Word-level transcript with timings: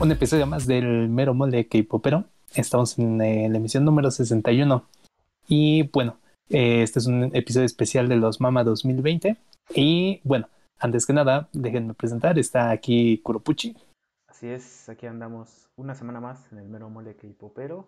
un 0.00 0.10
episodio 0.12 0.46
más 0.46 0.66
del 0.66 1.08
Mero 1.08 1.34
Mole 1.34 1.68
K-Popero. 1.68 2.24
Estamos 2.54 2.98
en 2.98 3.20
eh, 3.20 3.48
la 3.48 3.58
emisión 3.58 3.84
número 3.84 4.10
61. 4.10 4.86
Y 5.48 5.88
bueno, 5.90 6.18
eh, 6.48 6.82
este 6.82 6.98
es 6.98 7.06
un 7.06 7.24
episodio 7.34 7.66
especial 7.66 8.08
de 8.08 8.16
los 8.16 8.40
Mama 8.40 8.64
2020. 8.64 9.36
Y 9.74 10.20
bueno, 10.24 10.48
antes 10.78 11.06
que 11.06 11.12
nada, 11.12 11.48
déjenme 11.52 11.94
presentar. 11.94 12.38
Está 12.38 12.70
aquí 12.70 13.18
Kuropuchi. 13.18 13.76
Así 14.26 14.48
es, 14.48 14.88
aquí 14.88 15.06
andamos 15.06 15.68
una 15.76 15.94
semana 15.94 16.20
más 16.20 16.50
en 16.52 16.58
el 16.58 16.68
Mero 16.68 16.90
Mole 16.90 17.16
K-Popero. 17.16 17.86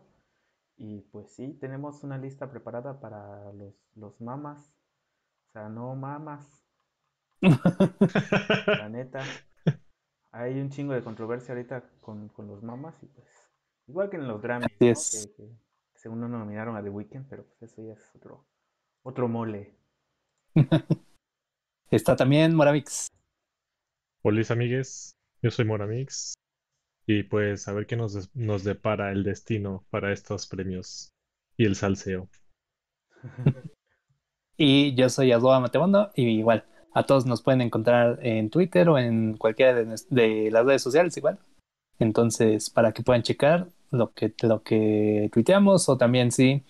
Y 0.76 1.00
pues 1.12 1.30
sí, 1.30 1.56
tenemos 1.60 2.04
una 2.04 2.18
lista 2.18 2.50
preparada 2.50 3.00
para 3.00 3.52
los, 3.52 3.74
los 3.94 4.20
mamas. 4.20 4.72
O 5.48 5.52
sea, 5.52 5.68
no 5.68 5.94
mamas. 5.94 6.46
La 7.40 8.88
neta. 8.88 9.22
Hay 10.36 10.60
un 10.60 10.68
chingo 10.68 10.92
de 10.92 11.02
controversia 11.02 11.54
ahorita 11.54 11.82
con, 12.02 12.28
con 12.28 12.46
los 12.46 12.62
mamas 12.62 12.94
y 13.02 13.06
pues 13.06 13.26
igual 13.86 14.10
que 14.10 14.16
en 14.16 14.28
los 14.28 14.42
Grammys, 14.42 14.68
¿no? 14.78 14.86
es. 14.86 15.32
que, 15.34 15.46
que 15.46 15.50
según 15.94 16.20
no 16.20 16.28
nominaron 16.28 16.76
a 16.76 16.82
The 16.82 16.90
Weeknd, 16.90 17.26
pero 17.26 17.46
pues 17.46 17.72
eso 17.72 17.82
ya 17.82 17.94
es 17.94 18.14
otro, 18.14 18.46
otro 19.02 19.28
mole. 19.28 19.74
Está 21.90 22.16
también 22.16 22.54
Moravix. 22.54 23.08
Hola 24.22 24.42
amigues, 24.50 25.12
yo 25.40 25.50
soy 25.50 25.64
Moramix 25.64 26.34
y 27.06 27.22
pues 27.22 27.66
a 27.68 27.72
ver 27.72 27.86
qué 27.86 27.96
nos, 27.96 28.34
nos 28.34 28.62
depara 28.62 29.12
el 29.12 29.24
destino 29.24 29.86
para 29.88 30.12
estos 30.12 30.46
premios 30.46 31.14
y 31.56 31.64
el 31.64 31.76
salseo. 31.76 32.28
Y 34.56 34.94
yo 34.94 35.10
soy 35.10 35.32
Adoa 35.32 35.60
Matebondo. 35.60 36.10
Y 36.14 36.38
igual, 36.38 36.64
a 36.92 37.04
todos 37.04 37.26
nos 37.26 37.42
pueden 37.42 37.60
encontrar 37.60 38.18
en 38.22 38.50
Twitter 38.50 38.88
o 38.88 38.98
en 38.98 39.36
cualquiera 39.36 39.74
de, 39.74 40.50
las 40.50 40.66
redes 40.66 40.82
sociales, 40.82 41.16
igual. 41.16 41.38
Entonces, 41.98 42.70
para 42.70 42.92
que 42.92 43.02
puedan 43.02 43.22
checar 43.22 43.68
lo 43.90 44.12
que, 44.12 44.34
lo 44.42 44.62
que 44.62 45.30
tuiteamos 45.32 45.88
o 45.88 45.96
también 45.96 46.32
si 46.32 46.62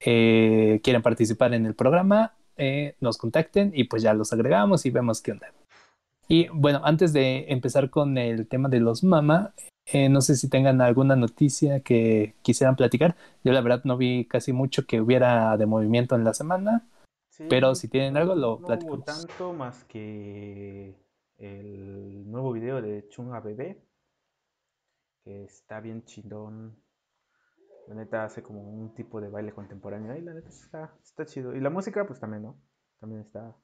eh, 0.00 0.80
quieren 0.82 1.02
participar 1.02 1.54
en 1.54 1.66
el 1.66 1.74
programa, 1.74 2.34
eh, 2.56 2.94
nos 3.00 3.18
contacten 3.18 3.72
y 3.74 3.84
pues 3.84 4.02
ya 4.02 4.14
los 4.14 4.32
agregamos 4.32 4.86
y 4.86 4.90
vemos 4.90 5.20
qué 5.22 5.32
onda. 5.32 5.52
Y 6.28 6.48
bueno, 6.48 6.80
antes 6.84 7.12
de 7.12 7.46
empezar 7.48 7.90
con 7.90 8.16
el 8.18 8.46
tema 8.46 8.68
de 8.68 8.80
los 8.80 9.04
mama, 9.04 9.52
eh, 9.86 10.08
no 10.08 10.20
sé 10.20 10.36
si 10.36 10.48
tengan 10.48 10.80
alguna 10.80 11.16
noticia 11.16 11.80
que 11.80 12.34
quisieran 12.42 12.76
platicar. 12.76 13.16
Yo 13.44 13.52
la 13.52 13.60
verdad 13.60 13.82
no 13.84 13.96
vi 13.96 14.24
casi 14.26 14.52
mucho 14.52 14.86
que 14.86 15.00
hubiera 15.00 15.56
de 15.56 15.66
movimiento 15.66 16.14
en 16.14 16.24
la 16.24 16.34
semana. 16.34 16.84
Sí, 17.32 17.46
Pero 17.48 17.74
si 17.74 17.88
tienen 17.88 18.18
algo, 18.18 18.34
lo 18.34 18.58
no 18.58 18.68
hubo 18.68 19.00
platicamos. 19.00 19.04
tanto 19.06 19.54
más 19.54 19.84
que 19.84 20.94
el 21.38 22.30
nuevo 22.30 22.52
video 22.52 22.82
de 22.82 23.08
Chunga 23.08 23.40
Bebé, 23.40 23.82
que 25.24 25.44
está 25.44 25.80
bien 25.80 26.04
chidón. 26.04 26.76
La 27.88 27.94
neta 27.94 28.24
hace 28.24 28.42
como 28.42 28.60
un 28.60 28.94
tipo 28.94 29.18
de 29.18 29.30
baile 29.30 29.54
contemporáneo 29.54 30.14
y 30.14 30.20
la 30.20 30.34
neta 30.34 30.50
está, 30.50 30.94
está 31.02 31.24
chido. 31.24 31.56
Y 31.56 31.60
la 31.60 31.70
música, 31.70 32.06
pues 32.06 32.20
también, 32.20 32.42
¿no? 32.42 32.60
También 33.00 33.22
está, 33.22 33.56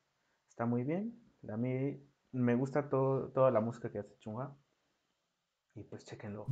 está 0.48 0.64
muy 0.64 0.84
bien. 0.84 1.22
A 1.46 1.58
mí 1.58 2.02
me 2.32 2.54
gusta 2.54 2.88
todo, 2.88 3.30
toda 3.32 3.50
la 3.50 3.60
música 3.60 3.92
que 3.92 3.98
hace 3.98 4.16
Chunga. 4.18 4.56
Y 5.74 5.84
pues 5.84 6.06
chéquenlo. 6.06 6.46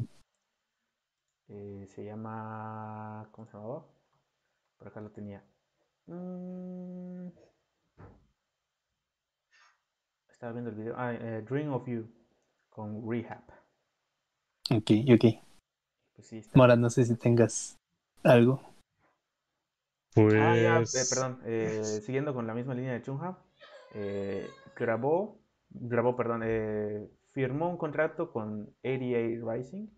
Eh, 1.48 1.86
se 1.88 2.04
llama. 2.04 3.26
¿Cómo 3.32 3.46
se 3.46 3.54
llamaba? 3.56 3.86
Por 4.76 4.88
acá 4.88 5.00
lo 5.00 5.10
tenía. 5.12 5.42
Mm. 6.06 7.28
Estaba 10.30 10.52
viendo 10.52 10.70
el 10.70 10.76
video. 10.76 10.94
Ah, 10.96 11.12
eh, 11.14 11.42
Dream 11.48 11.72
of 11.72 11.86
You 11.88 12.08
con 12.68 13.08
Rehab. 13.10 13.42
Ok, 14.70 14.90
ok. 15.14 15.42
Pues 16.14 16.28
sí, 16.28 16.38
está. 16.38 16.58
Mora, 16.58 16.76
no 16.76 16.90
sé 16.90 17.04
si 17.04 17.16
tengas 17.16 17.76
algo. 18.22 18.60
Ah, 20.16 20.56
ya, 20.56 20.76
eh, 20.78 20.84
Pues 20.90 21.10
perdón. 21.10 21.40
eh, 21.44 22.00
siguiendo 22.02 22.32
con 22.34 22.46
la 22.46 22.54
misma 22.54 22.74
línea 22.74 22.92
de 22.94 23.02
Chunha, 23.02 23.38
eh, 23.94 24.48
grabó, 24.74 25.38
grabó, 25.68 26.16
perdón, 26.16 26.42
eh, 26.44 27.10
firmó 27.32 27.68
un 27.68 27.76
contrato 27.76 28.32
con 28.32 28.74
88 28.82 29.50
Rising 29.52 29.88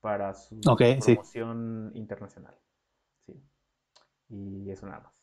para 0.00 0.32
su 0.34 0.60
Ok, 0.66 0.80
sí. 1.00 1.12
promoción 1.14 1.92
internacional. 1.94 2.54
Sí. 3.26 3.34
Y 4.30 4.70
eso 4.70 4.86
nada 4.86 5.00
más. 5.00 5.19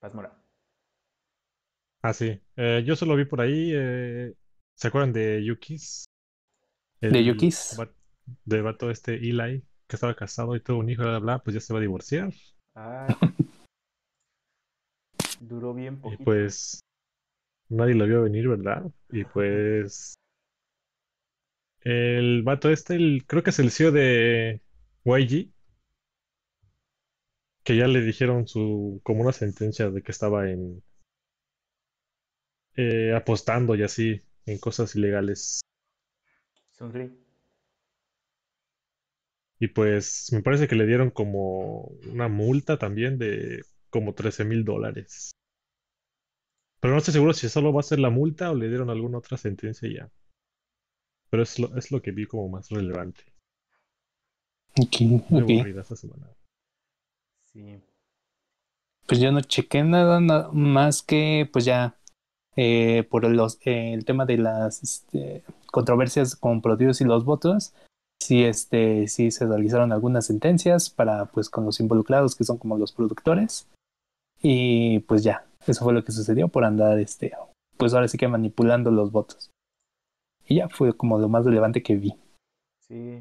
Paz 0.00 0.14
Mora. 0.14 0.32
Ah, 2.02 2.12
sí. 2.12 2.40
Eh, 2.56 2.82
yo 2.86 2.94
solo 2.96 3.16
vi 3.16 3.24
por 3.24 3.40
ahí. 3.40 3.72
eh, 3.74 4.32
¿se 4.74 4.88
acuerdan 4.88 5.12
de 5.12 5.44
Yukis? 5.44 6.04
¿De 7.00 7.08
El 7.08 7.24
Yukis? 7.24 7.76
va- 7.78 7.90
de 8.44 8.60
vato 8.62 8.90
este 8.90 9.14
Eli, 9.14 9.62
que 9.86 9.96
estaba 9.96 10.14
casado 10.14 10.54
y 10.54 10.60
tuvo 10.60 10.78
un 10.80 10.90
hijo, 10.90 11.02
bla, 11.02 11.12
bla, 11.12 11.18
bla, 11.20 11.38
pues 11.42 11.54
ya 11.54 11.60
se 11.60 11.72
va 11.72 11.78
a 11.78 11.82
divorciar. 11.82 12.32
Ay. 12.74 13.14
Duró 15.40 15.72
bien 15.74 15.96
Y 15.96 16.00
poquito. 16.00 16.24
pues 16.24 16.80
nadie 17.68 17.94
lo 17.94 18.06
vio 18.06 18.22
venir, 18.22 18.48
¿verdad? 18.48 18.84
Y 19.10 19.24
pues 19.24 20.14
el 21.82 22.42
vato 22.42 22.70
este, 22.70 22.96
el, 22.96 23.24
creo 23.26 23.42
que 23.42 23.50
es 23.50 23.58
el 23.58 23.70
CEO 23.70 23.92
de 23.92 24.60
YG, 25.04 25.50
que 27.68 27.76
ya 27.76 27.86
le 27.86 28.00
dijeron 28.00 28.48
su 28.48 28.98
como 29.04 29.20
una 29.20 29.32
sentencia 29.32 29.90
de 29.90 30.00
que 30.00 30.10
estaba 30.10 30.48
en 30.50 30.82
eh, 32.76 33.12
apostando 33.14 33.74
y 33.74 33.82
así 33.82 34.22
en 34.46 34.56
cosas 34.56 34.96
ilegales. 34.96 35.60
Sonríe. 36.70 37.12
Y 39.60 39.68
pues 39.68 40.30
me 40.32 40.40
parece 40.40 40.66
que 40.66 40.76
le 40.76 40.86
dieron 40.86 41.10
como 41.10 41.90
una 42.10 42.28
multa 42.28 42.78
también 42.78 43.18
de 43.18 43.62
como 43.90 44.14
13 44.14 44.46
mil 44.46 44.64
dólares. 44.64 45.32
Pero 46.80 46.94
no 46.94 46.98
estoy 47.00 47.12
seguro 47.12 47.34
si 47.34 47.50
solo 47.50 47.70
va 47.70 47.80
a 47.80 47.82
ser 47.82 47.98
la 47.98 48.08
multa 48.08 48.50
o 48.50 48.54
le 48.54 48.68
dieron 48.68 48.88
alguna 48.88 49.18
otra 49.18 49.36
sentencia 49.36 49.86
ya. 49.92 50.10
Pero 51.28 51.42
es 51.42 51.58
lo, 51.58 51.76
es 51.76 51.92
lo 51.92 52.00
que 52.00 52.12
vi 52.12 52.24
como 52.24 52.48
más 52.48 52.70
relevante. 52.70 53.24
Ok, 54.80 55.02
Muy 55.02 55.42
ok. 55.42 55.50
aburrida 55.50 55.82
esta 55.82 55.96
semana. 55.96 56.37
Sí. 57.58 57.80
Pues 59.06 59.20
yo 59.20 59.32
no 59.32 59.40
chequé 59.40 59.82
nada, 59.82 60.20
nada 60.20 60.50
más 60.52 61.02
que 61.02 61.48
pues 61.52 61.64
ya 61.64 61.98
eh, 62.54 63.04
por 63.10 63.28
los, 63.28 63.58
eh, 63.64 63.94
el 63.94 64.04
tema 64.04 64.26
de 64.26 64.38
las 64.38 64.82
este, 64.82 65.42
controversias 65.72 66.36
con 66.36 66.62
Produce 66.62 67.02
y 67.02 67.06
los 67.06 67.24
votos, 67.24 67.74
sí, 68.22 68.44
este, 68.44 69.08
sí 69.08 69.30
se 69.32 69.46
realizaron 69.46 69.92
algunas 69.92 70.26
sentencias 70.26 70.88
para 70.88 71.26
pues 71.26 71.50
con 71.50 71.64
los 71.64 71.80
involucrados 71.80 72.36
que 72.36 72.44
son 72.44 72.58
como 72.58 72.78
los 72.78 72.92
productores 72.92 73.66
y 74.40 75.00
pues 75.00 75.24
ya, 75.24 75.44
eso 75.66 75.84
fue 75.84 75.94
lo 75.94 76.04
que 76.04 76.12
sucedió 76.12 76.46
por 76.48 76.64
andar 76.64 76.98
este, 77.00 77.32
pues 77.76 77.94
ahora 77.94 78.06
sí 78.06 78.18
que 78.18 78.28
manipulando 78.28 78.92
los 78.92 79.10
votos. 79.10 79.50
Y 80.46 80.56
ya 80.56 80.68
fue 80.68 80.96
como 80.96 81.18
lo 81.18 81.28
más 81.28 81.44
relevante 81.44 81.82
que 81.82 81.96
vi. 81.96 82.14
Sí. 82.86 83.20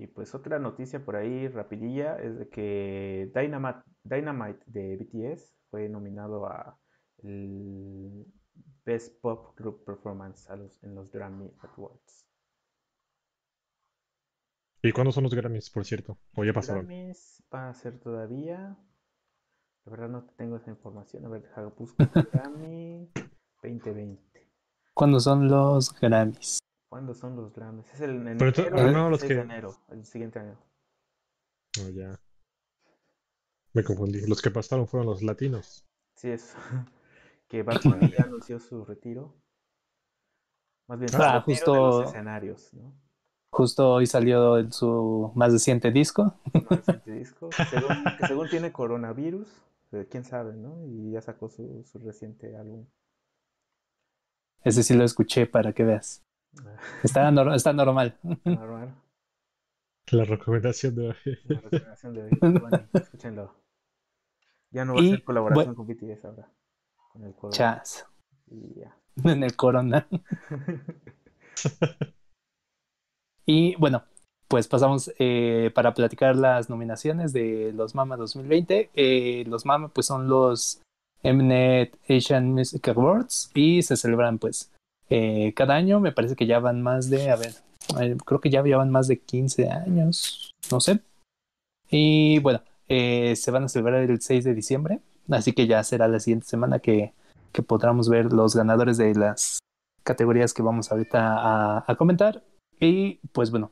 Y 0.00 0.06
pues 0.06 0.34
otra 0.34 0.58
noticia 0.58 1.04
por 1.04 1.14
ahí 1.16 1.46
rapidilla 1.48 2.16
es 2.18 2.38
de 2.38 2.48
que 2.48 3.30
Dynamite, 3.34 3.82
Dynamite 4.02 4.64
de 4.64 4.96
BTS 4.96 5.54
fue 5.68 5.90
nominado 5.90 6.46
a 6.46 6.78
el 7.18 8.24
Best 8.86 9.20
Pop 9.20 9.54
Group 9.58 9.84
Performance 9.84 10.48
a 10.48 10.56
los- 10.56 10.82
en 10.82 10.94
los 10.94 11.10
Grammy 11.12 11.52
Awards. 11.76 12.26
¿Y 14.82 14.92
cuándo 14.92 15.12
son 15.12 15.24
los 15.24 15.34
Grammys, 15.34 15.68
por 15.68 15.84
cierto? 15.84 16.16
O 16.34 16.44
ya 16.44 16.54
pasaron. 16.54 16.86
Grammys 16.86 17.44
va 17.52 17.68
a 17.68 17.74
ser 17.74 18.00
todavía. 18.00 18.78
La 19.84 19.90
verdad 19.90 20.08
no 20.08 20.24
tengo 20.38 20.56
esa 20.56 20.70
información. 20.70 21.26
A 21.26 21.28
ver, 21.28 21.44
busco 21.76 22.02
Grammy 22.32 23.06
2020. 23.62 24.50
¿Cuándo 24.94 25.20
son 25.20 25.46
los 25.48 25.92
Grammys? 26.00 26.59
¿Cuándo 26.90 27.14
son 27.14 27.36
los 27.36 27.52
Grammys? 27.54 27.86
Es 27.94 28.00
el 28.00 28.26
en 28.26 28.36
Pero 28.36 28.52
tú- 28.52 28.62
enero, 28.62 28.76
ah, 28.78 28.86
el 28.88 28.92
no, 28.92 29.10
los 29.10 29.20
6 29.20 29.30
de 29.30 29.40
enero, 29.40 29.76
el 29.90 30.04
siguiente 30.04 30.40
año. 30.40 30.58
No, 31.78 31.88
ya. 31.90 32.20
Me 33.72 33.84
confundí. 33.84 34.26
Los 34.26 34.42
que 34.42 34.50
pasaron 34.50 34.88
fueron 34.88 35.06
los 35.06 35.22
latinos. 35.22 35.86
Sí, 36.16 36.30
es 36.30 36.54
que 37.48 37.62
Bad 37.62 37.80
Bunny 37.84 38.10
ya 38.10 38.24
anunció 38.24 38.58
su 38.58 38.84
retiro. 38.84 39.32
Más 40.88 40.98
bien, 40.98 41.10
Ah, 41.14 41.34
de 41.34 41.40
justo- 41.54 41.74
los 42.00 42.08
escenarios, 42.08 42.74
¿no? 42.74 42.92
Justo 43.52 43.90
hoy 43.94 44.06
salió 44.06 44.58
en 44.58 44.72
su 44.72 45.32
más 45.36 45.52
reciente 45.52 45.90
disco. 45.92 46.40
Más 46.52 46.68
reciente 46.70 47.10
disco, 47.12 47.50
según, 47.68 48.04
que 48.18 48.26
según 48.28 48.48
tiene 48.48 48.72
coronavirus, 48.72 49.48
eh, 49.92 50.06
quién 50.10 50.24
sabe, 50.24 50.54
¿no? 50.56 50.84
Y 50.86 51.12
ya 51.12 51.20
sacó 51.20 51.48
su, 51.48 51.82
su 51.84 51.98
reciente 51.98 52.56
álbum. 52.56 52.86
Ese 54.62 54.82
sí 54.84 54.94
lo 54.94 55.04
escuché 55.04 55.46
para 55.46 55.72
que 55.72 55.82
veas. 55.84 56.22
Está, 57.02 57.30
nor- 57.30 57.54
está 57.54 57.72
normal. 57.72 58.18
Normal. 58.44 58.94
La 60.10 60.24
recomendación 60.24 60.94
de 60.96 61.14
La 61.44 61.60
recomendación 61.60 62.14
de 62.14 62.28
Bunny, 62.40 62.60
escúchenlo. 62.94 63.54
Ya 64.72 64.84
no 64.84 64.94
va 64.94 65.00
a 65.00 65.04
ser 65.04 65.22
colaboración 65.24 65.74
bueno- 65.74 65.76
con 65.76 65.86
BTS 65.86 66.24
ahora. 66.24 66.50
Con 67.12 67.24
el 67.24 67.32
juego. 67.32 67.50
Chas. 67.54 68.06
Y 68.48 68.80
ya. 68.80 68.96
en 69.24 69.42
el 69.44 69.54
corona. 69.56 70.06
y 73.46 73.74
bueno, 73.76 74.04
pues 74.48 74.68
pasamos 74.68 75.12
eh, 75.18 75.70
para 75.74 75.94
platicar 75.94 76.36
las 76.36 76.70
nominaciones 76.70 77.32
de 77.32 77.72
los 77.74 77.94
MAMA 77.94 78.16
2020. 78.16 78.90
Eh, 78.94 79.44
los 79.46 79.64
MAMA 79.66 79.88
pues 79.88 80.06
son 80.06 80.28
los 80.28 80.82
Mnet 81.22 81.96
Asian 82.08 82.52
Music 82.52 82.88
Awards 82.88 83.50
y 83.54 83.82
se 83.82 83.96
celebran 83.96 84.38
pues 84.38 84.72
eh, 85.10 85.52
cada 85.54 85.74
año. 85.74 86.00
Me 86.00 86.12
parece 86.12 86.36
que 86.36 86.46
ya 86.46 86.58
van 86.58 86.80
más 86.82 87.10
de, 87.10 87.30
a 87.30 87.36
ver, 87.36 87.54
creo 88.24 88.40
que 88.40 88.50
ya 88.50 88.62
llevan 88.62 88.90
más 88.90 89.08
de 89.08 89.18
15 89.18 89.68
años, 89.68 90.50
no 90.70 90.80
sé. 90.80 91.00
Y 91.90 92.38
bueno, 92.38 92.62
se 92.88 93.50
van 93.50 93.64
a 93.64 93.68
celebrar 93.68 94.02
el 94.02 94.20
6 94.20 94.44
de 94.44 94.54
diciembre, 94.54 95.00
así 95.28 95.52
que 95.52 95.66
ya 95.66 95.82
será 95.82 96.08
la 96.08 96.20
siguiente 96.20 96.46
semana 96.46 96.78
que, 96.78 97.12
que 97.52 97.62
podamos 97.62 98.08
ver 98.08 98.32
los 98.32 98.54
ganadores 98.54 98.96
de 98.96 99.14
las 99.14 99.60
categorías 100.02 100.54
que 100.54 100.62
vamos 100.62 100.90
ahorita 100.90 101.84
a, 101.86 101.96
comentar. 101.96 102.42
Y 102.78 103.18
pues 103.32 103.50
bueno, 103.50 103.70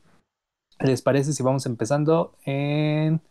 ¿les 0.79 1.01
parece 1.01 1.33
si 1.33 1.43
vamos 1.43 1.65
empezando 1.65 2.35
en... 2.45 3.21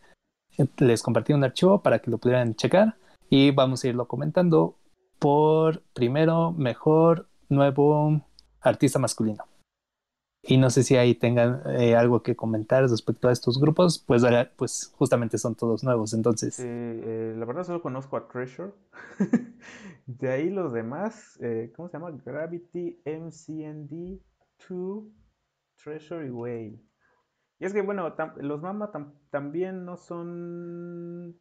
Les 0.77 1.01
compartí 1.01 1.31
un 1.31 1.43
archivo 1.43 1.81
para 1.81 1.99
que 1.99 2.11
lo 2.11 2.17
pudieran 2.17 2.55
checar 2.55 2.95
y 3.29 3.51
vamos 3.51 3.83
a 3.83 3.87
irlo 3.87 4.07
comentando 4.07 4.75
por 5.17 5.81
primero, 5.93 6.51
mejor, 6.51 7.27
nuevo 7.49 8.21
artista 8.61 8.99
masculino. 8.99 9.45
Y 10.41 10.57
no 10.57 10.69
sé 10.69 10.83
si 10.83 10.95
ahí 10.95 11.15
tengan 11.15 11.61
eh, 11.67 11.95
algo 11.95 12.23
que 12.23 12.35
comentar 12.35 12.83
respecto 12.83 13.27
a 13.27 13.31
estos 13.31 13.59
grupos, 13.59 13.99
pues, 13.99 14.23
pues 14.55 14.93
justamente 14.95 15.37
son 15.37 15.55
todos 15.55 15.83
nuevos, 15.83 16.13
entonces. 16.13 16.59
Eh, 16.59 17.33
la 17.37 17.45
verdad 17.45 17.63
solo 17.65 17.81
conozco 17.81 18.15
a 18.15 18.27
Treasure. 18.27 18.71
de 20.05 20.31
ahí 20.31 20.49
los 20.49 20.71
demás, 20.71 21.37
eh, 21.41 21.73
¿cómo 21.75 21.89
se 21.89 21.97
llama? 21.97 22.11
Gravity, 22.11 23.01
MCND, 23.05 24.21
2, 24.69 25.03
Treasure 25.83 26.25
y 26.25 26.29
Way. 26.29 26.85
Y 27.59 27.65
es 27.65 27.73
que, 27.73 27.81
bueno, 27.81 28.15
los 28.37 28.61
Mama 28.61 28.91
también 29.29 29.83
no 29.83 29.97
son 29.97 31.37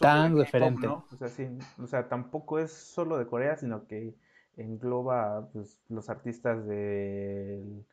tan 0.00 0.36
referente. 0.36 0.88
O, 0.88 1.04
sea, 1.16 1.50
o 1.78 1.86
sea, 1.86 2.08
tampoco 2.08 2.58
es 2.58 2.72
solo 2.72 3.16
de 3.18 3.26
Corea, 3.26 3.56
sino 3.56 3.86
que 3.86 4.16
engloba 4.56 5.48
pues, 5.52 5.78
los 5.88 6.08
artistas 6.08 6.66
del 6.66 7.84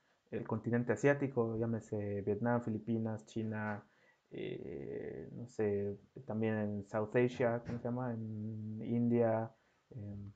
continente 0.47 0.93
asiático, 0.93 1.57
llámese 1.57 2.21
Vietnam, 2.21 2.61
Filipinas, 2.61 3.25
China, 3.25 3.83
eh, 4.31 5.29
no 5.33 5.47
sé, 5.47 5.97
también 6.25 6.55
en 6.55 6.87
South 6.87 7.15
Asia, 7.15 7.61
¿cómo 7.65 7.77
se 7.77 7.83
llama? 7.83 8.13
En 8.13 8.81
India, 8.81 9.51
en 9.91 10.33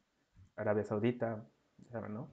Arabia 0.56 0.84
Saudita, 0.84 1.44
¿no? 2.10 2.30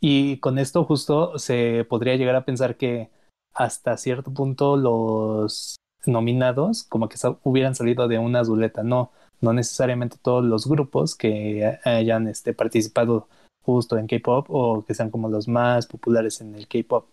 Y 0.00 0.38
con 0.38 0.58
esto 0.58 0.84
justo 0.84 1.38
se 1.38 1.84
podría 1.88 2.16
llegar 2.16 2.34
a 2.34 2.44
pensar 2.44 2.76
que 2.76 3.10
hasta 3.52 3.96
cierto 3.96 4.32
punto 4.32 4.76
los 4.76 5.76
nominados 6.06 6.84
como 6.84 7.08
que 7.08 7.16
hubieran 7.42 7.74
salido 7.74 8.08
de 8.08 8.18
una 8.18 8.40
azuleta, 8.40 8.82
no, 8.82 9.12
no 9.40 9.52
necesariamente 9.52 10.16
todos 10.20 10.44
los 10.44 10.66
grupos 10.66 11.14
que 11.14 11.78
hayan 11.84 12.28
este, 12.28 12.52
participado 12.52 13.28
justo 13.62 13.98
en 13.98 14.06
K-pop 14.06 14.46
o 14.48 14.84
que 14.84 14.94
sean 14.94 15.10
como 15.10 15.28
los 15.28 15.48
más 15.48 15.86
populares 15.86 16.40
en 16.40 16.54
el 16.54 16.66
K-pop. 16.66 17.06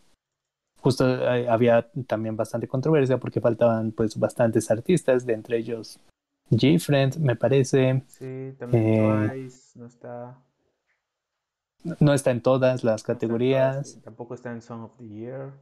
Justo 0.81 1.07
eh, 1.07 1.49
había 1.49 1.89
también 2.05 2.35
bastante 2.35 2.67
controversia 2.67 3.17
porque 3.17 3.41
faltaban 3.41 3.91
pues 3.91 4.17
bastantes 4.17 4.69
artistas, 4.71 5.25
de 5.25 5.33
entre 5.33 5.57
ellos 5.57 5.99
G-Friend, 6.51 7.17
me 7.17 7.35
parece. 7.35 8.03
Sí, 8.07 8.53
también 8.57 8.83
eh, 8.85 9.49
no 9.75 9.85
está. 9.85 10.37
No 11.99 12.13
está 12.13 12.31
en 12.31 12.41
todas 12.41 12.83
las 12.83 13.03
categorías. 13.03 13.99
tampoco 14.03 14.33
está 14.33 14.51
en 14.51 14.61
Song 14.61 14.83
of 14.83 14.97
the 14.97 15.07
Year. 15.07 15.53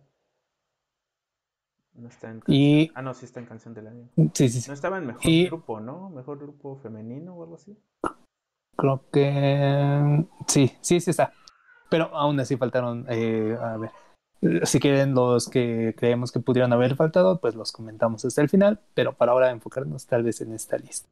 No 1.95 2.09
está 2.09 2.30
en 2.30 2.42
y... 2.47 2.92
Ah, 2.94 3.01
no, 3.01 3.13
sí 3.13 3.25
está 3.25 3.39
en 3.39 3.45
canción 3.45 3.74
del 3.74 3.88
año. 3.88 4.09
Sí, 4.33 4.50
sí, 4.50 4.62
sí. 4.62 4.68
No 4.68 4.74
estaba 4.74 4.97
en 4.97 5.07
mejor 5.07 5.45
grupo, 5.47 5.80
¿no? 5.80 6.09
Mejor 6.09 6.39
grupo 6.39 6.75
femenino 6.77 7.36
o 7.36 7.44
algo 7.44 7.56
así. 7.56 7.77
Creo 8.75 9.01
que 9.12 10.25
sí, 10.47 10.71
sí, 10.81 11.00
sí 11.00 11.09
está. 11.09 11.31
Pero 11.89 12.15
aún 12.15 12.39
así 12.39 12.57
faltaron, 12.57 13.06
eh, 13.09 13.57
a 13.62 13.77
ver, 13.77 13.92
si 14.63 14.80
quieren 14.80 15.13
los 15.13 15.47
que 15.47 15.95
creemos 15.97 16.31
que 16.31 16.39
pudieron 16.39 16.74
haber 16.74 16.95
faltado, 16.95 17.39
pues 17.39 17.56
los 17.56 17.71
comentamos 17.71 18.25
hasta 18.25 18.41
el 18.41 18.50
final, 18.50 18.81
pero 18.94 19.13
para 19.13 19.31
ahora 19.31 19.51
enfocarnos 19.51 20.06
tal 20.06 20.24
vez 20.24 20.41
en 20.41 20.53
esta 20.53 20.77
lista. 20.77 21.07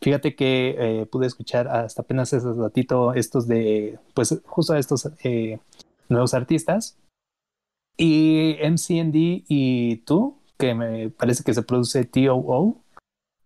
Fíjate 0.00 0.34
que 0.34 0.74
eh, 0.78 1.06
pude 1.06 1.26
escuchar 1.26 1.68
hasta 1.68 2.02
apenas 2.02 2.32
ese 2.32 2.52
ratito 2.52 3.14
estos 3.14 3.46
de, 3.46 3.98
pues 4.14 4.40
justo 4.44 4.74
estos 4.74 5.08
eh, 5.22 5.60
nuevos 6.08 6.34
artistas 6.34 6.98
y 8.02 8.58
MCND 8.60 9.44
y 9.46 9.98
tú, 9.98 10.36
que 10.58 10.74
me 10.74 11.10
parece 11.10 11.44
que 11.44 11.54
se 11.54 11.62
produce 11.62 12.04
TOO. 12.04 12.82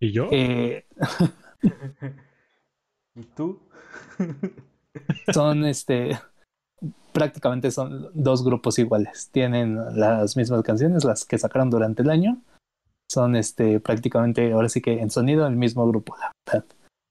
¿Y 0.01 0.13
yo? 0.13 0.31
Eh, 0.33 0.87
¿Y 3.15 3.23
tú? 3.37 3.61
son 5.35 5.67
este 5.67 6.19
prácticamente 7.13 7.71
son 7.71 8.09
dos 8.15 8.43
grupos 8.43 8.79
iguales. 8.79 9.29
Tienen 9.31 9.79
las 9.95 10.39
mismas 10.39 10.63
canciones, 10.63 11.05
las 11.05 11.27
que 11.27 11.37
sacaron 11.37 11.69
durante 11.69 12.01
el 12.01 12.09
año. 12.09 12.41
Son 13.11 13.37
este 13.37 13.79
prácticamente 13.79 14.53
ahora 14.53 14.71
sí 14.71 14.81
que 14.81 15.01
en 15.01 15.11
sonido 15.11 15.47
el 15.47 15.57
mismo 15.57 15.87
grupo, 15.87 16.17
la 16.17 16.33
verdad. 16.47 16.65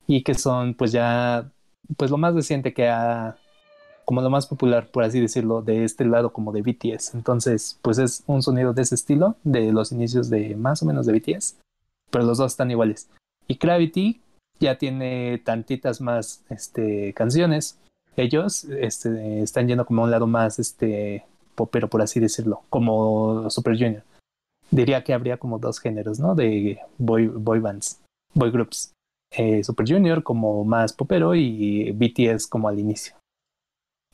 Y 0.07 0.23
que 0.23 0.33
son 0.33 0.73
pues 0.73 0.91
ya 0.91 1.51
pues 1.95 2.09
lo 2.09 2.17
más 2.17 2.33
reciente 2.33 2.73
que 2.73 2.89
ha 2.89 3.37
como 4.05 4.21
lo 4.21 4.29
más 4.29 4.45
popular, 4.45 4.87
por 4.87 5.03
así 5.03 5.19
decirlo, 5.19 5.61
de 5.61 5.83
este 5.83 6.05
lado 6.05 6.31
como 6.31 6.51
de 6.51 6.61
BTS. 6.61 7.15
Entonces, 7.15 7.79
pues 7.81 7.97
es 7.97 8.23
un 8.27 8.43
sonido 8.43 8.73
de 8.73 8.83
ese 8.83 8.95
estilo, 8.95 9.35
de 9.43 9.71
los 9.71 9.91
inicios 9.91 10.29
de 10.29 10.55
más 10.55 10.81
o 10.83 10.85
menos 10.85 11.05
de 11.05 11.13
BTS, 11.13 11.57
pero 12.11 12.23
los 12.23 12.37
dos 12.37 12.53
están 12.53 12.71
iguales. 12.71 13.09
Y 13.47 13.55
Gravity 13.55 14.21
ya 14.59 14.77
tiene 14.77 15.39
tantitas 15.39 16.01
más 16.01 16.43
este, 16.49 17.13
canciones. 17.13 17.77
Ellos 18.15 18.65
este, 18.65 19.41
están 19.41 19.67
yendo 19.67 19.85
como 19.85 20.01
a 20.01 20.05
un 20.05 20.11
lado 20.11 20.27
más 20.27 20.59
este, 20.59 21.25
popero, 21.55 21.89
por 21.89 22.01
así 22.01 22.19
decirlo, 22.19 22.61
como 22.69 23.49
Super 23.49 23.73
Junior. 23.73 24.03
Diría 24.71 25.03
que 25.03 25.13
habría 25.13 25.37
como 25.37 25.59
dos 25.59 25.79
géneros, 25.79 26.19
¿no? 26.19 26.35
De 26.35 26.79
boy, 26.97 27.27
boy 27.27 27.59
bands, 27.59 27.99
boy 28.33 28.51
groups. 28.51 28.91
Eh, 29.31 29.63
Super 29.63 29.85
Junior 29.87 30.23
como 30.23 30.63
más 30.63 30.93
popero 30.93 31.35
y 31.35 31.91
BTS 31.91 32.47
como 32.47 32.69
al 32.69 32.79
inicio. 32.79 33.15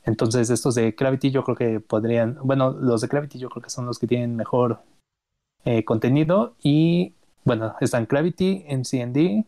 Entonces 0.04 0.50
estos 0.50 0.74
de 0.74 0.92
Gravity 0.92 1.30
yo 1.30 1.44
creo 1.44 1.56
que 1.56 1.80
podrían, 1.80 2.38
bueno, 2.42 2.72
los 2.72 3.00
de 3.00 3.08
Gravity 3.08 3.38
yo 3.38 3.48
creo 3.48 3.62
que 3.62 3.70
son 3.70 3.86
los 3.86 3.98
que 3.98 4.06
tienen 4.06 4.36
mejor 4.36 4.80
eh, 5.64 5.84
contenido 5.84 6.56
y 6.62 7.14
bueno, 7.44 7.74
están 7.80 8.06
Gravity, 8.08 8.64
MCND, 8.68 9.44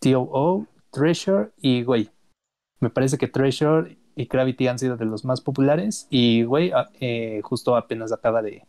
TOO, 0.00 0.66
Treasure 0.90 1.50
y 1.60 1.82
Way. 1.84 2.10
Me 2.80 2.90
parece 2.90 3.18
que 3.18 3.28
Treasure 3.28 3.98
y 4.14 4.26
Gravity 4.26 4.68
han 4.68 4.78
sido 4.78 4.96
de 4.96 5.04
los 5.04 5.24
más 5.24 5.40
populares 5.40 6.06
y 6.10 6.44
Way 6.44 6.72
ah, 6.74 6.88
eh, 7.00 7.40
justo 7.42 7.76
apenas 7.76 8.12
acaba 8.12 8.42
de 8.42 8.66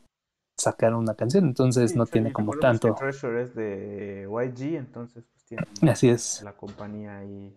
sacar 0.58 0.94
una 0.94 1.14
canción, 1.14 1.46
entonces 1.46 1.96
no 1.96 2.06
tiene 2.06 2.34
como 2.34 2.58
tanto. 2.58 2.96
Treasure 2.96 3.44
es 3.44 3.56
de 3.56 4.28
YG, 4.30 4.76
entonces 4.76 5.24
pues 5.32 5.46
tiene 5.46 5.92
Así 5.92 6.10
es. 6.10 6.42
la 6.44 6.54
compañía 6.54 7.18
ahí 7.20 7.56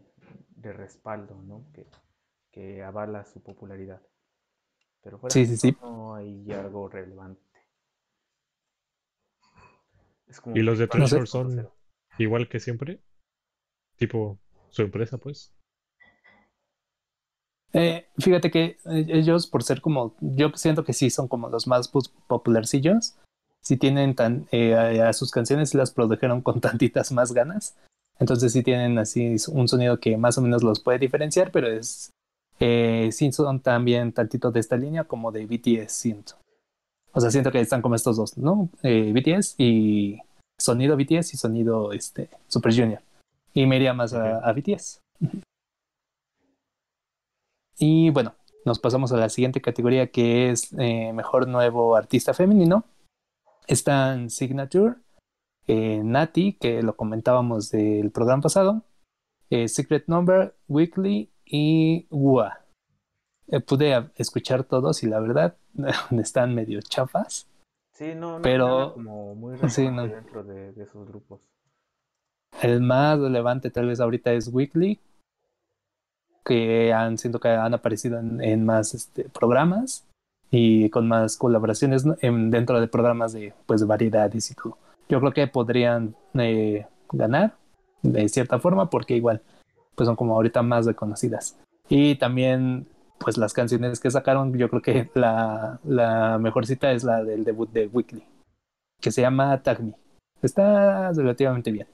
de 0.54 0.72
respaldo, 0.72 1.34
¿no? 1.46 1.64
Que 1.72 1.86
que 2.50 2.82
avala 2.82 3.24
su 3.24 3.42
popularidad. 3.42 4.02
Pero 5.02 5.18
fuera 5.18 5.32
sí, 5.32 5.46
sí, 5.46 5.56
sí. 5.56 5.76
no 5.80 6.14
hay 6.14 6.50
algo 6.52 6.88
relevante. 6.88 7.40
¿Y 10.54 10.60
los 10.60 10.78
de 10.78 10.86
Treasure 10.86 11.26
son 11.26 11.68
igual 12.18 12.48
que 12.48 12.60
siempre? 12.60 13.00
Tipo 13.96 14.38
su 14.68 14.82
empresa, 14.82 15.18
pues. 15.18 15.52
Eh, 17.72 18.06
fíjate 18.18 18.50
que 18.50 18.78
eh, 18.84 19.06
ellos, 19.08 19.46
por 19.46 19.62
ser 19.62 19.80
como, 19.80 20.16
yo 20.20 20.50
siento 20.54 20.84
que 20.84 20.92
sí 20.92 21.10
son 21.10 21.28
como 21.28 21.48
los 21.48 21.66
más 21.66 21.88
popularcillos. 21.88 23.16
Si 23.62 23.76
tienen 23.76 24.14
tan, 24.14 24.48
eh, 24.52 24.74
a, 24.74 25.12
sus 25.12 25.30
canciones 25.30 25.74
las 25.74 25.92
produjeron 25.92 26.40
con 26.42 26.60
tantitas 26.60 27.12
más 27.12 27.32
ganas. 27.32 27.76
Entonces 28.18 28.52
sí 28.52 28.62
tienen 28.62 28.98
así 28.98 29.36
un 29.48 29.68
sonido 29.68 29.98
que 29.98 30.16
más 30.16 30.36
o 30.36 30.42
menos 30.42 30.62
los 30.62 30.80
puede 30.80 30.98
diferenciar, 30.98 31.50
pero 31.50 31.68
es 31.68 32.10
eh, 32.60 33.08
sí 33.10 33.32
son 33.32 33.60
también 33.60 34.12
tantito 34.12 34.50
de 34.50 34.60
esta 34.60 34.76
línea 34.76 35.04
como 35.04 35.32
de 35.32 35.46
BTS, 35.46 35.90
siento. 35.90 36.34
O 37.12 37.20
sea, 37.20 37.30
siento 37.30 37.50
que 37.50 37.60
están 37.60 37.80
como 37.80 37.94
estos 37.94 38.18
dos, 38.18 38.36
¿no? 38.36 38.68
Eh, 38.82 39.12
BTS 39.12 39.54
y 39.58 40.18
sonido 40.58 40.96
BTS 40.96 41.34
y 41.34 41.36
sonido 41.38 41.92
este, 41.92 42.28
Super 42.48 42.72
Junior. 42.72 43.00
Y 43.54 43.66
me 43.66 43.76
iría 43.76 43.94
más 43.94 44.12
a, 44.12 44.52
BTS. 44.52 45.00
y 47.78 48.10
bueno, 48.10 48.34
nos 48.66 48.78
pasamos 48.78 49.10
a 49.12 49.16
la 49.16 49.30
siguiente 49.30 49.62
categoría 49.62 50.10
que 50.10 50.50
es 50.50 50.72
eh, 50.78 51.12
Mejor 51.14 51.48
Nuevo 51.48 51.96
Artista 51.96 52.34
Femenino. 52.34 52.84
Están 53.66 54.28
Signature, 54.30 54.96
eh, 55.66 56.02
Nati, 56.04 56.52
que 56.52 56.82
lo 56.82 56.94
comentábamos 56.94 57.70
del 57.70 58.10
programa 58.10 58.42
pasado, 58.42 58.82
Secret 59.66 60.04
Number, 60.06 60.54
Weekly 60.68 61.30
y 61.50 62.06
Wua. 62.10 62.60
Eh, 63.48 63.60
pude 63.60 64.10
escuchar 64.16 64.64
todos 64.64 65.02
y 65.02 65.06
la 65.08 65.18
verdad 65.20 65.56
están 66.12 66.54
medio 66.54 66.80
chafas. 66.82 67.48
Sí, 67.92 68.14
no, 68.14 68.36
no 68.38 68.42
Pero- 68.42 68.94
como 68.94 69.34
muy 69.34 69.58
Sí, 69.68 69.88
no. 69.88 70.06
dentro 70.06 70.42
de, 70.44 70.72
de 70.72 70.82
esos 70.84 71.06
grupos. 71.08 71.40
El 72.62 72.80
más 72.80 73.18
relevante 73.18 73.70
tal 73.70 73.86
vez 73.86 74.00
ahorita 74.00 74.32
es 74.32 74.48
Weekly, 74.52 74.98
que 76.44 76.92
han 76.92 77.18
siento 77.18 77.38
que 77.40 77.48
han 77.48 77.74
aparecido 77.74 78.18
en, 78.18 78.42
en 78.42 78.64
más 78.64 78.94
este, 78.94 79.28
programas 79.28 80.06
y 80.50 80.90
con 80.90 81.06
más 81.06 81.36
colaboraciones 81.36 82.04
dentro 82.22 82.80
de 82.80 82.88
programas 82.88 83.32
de 83.32 83.52
pues 83.66 83.80
de 83.80 83.86
variedades 83.86 84.50
y 84.50 84.54
todo. 84.54 84.76
Yo 85.08 85.20
creo 85.20 85.32
que 85.32 85.46
podrían 85.46 86.14
eh, 86.34 86.86
ganar 87.12 87.54
de 88.02 88.28
cierta 88.28 88.58
forma 88.58 88.88
porque 88.90 89.14
igual 89.16 89.42
pues 90.00 90.06
son 90.06 90.16
como 90.16 90.34
ahorita 90.34 90.62
más 90.62 90.86
reconocidas. 90.86 91.60
Y 91.90 92.14
también 92.14 92.88
pues 93.18 93.36
las 93.36 93.52
canciones 93.52 94.00
que 94.00 94.10
sacaron, 94.10 94.56
yo 94.56 94.70
creo 94.70 94.80
que 94.80 95.10
la, 95.14 95.78
la 95.84 96.38
mejor 96.38 96.64
cita 96.64 96.90
es 96.92 97.04
la 97.04 97.22
del 97.22 97.44
debut 97.44 97.70
de 97.70 97.86
Weekly, 97.86 98.26
que 98.98 99.12
se 99.12 99.20
llama 99.20 99.62
Tag 99.62 99.82
Me. 99.82 99.94
Está 100.40 101.12
relativamente 101.12 101.70
bien. 101.70 101.86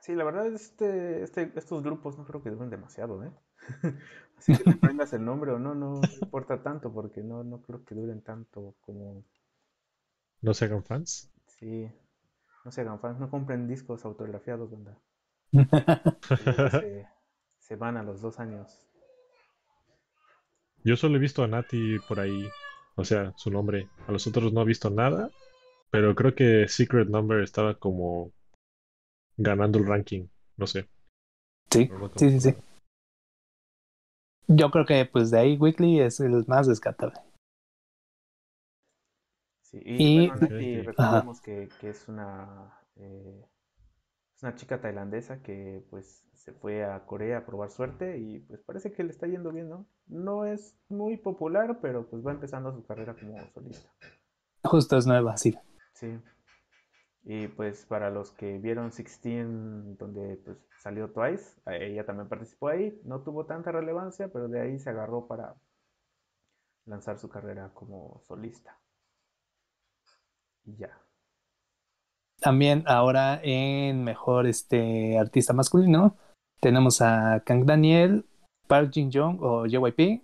Sí, 0.00 0.14
la 0.14 0.24
verdad, 0.24 0.46
este, 0.46 1.22
este, 1.22 1.52
estos 1.54 1.82
grupos 1.82 2.16
no 2.16 2.24
creo 2.24 2.42
que 2.42 2.48
duren 2.48 2.70
demasiado, 2.70 3.22
¿eh? 3.24 3.30
Así 4.38 4.56
que 4.56 4.64
te 4.64 4.70
aprendas 4.70 5.12
el 5.12 5.22
nombre 5.22 5.52
o 5.52 5.58
no, 5.58 5.74
no 5.74 6.00
importa 6.22 6.62
tanto, 6.62 6.90
porque 6.90 7.22
no, 7.22 7.44
no 7.44 7.60
creo 7.60 7.84
que 7.84 7.94
duren 7.94 8.22
tanto 8.22 8.74
como, 8.80 9.22
No 10.40 10.54
se 10.54 10.64
hagan 10.64 10.82
fans. 10.82 11.30
sí, 11.44 11.92
no 12.64 12.72
se 12.72 12.80
hagan 12.80 13.00
fans, 13.00 13.20
no 13.20 13.28
compren 13.28 13.68
discos 13.68 14.06
autografiados, 14.06 14.70
banda. 14.70 14.98
Se, 15.52 17.06
se 17.60 17.76
van 17.76 17.96
a 17.96 18.02
los 18.02 18.20
dos 18.20 18.38
años. 18.40 18.86
Yo 20.84 20.96
solo 20.96 21.16
he 21.16 21.20
visto 21.20 21.42
a 21.42 21.48
Nati 21.48 21.98
por 22.00 22.20
ahí, 22.20 22.48
o 22.94 23.04
sea, 23.04 23.32
su 23.36 23.50
nombre. 23.50 23.88
A 24.06 24.12
los 24.12 24.26
otros 24.26 24.52
no 24.52 24.62
he 24.62 24.64
visto 24.64 24.88
nada, 24.90 25.30
pero 25.90 26.14
creo 26.14 26.34
que 26.34 26.68
Secret 26.68 27.08
Number 27.08 27.40
estaba 27.42 27.74
como 27.74 28.30
ganando 29.36 29.78
el 29.78 29.86
ranking, 29.86 30.26
no 30.56 30.66
sé. 30.66 30.88
Sí, 31.72 31.88
no 31.88 32.08
sí, 32.16 32.30
sí, 32.30 32.40
sí. 32.40 32.54
Yo 34.48 34.70
creo 34.70 34.86
que 34.86 35.04
pues 35.06 35.30
de 35.32 35.40
ahí 35.40 35.56
Weekly 35.56 36.00
es 36.00 36.20
el 36.20 36.44
más 36.46 36.68
descartable. 36.68 37.20
Sí, 39.62 39.80
y, 39.84 40.04
Y- 40.04 40.26
bueno, 40.28 40.40
Nati, 40.40 40.78
Ok. 40.78 40.86
recordemos 40.86 41.40
que, 41.40 41.68
que 41.80 41.90
es 41.90 42.06
una, 42.08 42.78
eh, 42.96 43.44
es 44.36 44.42
una 44.42 44.54
chica 44.54 44.80
tailandesa 44.80 45.42
que 45.42 45.82
pues 45.88 46.26
se 46.34 46.52
fue 46.52 46.84
a 46.84 47.06
Corea 47.06 47.38
a 47.38 47.46
probar 47.46 47.70
suerte 47.70 48.18
y 48.18 48.40
pues 48.40 48.60
parece 48.60 48.92
que 48.92 49.02
le 49.02 49.10
está 49.10 49.26
yendo 49.26 49.50
bien, 49.50 49.70
¿no? 49.70 49.88
No 50.06 50.44
es 50.44 50.78
muy 50.88 51.16
popular, 51.16 51.78
pero 51.80 52.06
pues 52.08 52.24
va 52.24 52.32
empezando 52.32 52.70
su 52.72 52.84
carrera 52.84 53.14
como 53.14 53.38
solista. 53.52 53.90
Justo 54.62 54.98
es 54.98 55.06
nueva, 55.06 55.38
sí. 55.38 55.58
Sí. 55.94 56.20
Y 57.24 57.48
pues 57.48 57.86
para 57.86 58.10
los 58.10 58.30
que 58.30 58.58
vieron 58.58 58.92
Sixteen, 58.92 59.96
donde 59.96 60.36
pues 60.44 60.58
salió 60.80 61.10
Twice, 61.10 61.58
eh, 61.66 61.92
ella 61.92 62.04
también 62.04 62.28
participó 62.28 62.68
ahí, 62.68 63.00
no 63.04 63.22
tuvo 63.22 63.46
tanta 63.46 63.72
relevancia, 63.72 64.28
pero 64.28 64.48
de 64.48 64.60
ahí 64.60 64.78
se 64.78 64.90
agarró 64.90 65.26
para 65.26 65.56
lanzar 66.84 67.18
su 67.18 67.30
carrera 67.30 67.72
como 67.72 68.20
solista. 68.20 68.78
Y 70.64 70.76
ya. 70.76 71.05
También 72.46 72.84
ahora 72.86 73.40
en 73.42 74.04
mejor 74.04 74.46
este 74.46 75.18
artista 75.18 75.52
masculino 75.52 76.16
tenemos 76.60 77.02
a 77.02 77.42
Kang 77.44 77.64
Daniel, 77.64 78.24
Park 78.68 78.92
Jin 78.92 79.10
Young 79.10 79.42
o 79.42 79.66
JYP, 79.66 80.22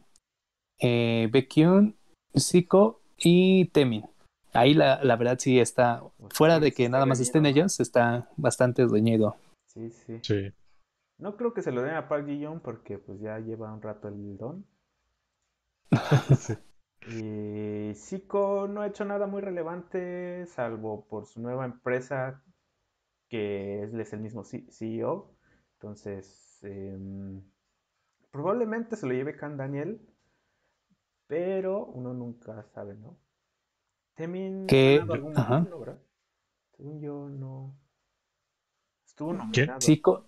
eh, 0.78 1.28
Baekhyun, 1.32 1.96
Zico 2.38 3.00
y 3.18 3.64
Temin. 3.70 4.04
Ahí 4.52 4.72
la, 4.72 5.02
la 5.02 5.16
verdad 5.16 5.36
sí 5.40 5.58
está, 5.58 6.04
Pues, 6.16 6.32
fuera 6.34 6.60
de 6.60 6.70
que 6.70 6.88
nada 6.88 7.06
más 7.06 7.18
estén 7.18 7.44
ellos, 7.44 7.80
está 7.80 8.28
bastante 8.36 8.86
reñido. 8.86 9.34
Sí, 9.66 9.90
sí. 9.90 10.20
Sí. 10.22 10.52
No 11.18 11.36
creo 11.36 11.52
que 11.52 11.62
se 11.62 11.72
lo 11.72 11.82
den 11.82 11.96
a 11.96 12.08
Park 12.08 12.26
Ji-young 12.26 12.60
porque 12.60 12.98
pues 12.98 13.20
ya 13.20 13.40
lleva 13.40 13.74
un 13.74 13.82
rato 13.82 14.06
el 14.06 14.36
don. 14.36 14.64
Sí. 16.38 16.54
Y 17.06 17.92
Zico 17.94 18.66
no 18.68 18.80
ha 18.82 18.86
hecho 18.86 19.04
nada 19.04 19.26
muy 19.26 19.40
relevante, 19.42 20.46
salvo 20.46 21.04
por 21.06 21.26
su 21.26 21.40
nueva 21.40 21.64
empresa, 21.64 22.42
que 23.28 23.82
él 23.84 24.00
es 24.00 24.12
el 24.12 24.20
mismo 24.20 24.44
CEO. 24.44 25.34
Entonces, 25.74 26.60
em, 26.64 27.42
probablemente 28.32 28.96
se 28.96 29.06
lo 29.06 29.14
lleve 29.14 29.36
Can 29.36 29.56
Daniel, 29.58 30.00
pero 31.26 31.86
uno 31.86 32.14
nunca 32.14 32.62
sabe, 32.74 32.94
¿no? 32.94 33.18
Temin 34.14 34.74
ha 34.74 34.78
Que- 34.78 34.94
ganado 34.94 35.14
algún 35.14 35.34
ajá. 35.36 35.46
premio, 35.46 35.78
¿verdad? 35.80 36.00
Según 36.76 37.00
yo, 37.00 37.28
no. 37.28 37.74
Estuvo 39.06 39.32
¿Quién? 39.52 39.68
nominado. 39.68 39.80
Zico, 39.80 40.24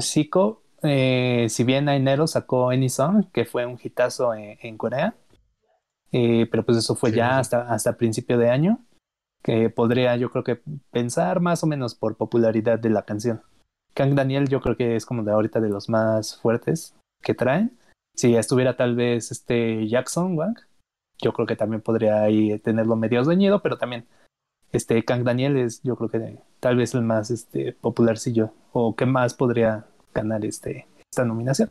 Zico 0.00 0.62
eh, 0.82 1.46
si 1.48 1.64
bien 1.64 1.88
a 1.88 1.96
enero 1.96 2.26
sacó 2.26 2.70
Any 2.70 2.88
Song, 2.88 3.26
que 3.32 3.44
fue 3.44 3.66
un 3.66 3.78
hitazo 3.82 4.34
en, 4.34 4.58
en 4.60 4.76
Corea, 4.78 5.14
eh, 6.16 6.46
pero 6.48 6.64
pues 6.64 6.78
eso 6.78 6.94
fue 6.94 7.10
Sí, 7.10 7.16
ya 7.16 7.30
sí. 7.30 7.40
hasta, 7.40 7.74
hasta 7.74 7.96
principio 7.96 8.38
de 8.38 8.48
año, 8.48 8.78
que 9.42 9.68
podría 9.68 10.16
yo 10.16 10.30
creo 10.30 10.44
que 10.44 10.60
pensar 10.92 11.40
más 11.40 11.64
o 11.64 11.66
menos 11.66 11.96
por 11.96 12.16
popularidad 12.16 12.78
de 12.78 12.90
la 12.90 13.02
canción. 13.02 13.42
Kang 13.94 14.14
Daniel 14.14 14.48
yo 14.48 14.60
creo 14.60 14.76
que 14.76 14.94
es 14.94 15.06
como 15.06 15.24
de 15.24 15.32
ahorita 15.32 15.60
de 15.60 15.70
los 15.70 15.88
más 15.88 16.36
fuertes 16.36 16.94
que 17.20 17.34
traen. 17.34 17.76
Si 18.14 18.36
estuviera 18.36 18.76
tal 18.76 18.94
vez 18.94 19.32
este 19.32 19.88
Jackson 19.88 20.38
Wang, 20.38 20.56
yo 21.18 21.32
creo 21.32 21.48
que 21.48 21.56
también 21.56 21.82
podría 21.82 22.22
ahí 22.22 22.60
tenerlo 22.60 22.94
medio 22.94 23.24
reñido, 23.24 23.60
pero 23.60 23.76
también 23.76 24.06
este 24.70 25.04
Kang 25.04 25.24
Daniel 25.24 25.56
es 25.56 25.82
yo 25.82 25.96
creo 25.96 26.10
que 26.10 26.38
tal 26.60 26.76
vez 26.76 26.94
el 26.94 27.02
más 27.02 27.32
este 27.32 27.72
popularcillo 27.72 28.52
o 28.72 28.94
que 28.94 29.06
más 29.06 29.34
podría 29.34 29.86
ganar 30.14 30.44
este 30.44 30.86
esta 31.10 31.24
nominación. 31.24 31.70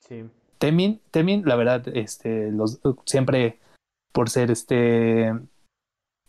Sí. 0.00 0.24
Temin, 0.58 1.00
Temin, 1.12 1.44
la 1.46 1.54
verdad, 1.54 1.86
este, 1.94 2.50
los 2.50 2.80
siempre 3.04 3.60
por 4.16 4.30
ser 4.30 4.50
este, 4.50 5.30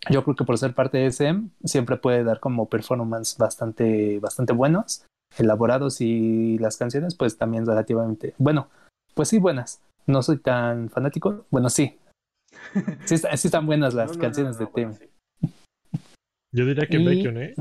yo 0.09 0.23
creo 0.25 0.35
que 0.35 0.43
por 0.43 0.57
ser 0.57 0.75
parte 0.75 0.97
de 0.97 1.05
SM, 1.07 1.49
siempre 1.63 1.95
puede 1.95 2.25
dar 2.25 2.41
como 2.41 2.67
performance 2.67 3.37
bastante, 3.37 4.19
bastante 4.19 4.51
buenos, 4.51 5.05
elaborados 5.37 6.01
y 6.01 6.57
las 6.59 6.75
canciones, 6.75 7.15
pues 7.15 7.37
también 7.37 7.65
relativamente, 7.65 8.35
bueno, 8.37 8.67
pues 9.13 9.29
sí 9.29 9.39
buenas. 9.39 9.81
No 10.05 10.21
soy 10.21 10.37
tan 10.37 10.89
fanático, 10.89 11.45
bueno 11.49 11.69
sí, 11.69 11.97
sí, 13.05 13.15
está- 13.15 13.35
sí 13.37 13.47
están 13.47 13.65
buenas 13.65 13.93
las 13.93 14.07
No, 14.11 14.13
no, 14.15 14.17
no, 14.17 14.21
canciones 14.21 14.59
no, 14.59 14.65
de 14.65 14.71
bueno, 14.71 14.93
sí. 14.93 15.09
Yo 16.53 16.65
diría 16.65 16.87
que 16.87 16.97
Y- 16.97 17.05
Baekhyun, 17.05 17.37
¿eh? 17.37 17.55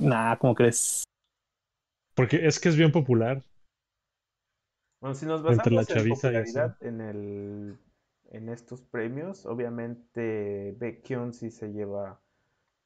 Nah, 0.00 0.36
¿cómo 0.38 0.54
crees? 0.56 1.04
Porque 2.16 2.46
es 2.46 2.58
que 2.58 2.68
es 2.68 2.76
bien 2.76 2.90
popular. 2.90 3.42
Bueno, 5.00 5.14
si 5.14 5.24
nos 5.26 5.44
Entre 5.44 5.70
la 5.70 5.82
basamos 5.82 5.94
en 5.94 6.08
popularidad 6.08 6.76
en 6.80 7.00
el 7.00 7.78
en 8.36 8.48
estos 8.50 8.82
premios, 8.82 9.46
obviamente 9.46 10.76
Baekhyun 10.80 11.32
sí 11.34 11.50
se 11.50 11.72
lleva 11.72 12.20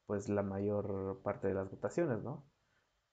pues 0.07 0.29
la 0.29 0.43
mayor 0.43 1.21
parte 1.23 1.49
de 1.49 1.55
las 1.55 1.71
votaciones, 1.71 2.23
¿no? 2.23 2.45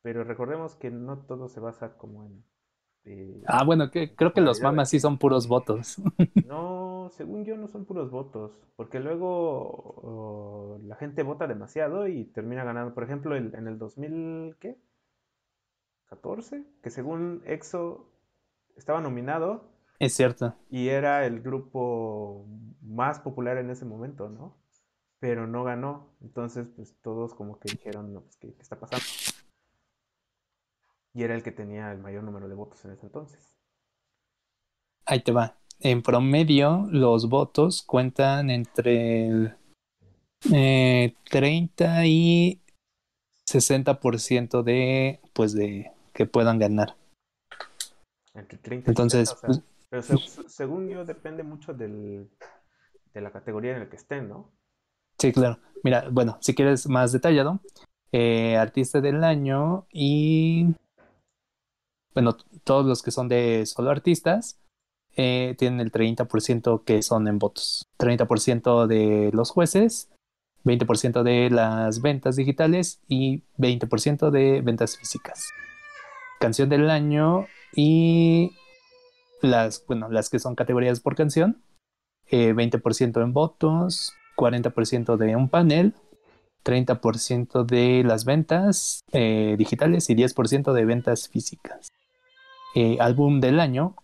Pero 0.03 0.24
recordemos 0.25 0.75
que 0.75 0.91
no 0.91 1.20
todo 1.25 1.50
se 1.50 1.60
basa 1.62 1.98
como 1.98 2.25
en 2.25 2.44
eh, 3.06 3.48
Ah, 3.48 3.63
bueno, 3.63 3.89
que, 3.91 4.13
creo 4.15 4.34
que 4.34 4.41
los 4.41 4.62
mamas 4.62 4.89
sí 4.89 5.00
son 5.00 5.17
puros 5.17 5.48
votos. 5.48 5.98
No, 6.41 7.10
según 7.13 7.44
yo 7.46 7.58
no 7.58 7.67
son 7.67 7.86
puros 7.86 8.10
votos, 8.12 8.51
porque 8.75 9.00
luego 9.00 9.29
oh, 10.03 10.79
la 10.84 10.96
gente 10.96 11.24
vota 11.24 11.48
demasiado 11.48 12.08
y 12.08 12.25
termina 12.25 12.63
ganando. 12.63 12.94
Por 12.94 13.03
ejemplo, 13.03 13.36
el- 13.36 13.53
en 13.56 13.67
el 13.67 13.77
2000, 13.77 14.56
¿qué? 14.60 14.77
14, 16.08 16.63
que 16.84 16.89
según 16.89 17.41
EXO 17.46 18.10
estaba 18.75 19.01
nominado 19.01 19.63
Es 20.00 20.13
cierto. 20.13 20.56
y 20.70 20.89
era 20.89 21.25
el 21.25 21.42
grupo 21.42 22.46
más 22.82 23.20
popular 23.20 23.58
en 23.58 23.70
ese 23.70 23.86
momento, 23.86 24.30
¿no? 24.30 24.56
Pero 25.20 25.48
no 25.48 25.63
ganó, 25.63 26.13
entonces 26.22 26.68
pues 26.75 26.96
todos 27.01 27.34
como 27.34 27.60
que 27.60 27.72
dijeron, 27.72 28.13
no, 28.13 28.22
pues 28.22 28.38
¿qué, 28.38 28.54
qué 28.54 28.62
está 28.62 28.80
pasando? 28.80 29.06
Y 31.13 31.24
era 31.24 31.34
el 31.34 31.42
que 31.42 31.51
tenía 31.51 31.92
el 31.92 31.98
mayor 31.98 32.24
número 32.24 32.48
de 32.48 32.54
votos 32.54 32.86
en 32.86 32.92
ese 32.92 33.08
entonces. 33.08 33.56
Ahí 35.06 35.22
te 35.22 35.32
va. 35.32 35.58
En 35.80 36.04
promedio, 36.04 36.88
los 36.92 37.30
votos 37.30 37.82
cuentan 37.82 38.51
entre 38.51 39.27
el 39.27 39.56
eh, 40.54 41.16
30 41.30 42.06
y 42.06 42.62
60% 43.48 44.63
de, 44.63 45.20
pues, 45.34 45.54
de 45.54 45.92
que 46.13 46.25
puedan 46.25 46.60
ganar. 46.60 46.96
Entre 48.34 48.58
30 48.58 48.89
y 48.89 48.92
Entonces, 48.92 49.30
60, 49.30 49.34
o 49.34 49.39
sea, 49.39 49.48
pues, 49.48 49.76
pero 49.89 50.01
se- 50.01 50.17
se- 50.17 50.50
según 50.50 50.89
yo 50.89 51.06
depende 51.06 51.44
mucho 51.44 51.74
del, 51.74 52.29
de 53.13 53.22
la 53.22 53.32
categoría 53.32 53.74
en 53.74 53.79
la 53.82 53.89
que 53.89 53.96
estén, 53.98 54.29
¿no? 54.29 54.53
sí, 55.20 55.32
claro. 55.32 55.60
Mira, 55.84 56.08
bueno, 56.12 56.38
si 56.41 56.53
quieres 56.56 56.88
más 56.88 57.12
detallado, 57.12 57.60
eh, 58.12 58.58
artista 58.58 59.01
del 59.01 59.24
año 59.24 59.88
y 59.91 60.74
bueno, 62.13 62.36
todos 62.63 62.86
los 62.86 63.03
que 63.03 63.12
son 63.12 63.27
de 63.27 63.65
solo 63.65 63.91
artistas, 63.91 64.60
eh, 65.15 65.56
tienen 65.58 65.79
el 65.79 65.91
30% 65.91 66.84
que 66.84 67.01
son 67.03 67.27
en 67.27 67.39
votos. 67.39 67.86
30% 67.98 68.88
de 68.88 69.29
los 69.34 69.51
jueces, 69.51 70.10
20% 70.63 71.24
de 71.24 71.50
las 71.50 72.01
ventas 72.01 72.36
digitales 72.36 73.01
y 73.08 73.44
20% 73.58 74.32
de 74.32 74.62
ventas 74.62 74.98
físicas. 74.98 75.50
Canción 76.39 76.70
del 76.70 76.89
año 76.89 77.48
y 77.75 78.51
las, 79.41 79.86
bueno, 79.86 80.10
las 80.10 80.29
que 80.29 80.39
son 80.39 80.56
categorías 80.56 81.00
por 81.00 81.15
canción, 81.15 81.62
20% 82.29 83.22
en 83.22 83.34
votos, 83.34 84.13
40% 84.36 85.17
de 85.17 85.36
un 85.36 85.50
panel, 85.50 85.94
30% 86.63 87.65
de 87.65 88.03
las 88.03 88.25
ventas 88.25 89.01
eh, 89.12 89.56
digitales 89.58 90.10
y 90.10 90.15
10% 90.15 90.74
de 90.74 90.86
ventas 90.86 91.29
físicas. 91.29 91.88
Eh, 92.75 92.98
álbum 93.00 93.39
del 93.39 93.60
año, 93.60 93.96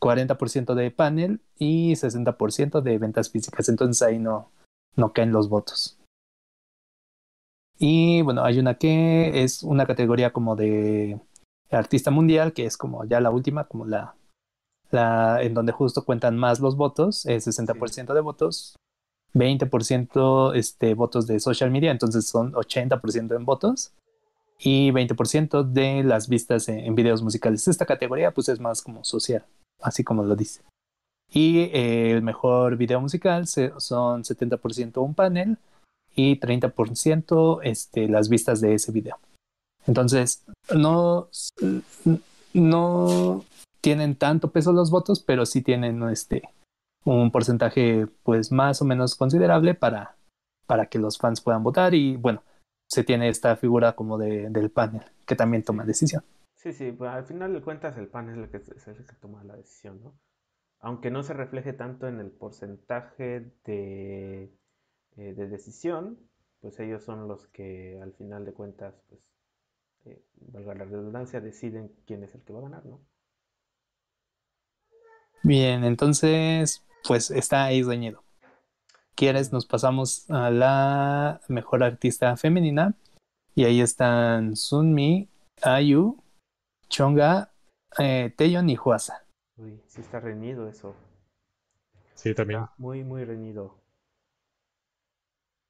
40% 0.00 0.74
de 0.74 0.90
panel 0.90 1.40
y 1.56 1.92
60% 1.92 2.80
de 2.80 2.98
ventas 2.98 3.30
físicas. 3.30 3.68
Entonces 3.68 4.02
ahí 4.02 4.18
no, 4.18 4.50
no 4.96 5.12
caen 5.12 5.32
los 5.32 5.48
votos. 5.48 5.98
Y 7.78 8.22
bueno, 8.22 8.44
hay 8.44 8.58
una 8.58 8.74
que 8.74 9.42
es 9.42 9.62
una 9.62 9.86
categoría 9.86 10.32
como 10.32 10.56
de 10.56 11.20
artista 11.70 12.10
mundial, 12.10 12.52
que 12.52 12.66
es 12.66 12.76
como 12.76 13.04
ya 13.04 13.20
la 13.20 13.30
última, 13.30 13.64
como 13.64 13.86
la, 13.86 14.14
la 14.92 15.42
en 15.42 15.54
donde 15.54 15.72
justo 15.72 16.04
cuentan 16.04 16.36
más 16.36 16.60
los 16.60 16.76
votos, 16.76 17.26
es 17.26 17.46
60% 17.46 18.14
de 18.14 18.20
votos, 18.20 18.76
20% 19.34 20.54
este, 20.54 20.94
votos 20.94 21.26
de 21.26 21.40
social 21.40 21.70
media, 21.70 21.90
entonces 21.90 22.26
son 22.26 22.52
80% 22.52 23.34
en 23.34 23.44
votos 23.44 23.92
y 24.58 24.90
20% 24.90 25.64
de 25.64 26.04
las 26.04 26.28
vistas 26.28 26.68
en, 26.68 26.94
videos 26.94 27.22
musicales. 27.22 27.66
Esta 27.66 27.86
categoría 27.86 28.32
pues 28.32 28.48
es 28.48 28.60
más 28.60 28.82
como 28.82 29.04
social, 29.04 29.44
así 29.80 30.04
como 30.04 30.22
lo 30.22 30.36
dice. 30.36 30.62
Y 31.32 31.60
eh, 31.72 32.12
el 32.12 32.22
mejor 32.22 32.76
video 32.76 33.00
musical 33.00 33.46
son 33.46 34.22
70% 34.22 35.02
un 35.02 35.14
panel 35.14 35.58
y 36.14 36.38
30% 36.38 37.60
este, 37.62 38.08
las 38.08 38.28
vistas 38.28 38.60
de 38.60 38.74
ese 38.74 38.92
video. 38.92 39.18
Entonces, 39.86 40.44
no, 40.74 41.28
no 42.52 43.44
tienen 43.82 44.16
tanto 44.16 44.52
peso 44.52 44.72
los 44.72 44.90
votos, 44.90 45.22
pero 45.22 45.44
sí 45.44 45.60
tienen 45.60 46.02
este, 46.04 46.42
un 47.04 47.30
porcentaje 47.30 48.06
pues 48.22 48.52
más 48.52 48.80
o 48.80 48.84
menos 48.84 49.16
considerable 49.16 49.74
para, 49.74 50.16
para 50.66 50.86
que 50.86 50.98
los 50.98 51.18
fans 51.18 51.40
puedan 51.40 51.62
votar 51.62 51.92
y 51.94 52.16
bueno, 52.16 52.42
se 52.88 53.04
tiene 53.04 53.28
esta 53.28 53.56
figura 53.56 53.92
como 53.92 54.16
de, 54.18 54.48
del 54.50 54.70
panel 54.70 55.02
que 55.26 55.36
también 55.36 55.64
toma 55.64 55.84
decisión. 55.84 56.22
Sí, 56.56 56.72
sí, 56.72 56.92
pues 56.92 57.10
al 57.10 57.24
final 57.24 57.52
de 57.52 57.60
cuentas 57.60 57.98
el 57.98 58.06
panel 58.06 58.44
es 58.44 58.54
el 58.54 58.62
que, 58.62 58.76
es 58.76 58.86
el 58.86 59.04
que 59.04 59.16
toma 59.20 59.42
la 59.42 59.56
decisión, 59.56 60.00
¿no? 60.02 60.14
Aunque 60.78 61.10
no 61.10 61.22
se 61.22 61.32
refleje 61.32 61.72
tanto 61.72 62.06
en 62.06 62.20
el 62.20 62.30
porcentaje 62.30 63.52
de, 63.64 64.52
eh, 65.16 65.34
de 65.34 65.48
decisión, 65.48 66.18
pues 66.60 66.78
ellos 66.78 67.02
son 67.02 67.26
los 67.26 67.48
que 67.48 67.98
al 68.00 68.12
final 68.12 68.44
de 68.44 68.52
cuentas, 68.52 68.94
pues, 69.08 69.20
eh, 70.04 70.24
valga 70.36 70.74
la 70.74 70.84
redundancia, 70.84 71.40
deciden 71.40 71.92
quién 72.06 72.22
es 72.22 72.34
el 72.34 72.42
que 72.42 72.52
va 72.52 72.60
a 72.60 72.62
ganar, 72.62 72.86
¿no? 72.86 73.00
Bien, 75.42 75.84
entonces 75.84 76.84
pues 77.06 77.30
está 77.30 77.64
ahí 77.64 77.82
reñido. 77.82 78.22
¿Quieres? 79.14 79.52
Nos 79.52 79.66
pasamos 79.66 80.30
a 80.30 80.50
la 80.50 81.40
mejor 81.48 81.82
artista 81.82 82.36
femenina. 82.36 82.94
Y 83.54 83.64
ahí 83.64 83.80
están 83.80 84.56
Sunmi, 84.56 85.28
Ayu, 85.62 86.16
Chonga, 86.88 87.52
eh, 87.98 88.34
y 88.38 88.76
Huasa. 88.76 89.26
Uy, 89.58 89.82
sí 89.86 90.00
está 90.00 90.20
reñido 90.20 90.68
eso. 90.68 90.94
Sí, 92.14 92.34
también. 92.34 92.66
muy, 92.78 93.04
muy 93.04 93.24
reñido. 93.24 93.76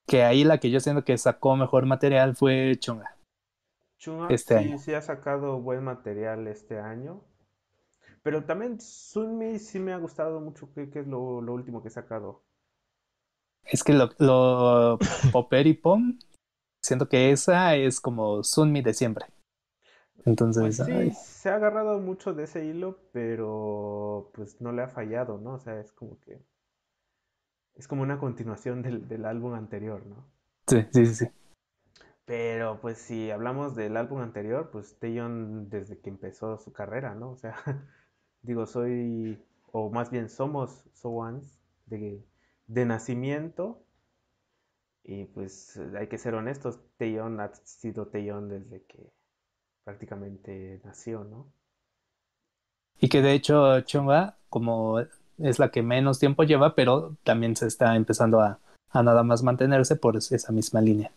Que 0.07 0.23
ahí 0.23 0.45
la 0.45 0.59
que 0.59 0.71
yo 0.71 0.79
siento 0.79 1.05
que 1.05 1.19
sacó 1.19 1.57
mejor 1.57 1.87
material 1.87 2.37
fue 2.37 2.77
Chonga. 2.79 3.17
Chunga 3.99 4.29
este 4.31 4.59
sí, 4.63 4.79
sí 4.79 4.95
ha 4.95 5.03
sacado 5.03 5.61
buen 5.61 5.83
material 5.83 6.47
este 6.47 6.79
año. 6.79 7.25
Pero 8.23 8.45
también 8.45 8.81
Sunmi 8.81 9.59
sí 9.59 9.79
me 9.81 9.93
ha 9.93 9.99
gustado 9.99 10.41
mucho, 10.41 10.73
que, 10.73 10.83
es 10.95 11.07
lo, 11.07 11.39
último 11.39 11.83
que 11.83 11.89
he 11.89 11.91
sacado. 11.91 12.45
Es 13.65 13.83
que 13.83 13.93
lo, 13.93 14.11
lo 14.19 14.99
Popper 15.33 15.67
y 15.67 15.75
Pom, 15.75 16.19
siento 16.83 17.09
que 17.09 17.33
esa 17.33 17.75
es 17.75 18.01
como 18.01 18.43
Sunmi 18.45 18.83
de 18.83 18.95
siempre. 18.95 19.27
Entonces, 20.25 20.77
pues 20.79 20.89
sí, 20.89 21.11
se 21.11 21.49
ha 21.49 21.57
agarrado 21.57 21.99
mucho 21.99 22.33
de 22.33 22.45
ese 22.45 22.65
hilo, 22.65 23.01
pero 23.13 24.31
pues 24.35 24.61
no 24.61 24.71
le 24.71 24.83
ha 24.83 24.89
fallado, 24.89 25.39
¿no? 25.39 25.55
O 25.55 25.59
sea, 25.59 25.81
es 25.81 25.91
como 25.93 26.21
que 26.21 26.41
es 27.75 27.89
como 27.89 28.03
una 28.03 28.19
continuación 28.19 28.83
del, 28.83 29.09
del 29.09 29.25
álbum 29.25 29.55
anterior, 29.55 30.07
¿no? 30.07 30.25
Sí, 30.69 30.87
sí, 30.93 31.07
sí, 31.07 31.15
sí. 31.15 31.27
Pero 32.25 32.81
pues 32.81 32.99
si 32.99 33.31
hablamos 33.31 33.75
del 33.75 33.97
álbum 33.97 34.21
anterior, 34.21 34.71
pues 34.71 34.97
Taeyeon 34.99 35.69
desde 35.69 35.99
que 35.99 36.11
empezó 36.11 36.57
su 36.59 36.73
carrera, 36.73 37.15
¿no? 37.15 37.31
O 37.31 37.37
sea, 37.37 37.57
digo, 38.43 38.67
soy, 38.67 39.43
o 39.73 39.91
más 39.91 40.11
bien 40.11 40.29
somos 40.29 40.85
Sowans 40.95 41.61
de, 41.87 42.23
de 42.67 42.85
nacimiento. 42.85 43.83
Y 45.05 45.25
pues 45.27 45.81
hay 45.99 46.07
que 46.07 46.19
ser 46.19 46.35
honestos, 46.35 46.81
Taeyeon 46.97 47.41
ha 47.41 47.53
sido 47.55 48.07
Taeyeon 48.07 48.49
desde 48.49 48.85
que 48.85 49.13
prácticamente 49.85 50.81
nació, 50.85 51.25
¿no? 51.25 51.53
Y 53.01 53.09
que 53.09 53.21
de 53.21 53.33
hecho 53.33 53.81
Chunga, 53.81 54.37
como 54.49 55.01
es 55.01 55.59
la 55.59 55.71
que 55.73 55.83
menos 55.83 56.21
tiempo 56.21 56.45
lleva, 56.45 56.77
pero 56.77 57.17
también 57.25 57.57
se 57.57 57.67
está 57.67 57.97
empezando 57.97 58.41
a, 58.41 58.61
a 58.91 59.03
nada 59.03 59.25
más 59.25 59.43
mantenerse 59.43 59.97
por 59.97 60.17
esa 60.17 60.53
misma 60.53 60.81
línea. 60.81 61.11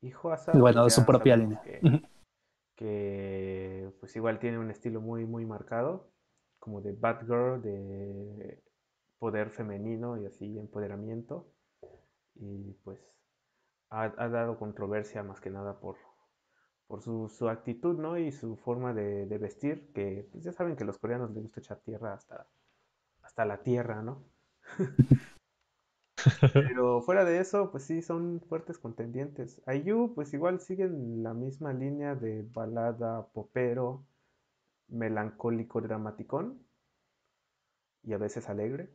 Y 0.00 0.10
pues, 0.12 0.46
bueno, 0.54 0.88
su 0.88 1.04
propia 1.04 1.36
línea. 1.36 1.60
que 2.78 3.49
pues 4.00 4.16
igual 4.16 4.38
tiene 4.38 4.58
un 4.58 4.70
estilo 4.70 5.00
muy, 5.00 5.24
muy 5.26 5.46
marcado, 5.46 6.10
como 6.58 6.80
de 6.80 6.92
bad 6.92 7.20
girl, 7.26 7.62
de 7.62 8.62
poder 9.18 9.50
femenino 9.50 10.16
y 10.20 10.26
así, 10.26 10.58
empoderamiento. 10.58 11.52
Y 12.34 12.72
pues 12.84 12.98
ha, 13.90 14.08
dado 14.28 14.58
controversia 14.58 15.22
más 15.22 15.40
que 15.40 15.50
nada 15.50 15.78
por, 15.78 15.96
por 16.86 17.02
su, 17.02 17.28
su, 17.28 17.48
actitud, 17.48 17.98
¿no? 17.98 18.18
Y 18.18 18.32
su 18.32 18.56
forma 18.56 18.94
de, 18.94 19.26
vestir, 19.38 19.92
que 19.92 20.28
pues 20.32 20.44
ya 20.44 20.52
saben 20.52 20.76
que 20.76 20.84
a 20.84 20.86
los 20.86 20.98
coreanos 20.98 21.30
les 21.32 21.42
gusta 21.42 21.60
echar 21.60 21.80
tierra 21.80 22.14
hasta, 22.14 22.48
hasta 23.22 23.44
la 23.44 23.62
tierra, 23.62 24.02
¿no? 24.02 24.24
Pero 26.52 27.02
fuera 27.02 27.24
de 27.24 27.40
eso, 27.40 27.70
pues 27.70 27.84
sí, 27.84 28.02
son 28.02 28.40
fuertes 28.48 28.78
contendientes. 28.78 29.60
IU, 29.66 30.14
pues 30.14 30.32
igual 30.34 30.60
siguen 30.60 31.22
la 31.22 31.34
misma 31.34 31.72
línea 31.72 32.14
de 32.14 32.42
balada 32.42 33.26
popero, 33.28 34.06
melancólico, 34.88 35.80
dramaticón 35.80 36.64
y 38.02 38.12
a 38.12 38.18
veces 38.18 38.48
alegre. 38.48 38.90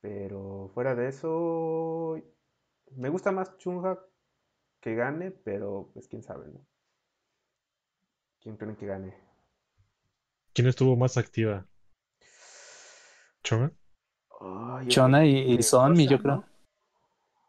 Pero 0.00 0.70
fuera 0.74 0.94
de 0.94 1.08
eso, 1.08 2.20
me 2.96 3.08
gusta 3.08 3.32
más 3.32 3.56
Chunga 3.58 3.98
que 4.80 4.94
gane, 4.94 5.30
pero 5.30 5.90
pues 5.92 6.08
quién 6.08 6.22
sabe, 6.22 6.48
¿no? 6.48 6.60
¿Quién 8.40 8.56
creen 8.56 8.76
que 8.76 8.86
gane? 8.86 9.14
¿Quién 10.52 10.68
estuvo 10.68 10.96
más 10.96 11.16
activa? 11.16 11.66
¿Chunga? 13.42 13.72
Chona 14.88 15.24
y, 15.24 15.54
y 15.54 15.62
Sonmi, 15.62 16.06
yo 16.06 16.18
creo. 16.20 16.44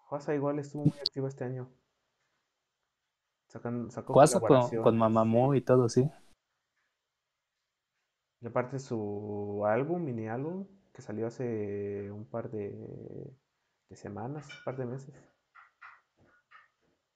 Huasa 0.09 0.33
igual 0.33 0.59
estuvo 0.59 0.85
muy 0.85 0.97
activo 0.99 1.27
este 1.27 1.43
año. 1.43 1.69
Sacan, 3.47 3.91
sacó 3.91 4.13
con, 4.13 4.69
con 4.83 4.97
Mamamoo 4.97 5.55
y 5.55 5.61
todo, 5.61 5.89
sí. 5.89 6.09
Y 8.41 8.47
aparte 8.47 8.79
su 8.79 9.63
álbum, 9.65 10.03
mini 10.03 10.27
álbum, 10.27 10.67
que 10.93 11.01
salió 11.01 11.27
hace 11.27 12.11
un 12.11 12.25
par 12.25 12.51
de, 12.51 12.71
de 13.89 13.95
semanas, 13.95 14.47
un 14.47 14.63
par 14.63 14.77
de 14.77 14.85
meses. 14.85 15.15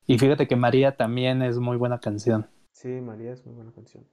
Y 0.08 0.18
fíjate 0.18 0.48
que 0.48 0.56
María 0.56 0.98
también 0.98 1.42
es 1.42 1.60
muy 1.60 1.78
buena 1.78 2.00
canción. 2.00 2.50
Sí, 2.74 2.90
María 2.90 3.34
es 3.34 3.46
muy 3.46 3.56
buena 3.56 3.72
canción. 3.72 4.06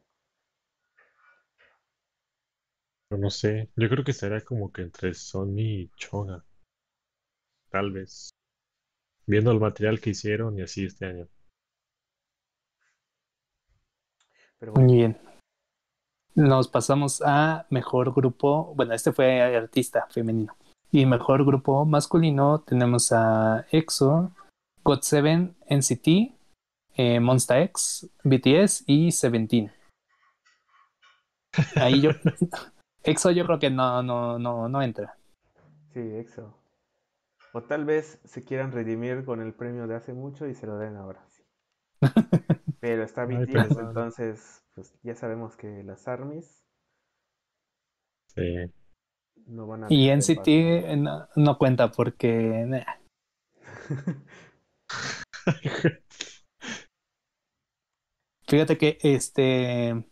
Pero 3.09 3.23
no 3.23 3.31
sé, 3.31 3.71
yo 3.75 3.88
creo 3.88 4.05
que 4.05 4.12
será 4.12 4.43
como 4.43 4.71
que 4.71 4.83
entre 4.83 5.14
Sony 5.14 5.57
y 5.59 5.91
Chona. 5.97 6.45
Tal 7.71 7.91
vez 7.93 8.31
viendo 9.29 9.53
el 9.53 9.61
material 9.61 10.01
que 10.01 10.11
hicieron 10.11 10.59
y 10.59 10.62
así 10.62 10.87
este 10.87 11.07
año. 11.07 11.29
Muy 14.75 14.95
bien. 14.95 15.19
Nos 16.35 16.67
pasamos 16.69 17.23
a 17.25 17.67
mejor 17.71 18.12
grupo. 18.12 18.75
Bueno, 18.75 18.95
este 18.95 19.12
fue 19.12 19.41
artista 19.55 20.07
femenino. 20.11 20.57
Y 20.91 21.05
mejor 21.05 21.45
grupo 21.45 21.85
masculino 21.85 22.61
tenemos 22.61 23.12
a 23.12 23.67
EXO, 23.71 24.33
GOT7, 24.83 25.55
NCT, 25.69 26.35
eh, 26.97 27.21
Monsta 27.21 27.61
X, 27.61 28.11
BTS 28.25 28.85
y 28.87 29.12
Seventeen. 29.12 29.71
Ahí 31.77 32.01
yo. 32.01 32.11
EXO 33.03 33.31
yo 33.31 33.45
creo 33.45 33.59
que 33.59 33.71
no, 33.71 34.03
no, 34.03 34.38
no, 34.38 34.69
no 34.69 34.83
entra. 34.83 35.17
Sí, 35.93 36.01
EXO. 36.01 36.55
O 37.59 37.62
tal 37.64 37.85
vez 37.85 38.21
se 38.25 38.44
quieran 38.44 38.71
redimir 38.71 39.25
con 39.25 39.40
el 39.40 39.53
premio 39.53 39.88
de 39.88 39.97
hace 39.97 40.12
mucho 40.12 40.47
y 40.47 40.55
se 40.55 40.68
lo 40.68 40.79
den 40.79 40.94
ahora. 40.94 41.27
Sí. 41.29 41.42
Pero 42.81 43.03
está 43.03 43.23
Ay, 43.23 43.35
BTS, 43.37 43.53
perdón. 43.75 43.88
entonces 43.88 44.62
pues 44.77 44.94
ya 45.03 45.16
sabemos 45.16 45.57
que 45.57 45.83
las 45.83 46.07
ARMYs 46.07 46.64
Sí. 48.33 48.71
no 49.47 49.66
van 49.66 49.83
a 49.83 49.87
Y 49.90 50.09
NCT 50.11 50.97
no, 50.99 51.27
no 51.35 51.59
cuenta 51.59 51.90
porque. 51.90 52.64
nah. 52.64 52.85
Fíjate 58.47 58.79
que 58.79 58.99
este. 59.03 60.05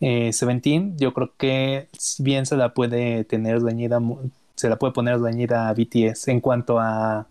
Eh, 0.00 0.32
Seventeen, 0.34 0.98
yo 0.98 1.14
creo 1.14 1.34
que 1.38 1.88
bien 2.18 2.44
se 2.44 2.58
la 2.58 2.74
puede 2.74 3.24
tener 3.24 3.62
dañida, 3.62 4.00
se 4.64 4.70
la 4.70 4.78
puede 4.78 4.94
poner 4.94 5.20
dañida 5.20 5.68
a 5.68 5.74
BTS 5.74 6.28
en 6.28 6.40
cuanto 6.40 6.78
a 6.80 7.28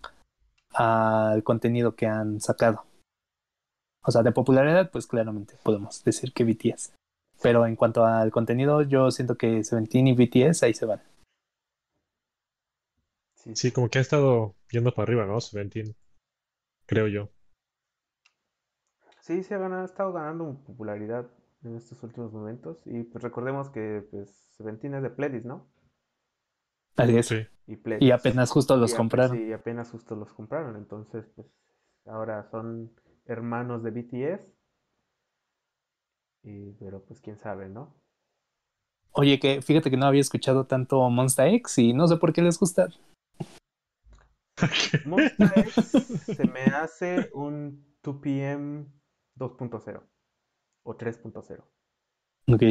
al 0.72 1.42
contenido 1.42 1.96
que 1.96 2.06
han 2.06 2.40
sacado. 2.40 2.84
O 4.04 4.12
sea, 4.12 4.22
de 4.22 4.30
popularidad, 4.30 4.88
pues 4.92 5.08
claramente 5.08 5.56
podemos 5.64 6.04
decir 6.04 6.32
que 6.32 6.44
BTS. 6.44 6.92
Pero 7.42 7.66
en 7.66 7.74
cuanto 7.74 8.04
al 8.04 8.30
contenido, 8.30 8.82
yo 8.82 9.10
siento 9.10 9.36
que 9.36 9.64
Seventeen 9.64 10.06
y 10.06 10.14
BTS 10.14 10.62
ahí 10.64 10.74
se 10.74 10.86
van. 10.86 11.02
Sí, 13.34 13.56
Sí, 13.56 13.72
como 13.72 13.88
que 13.88 13.98
ha 13.98 14.02
estado 14.02 14.54
yendo 14.70 14.92
para 14.94 15.02
arriba, 15.04 15.26
¿no? 15.26 15.40
Seventeen, 15.40 15.96
creo 16.86 17.08
yo. 17.08 17.30
Sí, 19.22 19.42
se 19.42 19.56
ha 19.56 19.58
ganado- 19.58 19.82
ha 19.82 19.86
estado 19.86 20.12
ganando 20.12 20.54
popularidad 20.64 21.26
en 21.64 21.74
estos 21.74 22.00
últimos 22.04 22.32
momentos. 22.32 22.78
Y 22.84 23.02
pues 23.02 23.24
recordemos 23.24 23.70
que 23.70 24.06
pues 24.12 24.30
Seventeen 24.56 24.94
es 24.94 25.02
de 25.02 25.10
Pledis, 25.10 25.44
¿no? 25.44 25.66
Así 26.96 27.16
es. 27.16 27.26
Sí. 27.26 27.46
Y 28.00 28.10
apenas 28.10 28.50
justo 28.50 28.76
los 28.76 28.92
Y 28.92 28.96
compraron. 28.96 29.36
Sí, 29.36 29.52
apenas 29.52 29.90
justo 29.90 30.14
los 30.16 30.32
compraron. 30.32 30.76
Entonces, 30.76 31.26
pues 31.34 31.48
ahora 32.06 32.44
son 32.50 32.92
hermanos 33.24 33.82
de 33.82 33.90
BTS. 33.90 34.52
Y, 36.42 36.72
pero 36.72 37.02
pues 37.04 37.20
quién 37.20 37.38
sabe, 37.38 37.68
¿no? 37.68 37.94
Oye, 39.12 39.38
que 39.38 39.62
fíjate 39.62 39.90
que 39.90 39.96
no 39.96 40.06
había 40.06 40.20
escuchado 40.20 40.66
tanto 40.66 41.08
Monsta 41.08 41.48
X 41.48 41.78
y 41.78 41.92
no 41.92 42.06
sé 42.06 42.16
por 42.16 42.32
qué 42.32 42.42
les 42.42 42.58
gusta. 42.58 42.88
Monsta 45.06 45.52
X 45.56 46.24
se 46.36 46.44
me 46.48 46.64
hace 46.64 47.30
un 47.32 47.96
2PM 48.02 48.86
2.0 49.36 50.02
o 50.82 50.98
3.0. 50.98 51.64
Ok. 52.48 52.62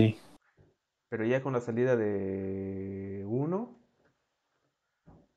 Pero 1.10 1.26
ya 1.26 1.42
con 1.42 1.54
la 1.54 1.62
salida 1.62 1.96
de 1.96 3.24
1, 3.26 3.83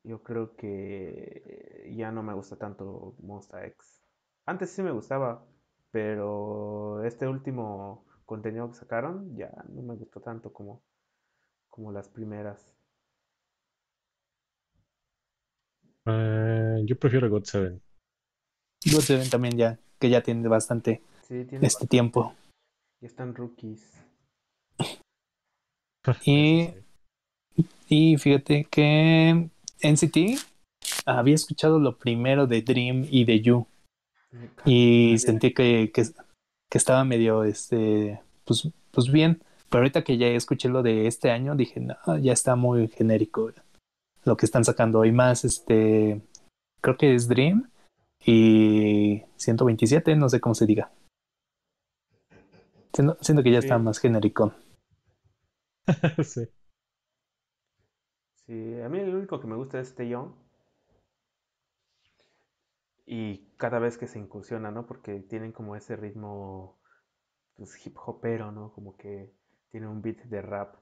yo 0.07 0.23
creo 0.23 0.55
que 0.57 1.93
ya 1.97 2.13
no 2.13 2.23
me 2.23 2.33
gusta 2.35 2.57
tanto 2.57 3.17
Monsta 3.19 3.67
X. 3.67 4.03
Antes 4.47 4.71
sí 4.71 4.83
me 4.83 4.93
gustaba, 4.93 5.45
pero 5.91 7.03
este 7.05 7.27
último 7.27 8.07
contenido 8.25 8.69
que 8.69 8.77
sacaron 8.77 9.37
ya 9.37 9.51
no 9.69 9.83
me 9.83 9.97
gustó 9.97 10.21
tanto 10.21 10.53
como, 10.53 10.83
como 11.69 11.91
las 11.91 12.09
primeras. 12.09 12.73
Eh, 16.07 16.83
yo 16.85 16.97
prefiero 16.97 17.29
God 17.29 17.45
Seven. 17.45 17.83
God 18.85 19.01
Seven 19.01 19.29
también 19.29 19.57
ya, 19.59 19.79
que 19.99 20.09
ya 20.09 20.23
tiene 20.23 20.47
bastante 20.47 21.03
Sí, 21.27 21.45
tiene 21.45 21.67
este 21.67 21.89
tiempo. 21.89 22.35
Ya 23.01 23.09
están 23.09 23.35
rookies. 23.35 24.01
Y, 26.25 26.73
y 27.89 28.17
fíjate 28.17 28.65
que 28.71 29.51
NCT 29.83 30.41
había 31.05 31.35
escuchado 31.35 31.79
lo 31.79 31.97
primero 31.99 32.47
de 32.47 32.63
Dream 32.63 33.07
y 33.11 33.25
de 33.25 33.41
You 33.41 33.67
y 34.65 35.19
sentí 35.19 35.53
que, 35.55 35.91
que, 35.93 36.03
que 36.71 36.79
estaba 36.79 37.05
medio, 37.05 37.45
este, 37.45 38.21
pues, 38.45 38.69
pues 38.91 39.11
bien. 39.11 39.43
Pero 39.71 39.83
ahorita 39.83 40.05
que 40.05 40.17
ya 40.17 40.29
escuché 40.29 40.69
lo 40.69 40.83
de 40.83 41.07
este 41.07 41.31
año, 41.31 41.57
dije, 41.57 41.81
no, 41.81 41.97
ya 42.19 42.33
está 42.33 42.57
muy 42.57 42.89
genérico 42.89 43.53
lo 44.25 44.37
que 44.37 44.47
están 44.47 44.65
sacando. 44.65 45.05
Y 45.05 45.13
más, 45.13 45.45
este, 45.45 46.21
creo 46.81 46.97
que 46.97 47.15
es 47.15 47.29
Dream 47.29 47.71
y 48.25 49.23
127, 49.37 50.17
no 50.17 50.29
sé 50.29 50.41
cómo 50.41 50.55
se 50.55 50.67
diga. 50.67 50.91
Siento, 52.93 53.19
siento 53.21 53.43
que 53.43 53.53
ya 53.53 53.59
está 53.59 53.79
más 53.79 53.99
genérico. 53.99 54.55
sí. 56.25 56.49
Sí, 58.47 58.81
a 58.81 58.89
mí 58.89 58.99
el 59.01 59.15
único 59.15 59.41
que 59.41 59.47
me 59.47 59.57
gusta 59.57 59.81
es 59.81 59.95
Taeyong. 59.95 60.33
Y 63.07 63.39
cada 63.57 63.79
vez 63.79 63.99
que 63.99 64.07
se 64.07 64.19
incursiona, 64.19 64.71
¿no? 64.71 64.87
Porque 64.87 65.21
tienen 65.21 65.53
como 65.53 65.77
ese 65.77 65.97
ritmo 65.97 66.79
pues, 67.57 67.87
hip 67.87 67.97
hopero, 68.05 68.53
¿no? 68.53 68.73
Como 68.73 68.97
que 68.97 69.33
tiene 69.71 69.89
un 69.89 70.03
beat 70.03 70.19
de 70.25 70.43
rap. 70.43 70.77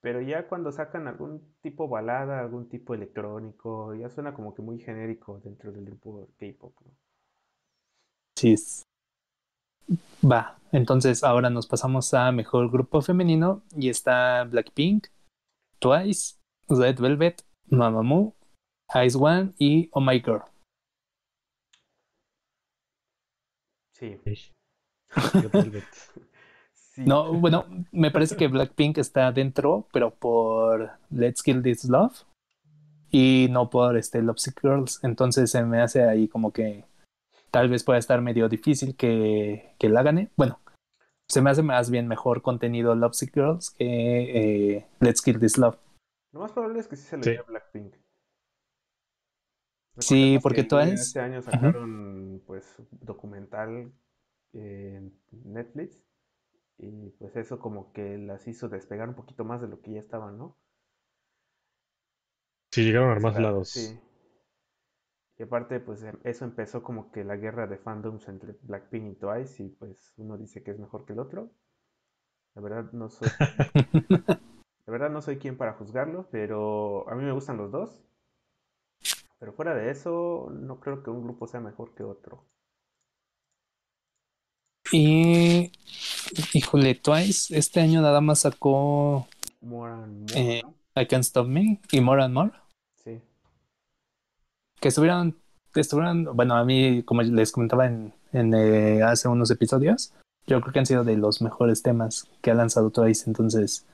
Pero 0.00 0.20
ya 0.20 0.48
cuando 0.48 0.72
sacan 0.72 1.06
algún 1.06 1.54
tipo 1.62 1.88
balada, 1.88 2.40
algún 2.40 2.68
tipo 2.68 2.94
electrónico, 2.94 3.94
ya 3.94 4.10
suena 4.10 4.34
como 4.34 4.54
que 4.54 4.62
muy 4.62 4.80
genérico 4.80 5.40
dentro 5.44 5.70
del 5.72 5.84
grupo 5.84 6.28
K-pop, 6.38 6.74
¿no? 6.84 6.90
Sí. 8.36 8.56
Va, 10.24 10.58
entonces 10.72 11.22
ahora 11.22 11.50
nos 11.50 11.66
pasamos 11.66 12.12
a 12.14 12.32
mejor 12.32 12.70
grupo 12.70 13.00
femenino 13.00 13.62
y 13.76 13.88
está 13.88 14.44
Blackpink, 14.44 15.06
Twice, 15.78 16.36
Red 16.78 16.98
Velvet, 16.98 17.44
Mamamoo, 17.66 18.34
Ice 19.04 19.16
One 19.18 19.52
y 19.58 19.88
Oh 19.92 20.00
My 20.00 20.20
Girl. 20.20 20.42
Sí. 23.92 24.18
Sí. 26.94 27.04
No, 27.06 27.32
bueno, 27.32 27.64
me 27.90 28.10
parece 28.10 28.36
que 28.36 28.48
Blackpink 28.48 28.98
está 28.98 29.32
dentro, 29.32 29.88
pero 29.94 30.10
por 30.10 30.90
Let's 31.08 31.42
Kill 31.42 31.62
This 31.62 31.88
Love 31.88 32.12
y 33.10 33.46
no 33.50 33.70
por 33.70 33.96
este 33.96 34.20
Lovesick 34.20 34.60
Girls. 34.60 35.00
Entonces 35.02 35.50
se 35.50 35.64
me 35.64 35.80
hace 35.80 36.02
ahí 36.02 36.28
como 36.28 36.52
que 36.52 36.84
tal 37.50 37.70
vez 37.70 37.82
pueda 37.82 37.98
estar 37.98 38.20
medio 38.20 38.46
difícil 38.50 38.94
que, 38.94 39.74
que 39.78 39.88
la 39.88 40.02
gane. 40.02 40.28
Bueno, 40.36 40.60
se 41.28 41.40
me 41.40 41.48
hace 41.48 41.62
más 41.62 41.90
bien 41.90 42.08
mejor 42.08 42.42
contenido 42.42 42.94
Lovesick 42.94 43.32
Girls 43.34 43.70
que 43.70 43.86
eh, 44.76 44.86
Let's 45.00 45.22
Kill 45.22 45.40
This 45.40 45.56
Love. 45.56 45.78
Lo 46.32 46.40
más 46.40 46.52
probable 46.52 46.80
es 46.80 46.88
que 46.88 46.96
sí 46.96 47.04
se 47.04 47.16
lo 47.16 47.22
Sí. 47.22 47.36
Blackpink. 47.46 47.94
Sí, 49.98 50.38
porque 50.42 50.62
que 50.62 50.66
igual 50.68 50.88
Twice- 50.90 51.02
Este 51.02 51.20
año 51.20 51.42
sacaron 51.42 52.42
pues 52.46 52.76
documental 52.90 53.92
en 54.54 55.12
Netflix 55.30 56.02
y 56.78 57.10
pues 57.18 57.36
eso 57.36 57.58
como 57.58 57.92
que 57.92 58.16
las 58.18 58.48
hizo 58.48 58.68
despegar 58.70 59.08
un 59.08 59.14
poquito 59.14 59.44
más 59.44 59.60
de 59.60 59.68
lo 59.68 59.80
que 59.82 59.92
ya 59.92 60.00
estaban, 60.00 60.38
¿no? 60.38 60.56
Sí, 62.70 62.84
llegaron 62.84 63.14
a 63.16 63.20
más 63.20 63.38
lados. 63.38 63.68
Sí. 63.70 64.00
Y 65.38 65.42
aparte 65.42 65.78
pues 65.80 66.02
em- 66.02 66.18
eso 66.24 66.44
empezó 66.46 66.82
como 66.82 67.12
que 67.12 67.24
la 67.24 67.36
guerra 67.36 67.66
de 67.66 67.76
fandoms 67.76 68.28
entre 68.28 68.52
Blackpink 68.62 69.12
y 69.12 69.14
Twice 69.16 69.62
y 69.62 69.68
pues 69.68 70.14
uno 70.16 70.38
dice 70.38 70.62
que 70.62 70.70
es 70.70 70.78
mejor 70.78 71.04
que 71.04 71.12
el 71.12 71.18
otro. 71.18 71.50
La 72.54 72.62
verdad 72.62 72.90
no 72.92 73.10
soy 73.10 73.28
La 74.86 74.92
verdad 74.92 75.10
no 75.10 75.22
soy 75.22 75.38
quien 75.38 75.56
para 75.56 75.74
juzgarlo, 75.74 76.26
pero 76.30 77.08
a 77.08 77.14
mí 77.14 77.24
me 77.24 77.32
gustan 77.32 77.56
los 77.56 77.70
dos. 77.70 78.02
Pero 79.38 79.52
fuera 79.52 79.74
de 79.74 79.90
eso, 79.90 80.50
no 80.52 80.80
creo 80.80 81.02
que 81.02 81.10
un 81.10 81.22
grupo 81.22 81.46
sea 81.46 81.60
mejor 81.60 81.94
que 81.94 82.02
otro. 82.04 82.44
Y 84.92 85.72
híjole, 86.52 86.94
Twice 86.94 87.56
este 87.56 87.80
año 87.80 88.02
nada 88.02 88.20
más 88.20 88.40
sacó 88.40 89.26
More 89.60 89.92
and 89.92 90.30
more, 90.30 90.58
Eh. 90.58 90.62
I 90.94 91.06
Can't 91.06 91.24
Stop 91.24 91.46
Me 91.46 91.80
y 91.90 92.00
More 92.00 92.22
and 92.22 92.34
More. 92.34 92.52
Sí. 93.02 93.20
que 94.80 94.88
estuvieron, 94.88 95.38
estuvieron, 95.74 96.36
bueno, 96.36 96.54
a 96.56 96.64
mí, 96.64 97.02
como 97.04 97.22
les 97.22 97.52
comentaba 97.52 97.86
en, 97.86 98.12
en 98.32 98.52
eh, 98.54 99.02
hace 99.02 99.28
unos 99.28 99.50
episodios, 99.50 100.12
yo 100.46 100.60
creo 100.60 100.72
que 100.72 100.78
han 100.80 100.86
sido 100.86 101.04
de 101.04 101.16
los 101.16 101.40
mejores 101.40 101.82
temas 101.82 102.28
que 102.42 102.50
ha 102.50 102.54
lanzado 102.54 102.90
Twice, 102.90 103.24
entonces, 103.28 103.86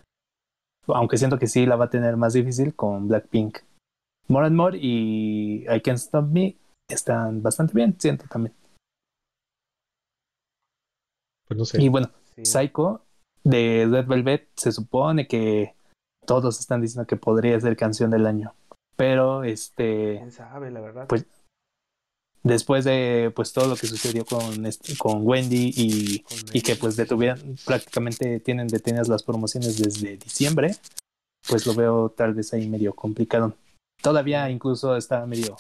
aunque 0.95 1.19
siento 1.19 1.39
que 1.39 1.47
sí 1.47 1.67
la 1.67 1.77
va 1.77 1.87
a 1.87 1.91
tener 1.91 2.17
más 2.17 2.33
difícil 2.33 2.75
con 2.75 3.09
Blackpink. 3.09 3.59
More 4.29 4.47
and 4.47 4.57
More 4.57 4.79
y 4.79 5.65
I 5.69 5.81
Can't 5.81 5.99
Stop 5.99 6.29
Me 6.29 6.57
están 6.89 7.43
bastante 7.43 7.75
bien, 7.75 7.97
siento 7.99 8.27
también. 8.29 8.55
Pues 11.47 11.59
no 11.59 11.65
sé. 11.65 11.83
Y 11.83 11.89
bueno, 11.89 12.11
sí. 12.37 12.45
Psycho 12.45 13.03
de 13.45 13.89
Red 13.91 14.07
Velvet 14.07 14.49
se 14.55 14.73
supone 14.73 15.27
que 15.27 15.75
todos 16.27 16.61
están 16.61 16.83
diciendo 16.83 17.07
que 17.07 17.17
podría 17.17 17.59
ser 17.59 17.77
canción 17.77 18.11
del 18.11 18.27
año, 18.27 18.55
pero 18.97 19.45
este... 19.45 20.17
¿Quién 20.19 20.33
sabe, 20.33 20.71
la 20.71 20.81
verdad? 20.81 21.07
Pues- 21.09 21.27
después 22.43 22.85
de 22.85 23.33
pues 23.35 23.53
todo 23.53 23.69
lo 23.69 23.77
que 23.77 23.87
sucedió 23.87 24.25
con, 24.25 24.67
este, 24.67 24.97
con 24.97 25.27
Wendy 25.27 25.73
y, 25.75 26.21
Con 26.21 26.39
y 26.53 26.61
que 26.63 26.77
pues 26.77 26.97
detuvieron, 26.97 27.57
prácticamente 27.65 28.41
tienen 28.41 28.69
detenidas 28.69 29.09
las 29.09 29.23
promociones 29.23 29.79
desde 29.79 30.17
diciembre, 30.17 30.77
pues 31.49 31.67
lo 31.67 31.75
veo 31.75 32.11
tal 32.11 32.35
vez 32.35 32.53
ahí 32.53 32.69
medio 32.69 32.95
complicado. 32.95 33.55
Todavía 34.03 34.49
incluso 34.51 34.97
está 34.97 35.27
medio, 35.27 35.57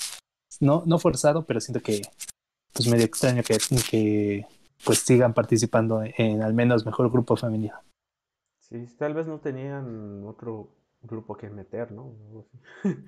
no, 0.60 0.82
no 0.86 0.98
forzado, 0.98 1.44
pero 1.44 1.60
siento 1.60 1.82
que 1.82 2.02
pues 2.72 2.88
medio 2.88 3.04
extraño 3.04 3.42
que, 3.42 3.58
que 3.90 4.46
pues 4.84 5.00
sigan 5.00 5.34
participando 5.34 6.02
en 6.04 6.42
al 6.42 6.54
menos 6.54 6.86
mejor 6.86 7.10
grupo 7.10 7.36
femenino. 7.36 7.74
Sí, 8.60 8.86
tal 8.98 9.14
vez 9.14 9.26
no 9.26 9.38
tenían 9.38 10.24
otro 10.26 10.68
grupo 11.02 11.36
que 11.36 11.48
meter, 11.48 11.90
¿no? 11.90 12.12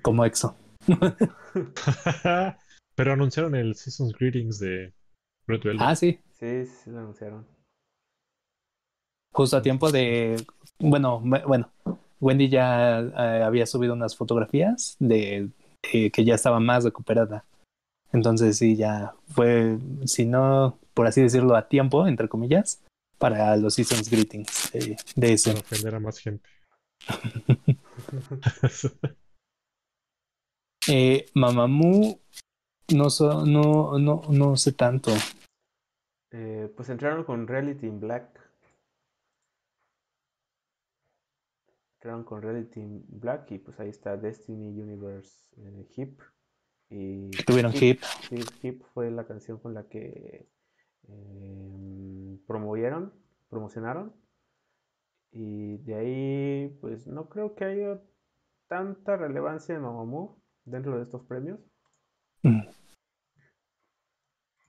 Como 0.01 0.25
EXO. 0.25 0.55
Pero 3.01 3.13
anunciaron 3.13 3.55
el 3.55 3.73
Season's 3.73 4.13
Greetings 4.13 4.59
de 4.59 4.93
Red 5.47 5.63
Velvet. 5.63 5.81
Ah, 5.81 5.95
sí, 5.95 6.19
Sí, 6.39 6.67
sí 6.67 6.91
lo 6.91 6.99
anunciaron. 6.99 7.47
justo 9.33 9.57
a 9.57 9.63
tiempo 9.63 9.91
de, 9.91 10.35
bueno, 10.77 11.19
me- 11.19 11.43
bueno, 11.43 11.71
Wendy 12.19 12.47
ya 12.47 12.99
eh, 12.99 13.41
había 13.43 13.65
subido 13.65 13.93
unas 13.95 14.15
fotografías 14.15 14.97
de 14.99 15.49
eh, 15.91 16.11
que 16.11 16.23
ya 16.23 16.35
estaba 16.35 16.59
más 16.59 16.83
recuperada. 16.83 17.43
Entonces 18.13 18.59
sí, 18.59 18.75
ya 18.75 19.15
fue, 19.29 19.79
si 20.05 20.27
no, 20.27 20.77
por 20.93 21.07
así 21.07 21.23
decirlo, 21.23 21.55
a 21.55 21.67
tiempo, 21.67 22.05
entre 22.07 22.29
comillas, 22.29 22.83
para 23.17 23.57
los 23.57 23.73
Seasons 23.73 24.11
Greetings 24.11 24.71
de, 24.73 24.95
de 25.15 25.33
ese. 25.33 25.49
Para 25.53 25.61
ofender 25.61 25.95
a 25.95 25.99
más 25.99 26.19
gente. 26.19 26.47
Eh, 30.87 31.27
Mamamoo, 31.35 32.19
no, 32.93 33.09
so- 33.09 33.45
no, 33.45 33.97
no, 33.99 34.21
no 34.29 34.57
sé 34.57 34.73
tanto. 34.73 35.11
Eh, 36.31 36.71
pues 36.75 36.89
entraron 36.89 37.23
con 37.23 37.47
Reality 37.47 37.87
in 37.87 37.99
Black. 37.99 38.39
Entraron 41.97 42.23
con 42.23 42.41
Reality 42.41 42.79
in 42.79 43.05
Black 43.07 43.51
y 43.51 43.59
pues 43.59 43.79
ahí 43.79 43.89
está 43.89 44.17
Destiny 44.17 44.69
Universe 44.81 45.47
eh, 45.57 45.87
Hip. 45.95 46.19
Y 46.89 47.29
Tuvieron 47.45 47.71
Hip. 47.75 48.01
Hip, 48.31 48.47
Hip 48.63 48.83
fue 48.93 49.11
la 49.11 49.25
canción 49.25 49.59
con 49.59 49.73
la 49.73 49.87
que 49.87 50.49
eh, 51.07 52.37
promovieron, 52.47 53.13
promocionaron. 53.49 54.13
Y 55.31 55.77
de 55.77 55.95
ahí, 55.95 56.77
pues 56.81 57.07
no 57.07 57.29
creo 57.29 57.55
que 57.55 57.63
haya 57.63 58.01
tanta 58.67 59.15
relevancia 59.15 59.75
en 59.75 59.81
Mamamoo 59.81 60.41
dentro 60.65 60.97
de 60.97 61.03
estos 61.03 61.23
premios. 61.25 61.59
Mm. 62.43 62.61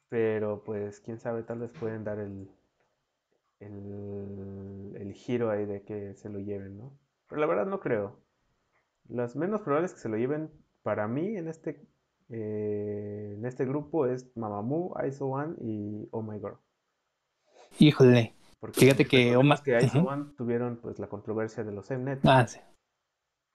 Pero 0.09 0.63
pues 0.65 1.01
quién 1.01 1.19
sabe, 1.19 1.43
tal 1.43 1.61
vez 1.61 1.71
pueden 1.73 2.05
dar 2.05 2.19
el, 2.19 2.51
el, 3.61 4.95
el 4.97 5.13
giro 5.15 5.51
ahí 5.51 5.65
de 5.65 5.83
que 5.85 6.15
se 6.15 6.29
lo 6.29 6.39
lleven, 6.39 6.77
¿no? 6.79 6.99
Pero 7.29 7.41
la 7.41 7.47
verdad 7.47 7.67
no 7.67 7.81
creo. 7.81 8.21
Las 9.09 9.37
menos 9.37 9.63
probables 9.63 9.95
que 9.95 10.01
se 10.01 10.09
lo 10.09 10.17
lleven 10.17 10.51
para 10.83 11.09
mí 11.09 11.37
en 11.37 11.49
este, 11.49 11.87
eh, 12.29 13.35
en 13.39 13.45
este 13.47 13.65
grupo 13.65 14.07
es 14.07 14.31
Mamamoo, 14.37 14.95
ISO 15.07 15.27
One 15.29 15.55
y 15.61 16.09
Oh 16.13 16.23
My 16.23 16.39
Girl. 16.39 16.59
Híjole. 17.79 18.35
Porque 18.61 18.81
Fíjate 18.81 19.07
que 19.07 19.35
Oma- 19.37 19.63
que 19.63 19.77
ISO. 19.83 20.03
One 20.03 20.35
tuvieron 20.37 20.77
pues 20.77 20.99
la 20.99 21.09
controversia 21.09 21.65
de 21.65 21.73
los 21.73 21.91
Mnet, 21.91 22.21
Ah, 22.25 22.47
sí. 22.47 22.61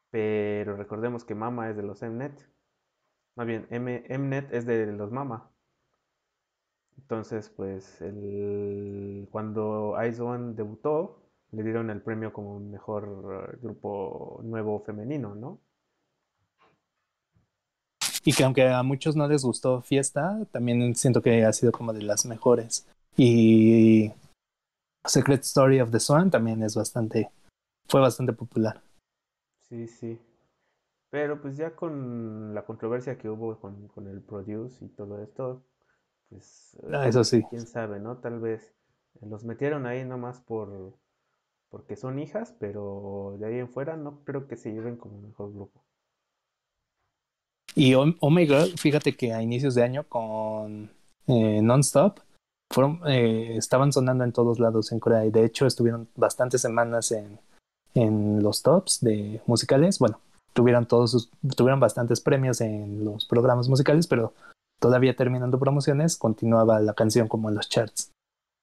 pero 0.09 0.75
recordemos 0.75 1.23
que 1.23 1.35
Mama 1.35 1.69
es 1.69 1.77
de 1.77 1.83
los 1.83 2.01
Mnet. 2.01 2.33
Más 3.37 3.45
bien, 3.45 3.67
M, 3.69 4.03
Mnet 4.09 4.51
es 4.51 4.65
de 4.65 4.87
los 4.87 5.11
Mama. 5.11 5.51
Entonces, 6.97 7.49
pues, 7.55 8.01
el, 8.01 9.27
cuando 9.31 9.95
ISO 10.03 10.25
One 10.25 10.55
debutó, 10.55 11.21
le 11.51 11.61
dieron 11.61 11.91
el 11.91 12.01
premio 12.01 12.33
como 12.33 12.59
mejor 12.59 13.51
eh, 13.53 13.57
grupo 13.61 14.41
nuevo 14.43 14.83
femenino, 14.83 15.35
¿no? 15.35 15.61
Y 18.25 18.33
que 18.33 18.43
aunque 18.43 18.67
a 18.67 18.81
muchos 18.81 19.15
no 19.15 19.27
les 19.27 19.43
gustó 19.43 19.81
Fiesta, 19.83 20.43
también 20.51 20.95
siento 20.95 21.21
que 21.21 21.45
ha 21.45 21.53
sido 21.53 21.71
como 21.71 21.93
de 21.93 22.01
las 22.01 22.25
mejores. 22.25 22.87
Y 23.15 24.11
Secret 25.05 25.41
Story 25.43 25.79
of 25.79 25.91
the 25.91 25.99
Swan 25.99 26.31
también 26.31 26.63
es 26.63 26.75
bastante, 26.75 27.29
fue 27.87 28.01
bastante 28.01 28.33
popular. 28.33 28.81
Sí, 29.69 29.87
sí. 29.87 30.19
Pero 31.09 31.41
pues 31.41 31.57
ya 31.57 31.75
con 31.75 32.53
la 32.53 32.65
controversia 32.65 33.17
que 33.17 33.29
hubo 33.29 33.59
con, 33.59 33.87
con 33.89 34.07
el 34.07 34.21
Produce 34.21 34.85
y 34.85 34.89
todo 34.89 35.21
esto, 35.21 35.63
pues 36.29 36.77
eh, 36.83 36.87
Ah, 36.93 37.07
eso 37.07 37.23
sí. 37.23 37.43
quién 37.49 37.65
sabe, 37.67 37.99
¿no? 37.99 38.17
Tal 38.19 38.39
vez 38.39 38.73
eh, 39.21 39.25
los 39.27 39.43
metieron 39.45 39.85
ahí 39.85 40.05
nomás 40.05 40.41
por 40.41 40.97
porque 41.69 41.95
son 41.97 42.19
hijas, 42.19 42.55
pero 42.59 43.37
de 43.39 43.47
ahí 43.47 43.59
en 43.59 43.69
fuera 43.69 43.97
no 43.97 44.23
creo 44.25 44.47
que 44.47 44.57
se 44.57 44.71
lleven 44.73 44.97
como 44.97 45.21
mejor 45.21 45.53
grupo. 45.53 45.83
Y 47.75 47.93
Oh, 47.93 48.05
Oh 48.19 48.29
My 48.29 48.45
Girl, 48.45 48.73
fíjate 48.77 49.15
que 49.15 49.33
a 49.33 49.41
inicios 49.41 49.75
de 49.75 49.83
año 49.83 50.03
con 50.07 50.89
eh, 51.27 51.61
Nonstop 51.61 52.19
fueron, 52.73 53.01
eh, 53.07 53.55
estaban 53.57 53.93
sonando 53.93 54.23
en 54.23 54.33
todos 54.33 54.59
lados 54.59 54.91
en 54.91 54.99
Corea 54.99 55.25
y 55.25 55.31
de 55.31 55.45
hecho 55.45 55.65
estuvieron 55.67 56.07
bastantes 56.15 56.61
semanas 56.61 57.11
en, 57.11 57.39
en 57.93 58.41
los 58.41 58.63
tops 58.63 59.01
de 59.01 59.41
musicales. 59.45 59.99
Bueno, 59.99 60.19
tuvieron 60.57 60.87
todos 60.87 61.11
sus, 61.11 61.29
tuvieron 61.55 61.79
bastantes 61.79 62.19
premios 62.19 62.61
en 62.61 63.05
los 63.05 63.27
programas 63.27 63.69
musicales, 63.69 64.07
pero 64.07 64.33
todavía 64.79 65.15
terminando 65.15 65.59
promociones 65.59 66.17
continuaba 66.17 66.79
la 66.79 66.95
canción 66.95 67.27
como 67.27 67.49
en 67.49 67.55
los 67.55 67.69
charts. 67.69 68.09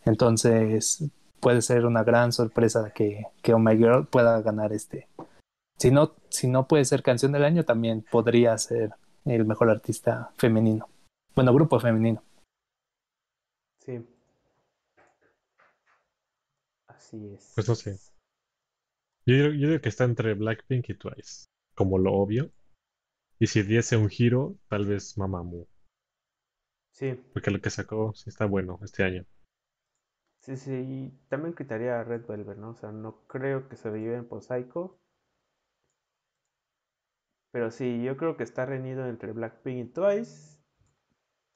Entonces 0.05 1.05
puede 1.39 1.63
ser 1.63 1.87
una 1.87 2.03
gran 2.03 2.33
sorpresa 2.33 2.91
que, 2.93 3.27
que 3.43 3.55
Oh 3.55 3.61
My 3.61 3.77
Girl 3.77 4.09
pueda 4.09 4.43
ganar 4.43 4.73
este. 4.73 5.07
Si 5.79 5.93
no, 5.93 6.15
si 6.31 6.49
no 6.49 6.67
puede 6.67 6.85
ser 6.85 7.05
canción 7.05 7.31
del 7.31 7.45
año, 7.45 7.65
también 7.65 8.05
podría 8.11 8.59
ser 8.59 8.91
el 9.25 9.45
mejor 9.45 9.71
artista 9.71 10.33
femenino. 10.37 10.89
Bueno, 11.37 11.55
grupo 11.55 11.79
femenino. 11.79 12.25
Sí. 13.85 14.05
Así 16.89 17.35
es. 17.35 17.53
Pues 17.55 17.69
no 17.69 17.75
sé. 17.77 17.99
Yo, 19.27 19.35
digo- 19.37 19.49
yo 19.55 19.69
digo 19.69 19.81
que 19.81 19.89
está 19.89 20.03
entre 20.05 20.35
Blackpink 20.35 20.89
y 20.91 20.95
Twice, 20.95 21.45
como 21.75 21.99
lo 21.99 22.13
obvio. 22.15 22.53
Y 23.41 23.49
si 23.49 23.63
diese 23.63 23.97
un 23.97 24.09
giro, 24.11 24.57
tal 24.69 24.87
vez 24.87 25.19
Mamamoo, 25.19 25.69
Sí, 26.93 27.21
porque 27.35 27.51
lo 27.51 27.61
que 27.61 27.69
sacó 27.69 28.15
sí 28.15 28.31
está 28.31 28.47
bueno 28.47 28.79
este 28.83 29.03
año. 29.05 29.27
sí, 30.39 30.57
sí. 30.57 30.71
Y 30.73 31.11
también 31.29 31.55
quitaría 31.57 31.99
a 31.99 32.05
Red 32.05 32.27
Velvet, 32.27 32.57
¿no? 32.59 32.71
O 32.71 32.75
sea, 32.77 32.93
no 32.93 33.27
creo 33.27 33.69
que 33.69 33.75
se 33.77 33.91
lleven 33.91 34.27
por 34.29 34.43
Psycho. 34.45 34.97
Pero 37.53 37.71
sí, 37.71 38.03
yo 38.03 38.19
creo 38.19 38.37
que 38.37 38.43
está 38.45 38.67
reñido 38.67 39.07
entre 39.09 39.33
Blackpink 39.33 39.79
y 39.79 39.85
Twice. 39.91 40.59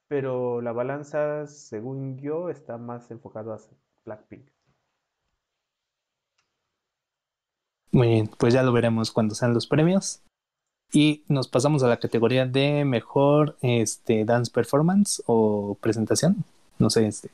Pero 0.06 0.60
la 0.60 0.72
balanza, 0.72 1.46
según 1.46 2.18
yo, 2.18 2.50
está 2.50 2.76
más 2.76 3.10
enfocado 3.10 3.54
a 3.54 3.58
Blackpink. 4.04 4.50
Muy 7.98 8.10
bien, 8.10 8.30
pues 8.38 8.54
ya 8.54 8.62
lo 8.62 8.72
veremos 8.72 9.10
cuando 9.10 9.34
sean 9.34 9.52
los 9.54 9.66
premios. 9.66 10.22
Y 10.92 11.24
nos 11.26 11.48
pasamos 11.48 11.82
a 11.82 11.88
la 11.88 11.98
categoría 11.98 12.46
de 12.46 12.84
mejor 12.84 13.56
este, 13.60 14.24
dance 14.24 14.52
performance 14.52 15.20
o 15.26 15.76
presentación. 15.80 16.44
No 16.78 16.90
sé, 16.90 17.08
este. 17.08 17.28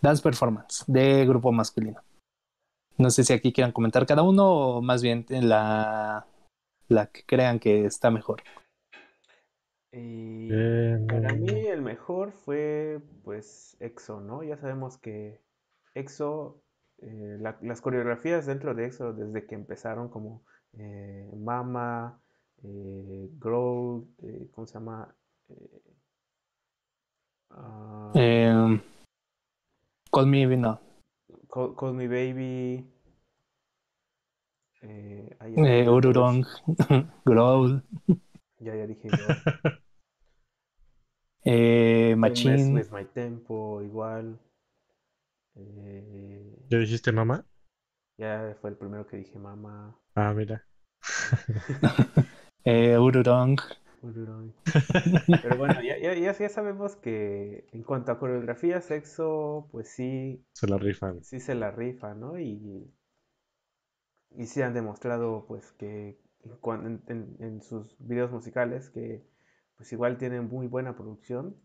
Dance 0.00 0.22
performance 0.22 0.84
de 0.86 1.26
grupo 1.26 1.50
masculino. 1.50 2.00
No 2.98 3.10
sé 3.10 3.24
si 3.24 3.32
aquí 3.32 3.52
quieran 3.52 3.72
comentar 3.72 4.06
cada 4.06 4.22
uno 4.22 4.52
o 4.52 4.80
más 4.80 5.02
bien 5.02 5.26
la, 5.28 6.24
la 6.86 7.06
que 7.06 7.24
crean 7.24 7.58
que 7.58 7.84
está 7.84 8.12
mejor. 8.12 8.44
Y 9.92 10.50
Eh, 10.52 11.04
para 11.08 11.32
mí 11.34 11.66
el 11.66 11.82
mejor 11.82 12.30
fue 12.30 13.00
pues 13.24 13.76
EXO, 13.80 14.20
¿no? 14.20 14.44
Ya 14.44 14.56
sabemos 14.56 14.98
que 14.98 15.40
EXO, 15.96 16.62
eh, 17.02 17.36
la- 17.40 17.58
las 17.62 17.80
coreografías 17.80 18.46
dentro 18.46 18.74
de 18.74 18.86
EXO 18.86 19.12
desde 19.12 19.46
que 19.46 19.54
empezaron 19.54 20.08
como 20.08 20.42
eh, 20.74 21.30
Mama, 21.36 22.20
eh, 22.62 23.28
Grow, 23.38 24.06
eh, 24.22 24.48
¿cómo 24.52 24.66
se 24.66 24.74
llama? 24.74 25.14
Ah, 27.50 28.78
Call 30.12 30.26
Me 30.26 30.46
Maybe 30.46 30.56
No. 30.56 30.80
Call, 31.48 31.74
Call 31.74 31.94
Me 31.94 32.06
Baby. 32.08 32.86
eh, 34.82 35.28
están 35.30 35.88
Ururong, 35.88 36.44
Growl, 37.24 37.82
Ya, 38.60 38.74
ya 38.76 38.86
dije 38.86 39.08
yo. 39.10 39.26
eh, 41.44 42.14
Machine. 42.16 42.74
with 42.74 42.90
My 42.92 43.04
Tempo, 43.06 43.82
igual. 43.82 44.38
Eh, 45.56 46.49
¿Ya 46.70 46.78
dijiste 46.78 47.10
mamá? 47.10 47.44
ya 48.16 48.56
fue 48.60 48.70
el 48.70 48.76
primero 48.76 49.06
que 49.06 49.16
dije 49.16 49.38
Mama. 49.38 49.98
Ah, 50.14 50.32
mira. 50.32 50.64
eh, 52.64 52.96
Ururong, 52.96 53.58
Pero 55.42 55.56
bueno, 55.58 55.82
ya, 55.82 55.98
ya, 55.98 56.14
ya, 56.14 56.48
sabemos 56.48 56.96
que 56.96 57.66
en 57.72 57.82
cuanto 57.82 58.12
a 58.12 58.18
coreografía, 58.18 58.80
sexo, 58.80 59.68
pues 59.72 59.88
sí. 59.88 60.46
Se 60.52 60.68
la 60.68 60.78
rifan. 60.78 61.24
Sí 61.24 61.40
se 61.40 61.54
la 61.54 61.72
rifa, 61.72 62.14
¿no? 62.14 62.38
Y, 62.38 62.94
y 64.36 64.46
sí 64.46 64.62
han 64.62 64.74
demostrado, 64.74 65.46
pues, 65.48 65.72
que 65.72 66.20
en, 66.74 67.36
en, 67.40 67.62
sus 67.62 67.96
videos 67.98 68.30
musicales, 68.30 68.90
que 68.90 69.26
pues 69.76 69.92
igual 69.92 70.18
tienen 70.18 70.48
muy 70.48 70.68
buena 70.68 70.94
producción. 70.94 71.56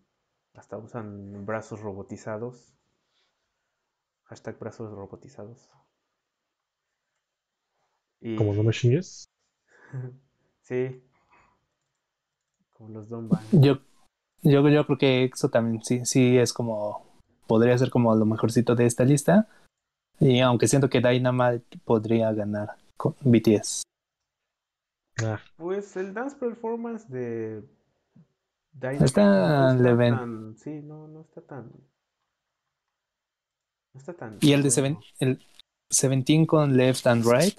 Hasta 0.56 0.78
usan 0.78 1.46
brazos 1.46 1.80
robotizados. 1.82 2.75
Hashtag 4.26 4.60
brazos 4.60 4.92
robotizados. 4.92 5.70
Y... 8.22 8.36
¿Como 8.36 8.54
no 8.54 8.64
me 8.64 8.72
chingues? 8.72 9.26
sí, 10.62 11.02
como 12.76 12.90
los 12.90 13.08
Don 13.08 13.30
Yo, 13.54 13.78
yo, 14.42 14.68
yo 14.70 14.86
creo 14.86 14.98
que 14.98 15.24
eso 15.26 15.50
también 15.50 15.82
sí, 15.84 16.06
sí 16.06 16.38
es 16.38 16.52
como, 16.52 17.06
podría 17.48 17.78
ser 17.78 17.90
como 17.90 18.14
lo 18.16 18.26
mejorcito 18.26 18.76
de 18.76 18.86
esta 18.86 19.06
lista. 19.06 19.48
Y 20.20 20.40
aunque 20.42 20.68
siento 20.68 20.90
que 20.90 21.02
Dynamite 21.02 21.78
podría 21.84 22.32
ganar 22.34 22.76
con 22.98 23.16
BTS. 23.22 23.84
Ah. 25.24 25.40
Pues 25.58 25.96
el 25.96 26.14
dance 26.14 26.36
performance 26.36 27.08
de 27.10 27.64
Dynamite 28.74 29.06
está, 29.06 29.74
no 29.74 29.90
está 29.90 30.18
tan, 30.18 30.58
sí, 30.58 30.82
no, 30.82 31.08
no 31.08 31.22
está 31.22 31.42
tan. 31.42 31.72
No 33.96 34.00
está 34.00 34.14
tan. 34.14 34.38
Y 34.42 34.52
el 34.52 34.62
de 34.62 34.72
Seven, 34.72 34.98
el 35.20 35.40
Seventeen 35.90 36.46
con 36.46 36.76
Left 36.76 37.08
and 37.08 37.26
Right 37.26 37.58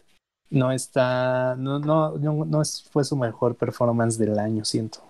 no 0.51 0.71
está, 0.71 1.57
no, 1.57 1.79
no, 1.79 2.19
no, 2.19 2.45
no 2.45 2.63
fue 2.91 3.05
su 3.05 3.17
mejor 3.17 3.57
performance 3.57 4.19
del 4.19 4.39
año, 4.39 4.63
siento. 4.67 5.03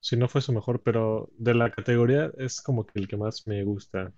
Sí, 0.00 0.16
no 0.16 0.28
fue 0.28 0.40
su 0.40 0.54
mejor, 0.54 0.80
pero 0.80 1.28
de 1.36 1.52
la 1.52 1.70
categoría 1.70 2.32
es 2.38 2.62
como 2.62 2.86
que 2.86 2.98
el 2.98 3.06
que 3.06 3.18
más 3.18 3.46
me 3.46 3.62
gusta. 3.64 4.14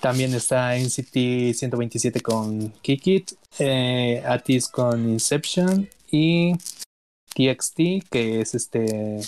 También 0.00 0.32
está 0.32 0.78
NCT 0.78 1.52
127 1.54 2.22
con 2.22 2.70
Kikit, 2.80 3.32
eh, 3.58 4.22
Atis 4.26 4.68
con 4.68 5.10
Inception 5.10 5.90
y 6.10 6.54
TXT, 7.34 8.08
que 8.08 8.40
es 8.40 8.54
este 8.54 9.20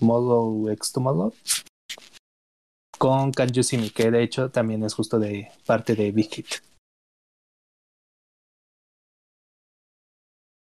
modo 0.00 0.70
X 0.70 0.92
to 0.92 1.00
modo, 1.00 1.32
con 2.98 3.32
Can 3.32 3.50
que 3.52 4.10
de 4.10 4.22
hecho 4.22 4.50
también 4.50 4.82
es 4.84 4.94
justo 4.94 5.18
de 5.18 5.50
parte 5.66 5.94
de 5.94 6.12
Big 6.12 6.32
Hit. 6.32 6.46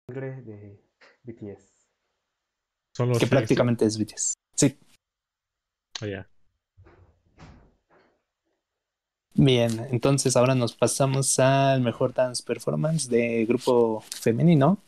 de 0.08 0.80
BTS. 1.22 1.64
que 3.18 3.26
prácticamente 3.26 3.84
es 3.84 3.96
BTS. 3.96 4.34
Sí. 4.56 4.76
Oh. 6.02 6.06
Bien, 9.34 9.86
entonces 9.90 10.36
ahora 10.36 10.54
nos 10.54 10.74
pasamos 10.74 11.38
al 11.38 11.80
mejor 11.80 12.12
dance 12.12 12.42
performance 12.42 13.08
de 13.08 13.46
grupo 13.46 14.00
femenino. 14.00 14.78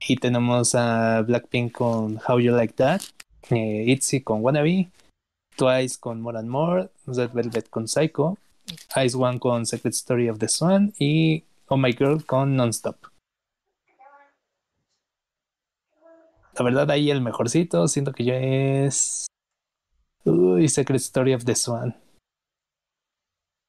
Y 0.00 0.16
tenemos 0.16 0.74
a 0.74 1.22
Blackpink 1.22 1.72
con 1.72 2.20
How 2.26 2.38
You 2.38 2.52
Like 2.52 2.74
That, 2.74 3.02
eh, 3.50 3.84
ITZY 3.86 4.22
con 4.22 4.42
Wannabe, 4.42 4.90
Twice 5.56 5.98
con 5.98 6.20
More 6.20 6.38
and 6.38 6.48
More, 6.48 6.90
Red 7.06 7.32
Velvet 7.32 7.68
con 7.68 7.88
Psycho, 7.88 8.38
Ice 9.02 9.16
One 9.16 9.38
con 9.38 9.66
Secret 9.66 9.94
Story 9.94 10.28
of 10.28 10.38
the 10.38 10.48
Swan 10.48 10.92
y 10.98 11.44
Oh 11.68 11.76
My 11.76 11.92
Girl 11.92 12.24
con 12.24 12.56
Nonstop. 12.56 12.96
La 16.58 16.64
verdad, 16.64 16.90
ahí 16.90 17.10
el 17.10 17.20
mejorcito, 17.20 17.86
siento 17.86 18.12
que 18.12 18.24
ya 18.24 18.36
es. 18.36 19.26
Uy, 20.24 20.68
Secret 20.68 21.00
Story 21.00 21.34
of 21.34 21.44
the 21.44 21.54
Swan. 21.54 21.96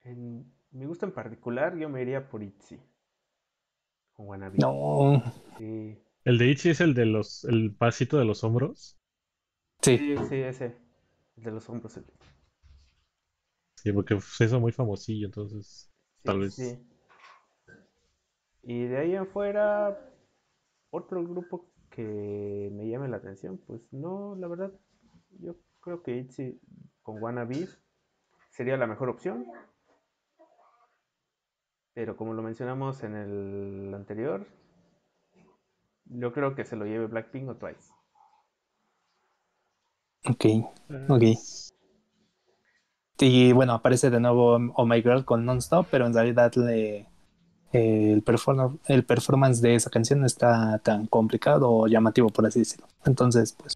En 0.04 0.52
mi 0.72 0.86
gusto 0.86 1.06
en 1.06 1.12
particular, 1.12 1.78
yo 1.78 1.88
me 1.88 2.02
iría 2.02 2.28
por 2.28 2.42
Itzy. 2.42 2.80
Con 4.14 4.28
Wannabe. 4.28 4.58
No. 4.58 5.22
¿El 5.60 6.38
de 6.38 6.48
Itzy 6.48 6.70
es 6.70 6.82
el 6.82 6.94
de 6.94 7.06
los. 7.06 7.46
el 7.46 7.74
pasito 7.76 8.18
de 8.18 8.26
los 8.26 8.44
hombros? 8.44 8.99
Sí. 9.82 9.98
Sí, 9.98 10.18
sí, 10.28 10.36
ese 10.36 10.78
de 11.36 11.52
los 11.52 11.70
hombros. 11.70 12.00
Sí, 13.76 13.92
porque 13.94 14.20
se 14.20 14.46
hizo 14.46 14.60
muy 14.60 14.72
famosillo, 14.72 15.28
entonces 15.28 15.92
tal 16.24 16.40
vez. 16.40 16.56
Sí. 16.56 16.86
Y 18.64 18.86
de 18.86 18.98
ahí 18.98 19.16
en 19.16 19.28
fuera, 19.28 19.98
otro 20.90 21.24
grupo 21.24 21.72
que 21.90 22.70
me 22.74 22.90
llame 22.90 23.08
la 23.08 23.18
atención, 23.18 23.58
pues 23.58 23.82
no, 23.92 24.36
la 24.36 24.48
verdad, 24.48 24.72
yo 25.40 25.56
creo 25.80 26.04
que 26.04 26.18
Itzy 26.18 26.60
con 27.02 27.22
Wannabe 27.22 27.68
sería 28.50 28.78
la 28.78 28.88
mejor 28.88 29.10
opción. 29.10 29.46
Pero 31.94 32.16
como 32.16 32.34
lo 32.34 32.42
mencionamos 32.42 33.04
en 33.04 33.16
el 33.16 33.94
anterior, 33.94 34.46
yo 36.06 36.34
creo 36.34 36.56
que 36.56 36.66
se 36.66 36.76
lo 36.76 36.86
lleve 36.86 37.08
Blackpink 37.08 37.50
o 37.50 37.56
Twice. 37.56 37.89
Ok, 40.26 40.46
ok. 41.10 41.24
Y 43.22 43.52
bueno, 43.52 43.74
aparece 43.74 44.10
de 44.10 44.20
nuevo 44.20 44.58
Oh 44.76 44.86
My 44.86 45.02
Girl 45.02 45.26
con 45.26 45.46
Non-Stop, 45.46 45.88
pero 45.92 46.06
en 46.06 46.14
realidad 46.14 46.54
le, 46.56 47.08
el, 47.72 48.24
el 48.88 49.06
performance 49.06 49.62
de 49.62 49.76
esa 49.76 49.90
canción 49.90 50.22
no 50.22 50.26
está 50.26 50.80
tan 50.80 51.06
complicado 51.08 51.70
o 51.70 51.88
llamativo, 51.88 52.30
por 52.30 52.46
así 52.46 52.60
decirlo. 52.60 52.88
Entonces, 53.06 53.54
pues, 53.54 53.76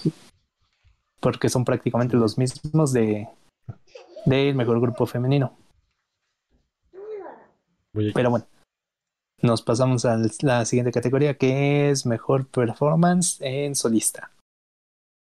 porque 1.19 1.49
son 1.49 1.65
prácticamente 1.65 2.17
los 2.17 2.38
mismos 2.38 2.93
de 2.93 3.27
del 4.25 4.56
mejor 4.56 4.79
grupo 4.79 5.06
femenino. 5.06 5.58
Pero 8.13 8.29
bueno, 8.29 8.45
nos 9.41 9.62
pasamos 9.62 10.06
a 10.06 10.17
la 10.41 10.65
siguiente 10.65 10.91
categoría 10.91 11.38
que 11.38 11.89
es 11.89 12.06
mejor 12.06 12.47
performance 12.47 13.38
en 13.41 13.75
solista. 13.75 14.32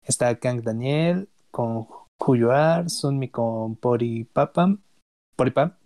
Está 0.03 0.39
Kang 0.39 0.61
Daniel 0.61 1.29
con 1.51 1.87
Kuyuar, 2.17 2.89
Sunmi 2.89 3.29
con 3.29 3.75
Poripapam, 3.75 4.81
Poripam, 5.35 5.77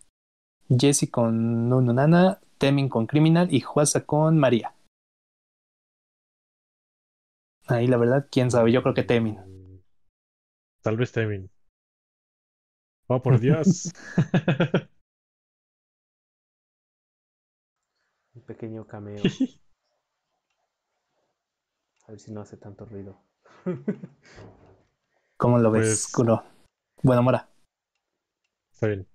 Jesse 0.69 1.09
con 1.09 1.69
Nununana, 1.69 2.39
Temin 2.57 2.89
con 2.89 3.05
Criminal 3.07 3.53
y 3.53 3.59
Juasa 3.59 4.05
con 4.05 4.37
María. 4.37 4.73
Ahí 7.67 7.87
la 7.87 7.97
verdad, 7.97 8.27
quién 8.29 8.51
sabe, 8.51 8.71
yo 8.71 8.81
creo 8.81 8.93
que 8.93 9.03
Temin. 9.03 9.39
Tal 10.81 10.97
vez 10.97 11.11
Temin. 11.11 11.49
Oh, 13.07 13.21
por 13.21 13.39
Dios. 13.39 13.91
Un 18.35 18.41
pequeño 18.41 18.85
cameo. 18.87 19.21
A 22.05 22.11
ver 22.11 22.19
si 22.19 22.31
no 22.31 22.41
hace 22.41 22.57
tanto 22.57 22.85
ruido. 22.85 23.21
¿Cómo 25.37 25.59
lo 25.59 25.71
ves, 25.71 26.09
pues, 26.13 26.27
Bueno, 27.01 27.23
Mora. 27.23 27.49
Está 28.71 28.87
bien. 28.87 29.07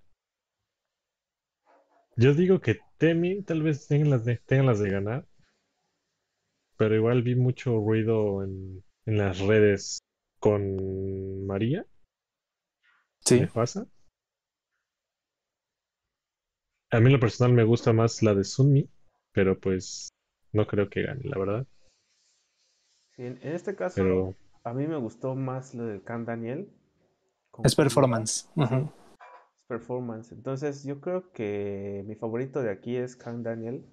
Yo 2.15 2.33
digo 2.33 2.59
que 2.59 2.79
Temi 2.97 3.43
tal 3.43 3.63
vez 3.63 3.87
tengan 3.87 4.09
las 4.09 4.25
de, 4.25 4.41
las 4.49 4.79
de 4.79 4.89
ganar. 4.89 5.25
Pero 6.77 6.95
igual 6.95 7.23
vi 7.23 7.35
mucho 7.35 7.79
ruido 7.79 8.43
en, 8.43 8.83
las 9.05 9.39
redes 9.39 9.99
con 10.39 11.45
María. 11.45 11.85
Sí. 13.21 13.45
pasa? 13.53 13.87
A 16.91 16.99
mí 16.99 17.05
en 17.07 17.13
lo 17.13 17.19
personal 17.19 17.53
me 17.53 17.63
gusta 17.63 17.93
más 17.93 18.23
la 18.23 18.33
de 18.33 18.43
Sunmi, 18.43 18.89
pero 19.31 19.59
pues 19.59 20.09
no 20.53 20.65
creo 20.65 20.89
que 20.89 21.03
gane, 21.03 21.21
la 21.23 21.37
verdad 21.37 21.67
en, 23.19 23.37
este 23.41 23.75
caso, 23.75 24.33
a 24.63 24.73
mí 24.73 24.87
me 24.87 24.95
gustó 24.95 25.35
más 25.35 25.73
lo 25.75 25.85
del 25.85 26.01
Can 26.03 26.23
Daniel. 26.23 26.71
Es 27.63 27.75
performance. 27.75 28.49
Es 28.55 29.65
performance. 29.67 30.31
Entonces, 30.31 30.85
yo 30.85 31.01
creo 31.01 31.31
que 31.31 32.05
mi 32.07 32.15
favorito 32.15 32.61
de 32.61 32.71
aquí 32.71 32.95
es 32.95 33.17
Can 33.17 33.43
Daniel. 33.43 33.85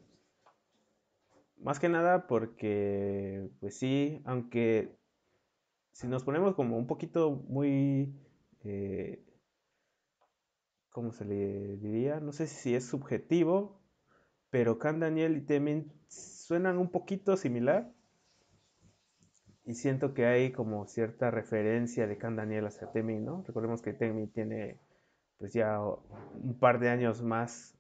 Más 1.58 1.80
que 1.80 1.88
nada 1.88 2.28
porque, 2.28 3.50
pues 3.58 3.76
sí, 3.76 4.22
aunque 4.24 4.96
si 5.90 6.06
nos 6.06 6.22
ponemos 6.22 6.54
como 6.54 6.76
un 6.76 6.86
poquito 6.86 7.30
muy, 7.48 8.14
eh, 8.62 9.24
¿cómo 10.90 11.12
se 11.12 11.24
le 11.24 11.78
diría? 11.78 12.20
No 12.20 12.30
sé 12.30 12.46
si 12.46 12.76
es 12.76 12.86
subjetivo, 12.86 13.80
pero 14.50 14.78
Can 14.78 15.00
Daniel 15.00 15.36
y 15.36 15.40
Temin 15.40 15.92
suenan 16.06 16.78
un 16.78 16.90
poquito 16.90 17.36
similar 17.36 17.95
y 19.66 19.74
siento 19.74 20.14
que 20.14 20.26
hay 20.26 20.52
como 20.52 20.86
cierta 20.86 21.30
referencia 21.30 22.06
de 22.06 22.16
Can 22.16 22.36
Daniel 22.36 22.66
hacia 22.66 22.90
Temi, 22.92 23.18
¿no? 23.18 23.44
Recordemos 23.46 23.82
que 23.82 23.92
Temi 23.92 24.28
tiene 24.28 24.78
pues 25.38 25.52
ya 25.52 25.80
un 25.80 26.58
par 26.58 26.78
de 26.78 26.88
años 26.88 27.22
más, 27.22 27.76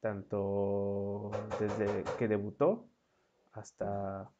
tanto 0.00 1.30
desde 1.58 2.04
que 2.18 2.28
debutó 2.28 2.88
hasta 3.52 4.30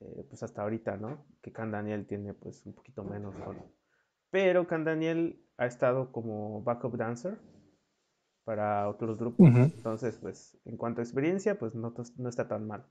eh, 0.00 0.24
pues 0.28 0.42
hasta 0.42 0.62
ahorita, 0.62 0.96
¿no? 0.98 1.24
Que 1.42 1.52
Can 1.52 1.70
Daniel 1.72 2.06
tiene 2.06 2.34
pues 2.34 2.64
un 2.66 2.74
poquito 2.74 3.02
menos 3.02 3.34
Pero 4.30 4.66
Can 4.66 4.84
Daniel 4.84 5.42
ha 5.56 5.66
estado 5.66 6.12
como 6.12 6.62
backup 6.62 6.96
dancer 6.96 7.38
para 8.44 8.88
otros 8.88 9.18
grupos. 9.18 9.46
Entonces, 9.46 10.18
pues, 10.18 10.58
en 10.64 10.76
cuanto 10.76 11.00
a 11.00 11.04
experiencia, 11.04 11.58
pues 11.58 11.74
no, 11.74 11.94
no, 12.16 12.28
está 12.28 12.48
tan 12.48 12.66
mal. 12.66 12.84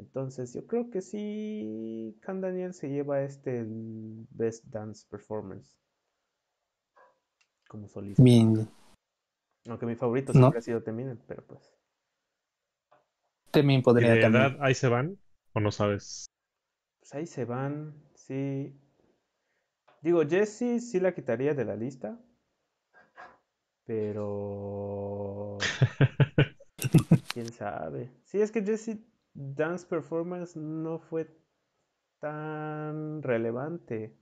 Entonces, 0.00 0.54
yo 0.54 0.66
creo 0.66 0.90
que 0.90 1.02
sí, 1.02 2.18
Can 2.22 2.40
Daniel 2.40 2.72
se 2.72 2.88
lleva 2.88 3.22
este 3.22 3.66
Best 4.30 4.64
Dance 4.64 5.06
Performance 5.10 5.78
como 7.68 7.86
solista. 7.86 8.22
Bien. 8.22 8.66
Aunque 9.68 9.84
mi 9.84 9.94
favorito 9.94 10.32
siempre 10.32 10.58
ha 10.58 10.62
sido 10.62 10.82
Teminen, 10.82 11.22
pero 11.26 11.46
pues. 11.46 11.76
Temin 13.50 13.82
podría 13.82 14.16
¿Y 14.16 14.32
de 14.32 14.56
ahí 14.60 14.74
se 14.74 14.88
van 14.88 15.18
o 15.52 15.60
no 15.60 15.70
sabes? 15.70 16.26
Pues 17.00 17.14
ahí 17.14 17.26
se 17.26 17.44
van, 17.44 17.94
sí. 18.14 18.74
Digo, 20.00 20.22
Jessie 20.26 20.80
sí 20.80 20.98
la 20.98 21.14
quitaría 21.14 21.52
de 21.52 21.66
la 21.66 21.76
lista. 21.76 22.18
Pero. 23.84 25.58
¿Quién 27.34 27.52
sabe? 27.52 28.10
Sí, 28.24 28.40
es 28.40 28.50
que 28.50 28.64
Jessie 28.64 29.04
Dance 29.34 29.86
Performance 29.86 30.56
no 30.56 30.98
fue 30.98 31.28
tan 32.18 33.22
relevante. 33.22 34.14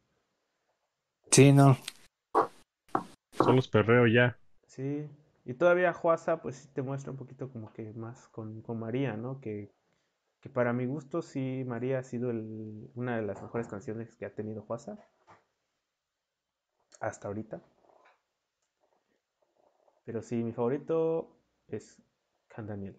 Sí, 1.30 1.52
no. 1.52 1.76
Solo 3.32 3.56
los 3.56 3.68
perreo 3.68 4.06
ya. 4.06 4.38
Sí. 4.66 5.08
Y 5.44 5.54
todavía 5.54 5.92
Juasa, 5.92 6.42
pues 6.42 6.56
sí 6.56 6.68
te 6.68 6.82
muestra 6.82 7.10
un 7.10 7.16
poquito 7.16 7.50
como 7.50 7.72
que 7.72 7.92
más 7.94 8.28
con, 8.28 8.62
María, 8.78 9.16
¿no? 9.16 9.40
Que, 9.40 9.72
que, 10.40 10.50
para 10.50 10.72
mi 10.72 10.86
gusto 10.86 11.22
sí, 11.22 11.64
María 11.66 12.00
ha 12.00 12.02
sido 12.02 12.30
una 12.94 13.16
de 13.16 13.22
las 13.22 13.42
mejores 13.42 13.66
canciones 13.66 14.14
que 14.14 14.26
ha 14.26 14.34
tenido 14.34 14.62
Juasa. 14.62 14.98
Hasta 17.00 17.28
ahorita. 17.28 17.62
Pero 20.04 20.22
sí, 20.22 20.36
mi 20.42 20.52
favorito 20.52 21.34
es 21.68 22.02
Can 22.48 22.66
Daniel. 22.66 22.96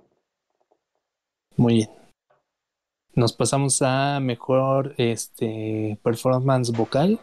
Muy 1.60 1.74
bien. 1.74 1.90
Nos 3.16 3.34
pasamos 3.34 3.82
a 3.82 4.22
mejor 4.22 4.96
este 4.98 6.00
performance 6.02 6.72
vocal 6.72 7.20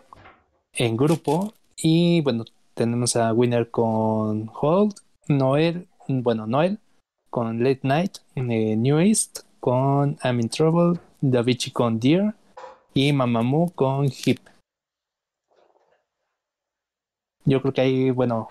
en 0.75 0.95
grupo. 0.95 1.55
Y 1.75 2.21
bueno, 2.21 2.45
tenemos 2.75 3.17
a 3.17 3.33
Winner 3.33 3.71
con 3.71 4.51
Hold, 4.61 4.97
Noel, 5.29 5.89
bueno, 6.07 6.47
Noel 6.47 6.81
con 7.31 7.65
Late 7.65 7.81
Night, 7.85 8.19
eh, 8.35 8.77
New 8.77 8.99
East 8.99 9.39
con 9.59 10.19
I'm 10.23 10.39
in 10.41 10.51
Trouble, 10.51 11.01
Davichi 11.23 11.71
con 11.71 11.99
Dear 11.99 12.37
y 12.93 13.15
Mamamoo 13.15 13.71
con 13.75 14.05
Hip. 14.05 14.41
Yo 17.47 17.63
creo 17.63 17.73
que 17.73 17.81
ahí, 17.81 18.11
bueno, 18.11 18.49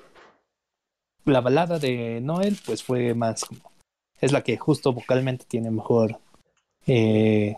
la 1.25 1.41
balada 1.41 1.77
de 1.77 2.21
Noel, 2.21 2.57
pues 2.65 2.81
fue 2.81 3.13
más 3.13 3.45
como. 3.45 3.74
Es 4.21 4.31
la 4.31 4.43
que 4.43 4.57
justo 4.57 4.93
vocalmente 4.93 5.45
tiene 5.47 5.71
mejor. 5.71 6.19
Eh, 6.87 7.57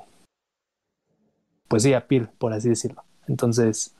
pues 1.67 1.83
sí, 1.83 1.93
appeal, 1.93 2.29
por 2.37 2.53
así 2.53 2.69
decirlo. 2.69 3.03
Entonces, 3.27 3.95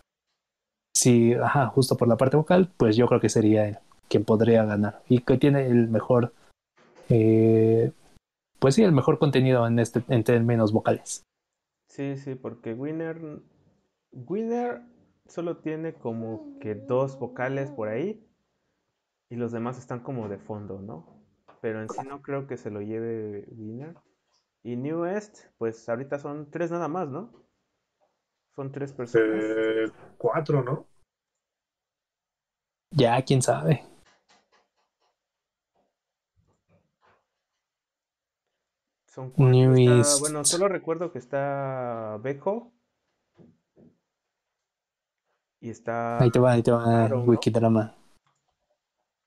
sí, 0.96 1.34
ajá, 1.34 1.68
justo 1.68 1.98
por 1.98 2.08
la 2.08 2.18
parte 2.18 2.38
vocal, 2.38 2.72
pues 2.78 2.96
yo 2.96 3.08
creo 3.08 3.20
que 3.20 3.30
sería 3.30 3.82
quien 4.08 4.24
podría 4.24 4.64
ganar. 4.66 5.02
Y 5.10 5.20
que 5.20 5.38
tiene 5.38 5.68
el 5.68 5.88
mejor. 5.88 6.34
Eh, 7.10 7.92
pues 8.60 8.76
sí, 8.76 8.84
el 8.84 8.92
mejor 8.92 9.20
contenido 9.20 9.68
en, 9.68 9.80
este, 9.80 10.04
en 10.08 10.24
términos 10.24 10.72
vocales. 10.72 11.24
Sí, 11.90 12.18
sí, 12.18 12.36
porque 12.36 12.74
Winner. 12.74 13.42
Winner 14.12 14.82
solo 15.28 15.58
tiene 15.58 15.94
como 15.94 16.58
que 16.60 16.74
dos 16.74 17.20
vocales 17.20 17.70
por 17.72 17.90
ahí 17.90 18.26
y 19.30 19.36
los 19.36 19.52
demás 19.52 19.78
están 19.78 20.00
como 20.00 20.30
de 20.30 20.38
fondo, 20.38 20.80
¿no? 20.80 21.17
Pero 21.62 21.82
en 21.82 21.90
sí 21.90 22.06
no 22.08 22.22
creo 22.22 22.48
que 22.48 22.58
se 22.58 22.72
lo 22.72 22.82
lleve 22.82 23.48
Winner. 23.52 23.96
Y 24.64 24.76
New 24.76 25.04
West, 25.04 25.46
pues 25.58 25.88
ahorita 25.88 26.20
son 26.20 26.52
tres 26.52 26.72
nada 26.72 26.88
más, 26.88 27.08
¿no? 27.08 27.32
Son 28.56 28.72
tres 28.72 28.92
personas. 28.92 29.28
Eh, 29.42 29.92
cuatro, 30.18 30.64
¿no? 30.64 30.88
Ya, 32.92 33.22
quién 33.22 33.42
sabe. 33.42 33.84
Son 39.08 39.32
cuatro. 39.32 40.20
bueno, 40.20 40.46
solo 40.46 40.68
recuerdo 40.68 41.12
que 41.12 41.20
está 41.20 42.20
Bejo. 42.22 42.72
Y 45.60 45.70
está. 45.70 46.22
Ahí 46.22 46.30
te 46.30 46.40
va, 46.40 46.52
ahí 46.52 46.62
te 46.62 46.72
va 46.72 47.08
Wikidrama. 47.08 47.96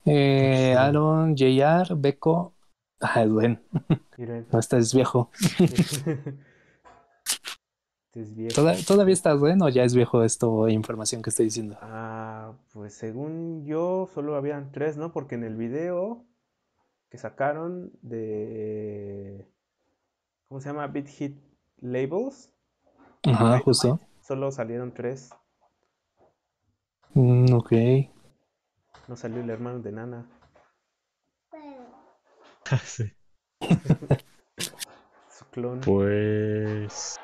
Eh, 0.05 0.75
Aaron, 0.79 1.35
JR, 1.37 1.95
Beco. 1.97 2.55
Ah, 3.01 3.23
Edwin. 3.23 3.61
No, 4.53 4.59
este 4.59 4.79
es 4.79 4.95
viejo. 4.95 5.31
es 8.15 8.35
viejo. 8.35 8.55
¿Todavía 8.87 9.13
estás 9.13 9.39
bueno 9.39 9.67
o 9.67 9.69
ya 9.69 9.85
es 9.85 9.95
viejo 9.95 10.23
esto 10.23 10.69
información 10.69 11.23
que 11.23 11.31
estoy 11.31 11.47
diciendo? 11.47 11.79
Ah, 11.81 12.53
pues 12.73 12.95
según 12.95 13.65
yo, 13.65 14.09
solo 14.13 14.37
habían 14.37 14.71
tres, 14.73 14.97
¿no? 14.97 15.13
Porque 15.13 15.35
en 15.37 15.45
el 15.45 15.57
video 15.57 16.27
que 17.09 17.19
sacaron 17.19 17.93
de. 18.03 19.49
¿Cómo 20.49 20.61
se 20.61 20.69
llama? 20.69 20.87
Beat 20.87 21.09
Hit 21.09 21.39
Labels. 21.81 22.53
Ajá, 23.25 23.61
justo. 23.61 24.01
Solo 24.21 24.51
salieron 24.51 24.93
tres. 24.93 25.31
Mm, 27.15 27.53
ok. 27.55 27.73
No 29.11 29.17
salió 29.17 29.41
el 29.43 29.51
hermano 29.51 29.81
de 29.81 29.91
Nana. 29.91 30.25
Ah, 32.71 32.79
sí. 32.79 33.13
Su 35.29 35.45
clon. 35.51 35.81
Pues. 35.81 37.19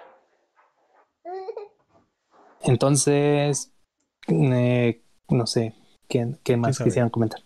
Entonces, 2.63 3.73
eh, 4.27 5.01
no 5.29 5.47
sé, 5.47 5.77
¿qué, 6.09 6.35
qué 6.43 6.57
más 6.57 6.81
quisieran 6.81 7.11
comentar? 7.11 7.41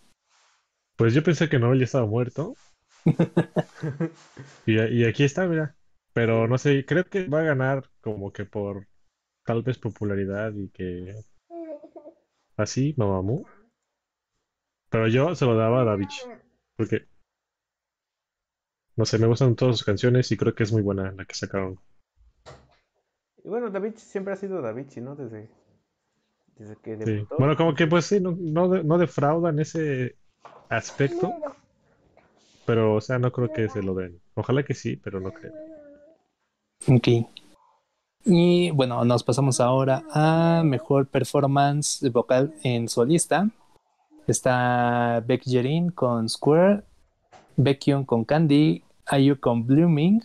Pues 0.97 1.13
yo 1.13 1.23
pensé 1.23 1.51
que 1.51 1.59
Noel 1.59 1.81
ya 1.81 1.85
estaba 1.85 2.07
muerto. 2.07 2.55
y, 4.65 4.81
y, 4.81 5.05
aquí 5.05 5.25
está, 5.25 5.47
mira. 5.47 5.77
Pero 6.15 6.49
no 6.49 6.57
sé, 6.57 6.87
creo 6.87 7.05
que 7.05 7.29
va 7.29 7.41
a 7.41 7.45
ganar 7.45 7.91
como 8.01 8.33
que 8.33 8.47
por 8.47 8.89
tal 9.45 9.63
vez 9.63 9.77
popularidad 9.77 10.55
y 10.55 10.71
que 10.71 11.15
así, 12.57 12.95
Mamamoo. 12.97 13.45
Pero 14.91 15.09
yo 15.09 15.35
se 15.35 15.47
lo 15.47 15.57
daba 15.57 15.83
a 15.83 15.85
Davichi. 15.85 16.21
Porque, 16.77 17.07
no 18.97 19.05
sé, 19.05 19.19
me 19.19 19.27
gustan 19.27 19.55
todas 19.55 19.79
sus 19.79 19.85
canciones 19.85 20.31
y 20.33 20.37
creo 20.37 20.55
que 20.55 20.65
es 20.65 20.73
muy 20.73 20.83
buena 20.83 21.13
la 21.13 21.25
que 21.25 21.35
sacaron. 21.35 21.79
Y 23.45 23.49
bueno, 23.49 23.71
Davichi 23.71 24.01
siempre 24.01 24.35
ha 24.35 24.37
sido 24.37 24.61
Davichi, 24.61 25.01
¿no? 25.01 25.15
Desde, 25.15 25.49
desde 26.57 26.77
que 26.77 26.97
debutó. 26.97 27.37
Bueno, 27.39 27.57
como 27.57 27.75
que 27.75 27.87
pues 27.87 28.05
sí, 28.07 28.21
no, 28.21 28.37
no, 28.39 28.83
no 28.83 28.99
defraudan 28.99 29.59
ese 29.61 30.17
aspecto. 30.69 31.33
Pero, 32.67 32.97
o 32.97 33.01
sea, 33.01 33.19
no 33.19 33.33
creo 33.33 33.53
que 33.53 33.69
se 33.69 33.83
lo 33.83 33.95
den. 33.95 34.21
Ojalá 34.35 34.63
que 34.63 34.75
sí, 34.75 34.97
pero 34.97 35.21
no 35.21 35.33
creo. 35.33 35.53
Ok. 36.89 37.09
Y 38.25 38.71
bueno, 38.71 39.05
nos 39.05 39.25
pasamos 39.25 39.61
ahora 39.61 40.05
a 40.11 40.63
mejor 40.65 41.07
performance 41.07 42.09
vocal 42.13 42.55
en 42.63 42.89
solista. 42.89 43.49
Está 44.27 45.23
Beck 45.27 45.43
Jerin 45.45 45.91
con 45.91 46.29
Square, 46.29 46.83
Baekhyun 47.57 48.05
con 48.05 48.25
Candy, 48.25 48.83
Ayu 49.07 49.39
con 49.41 49.67
Blooming, 49.67 50.23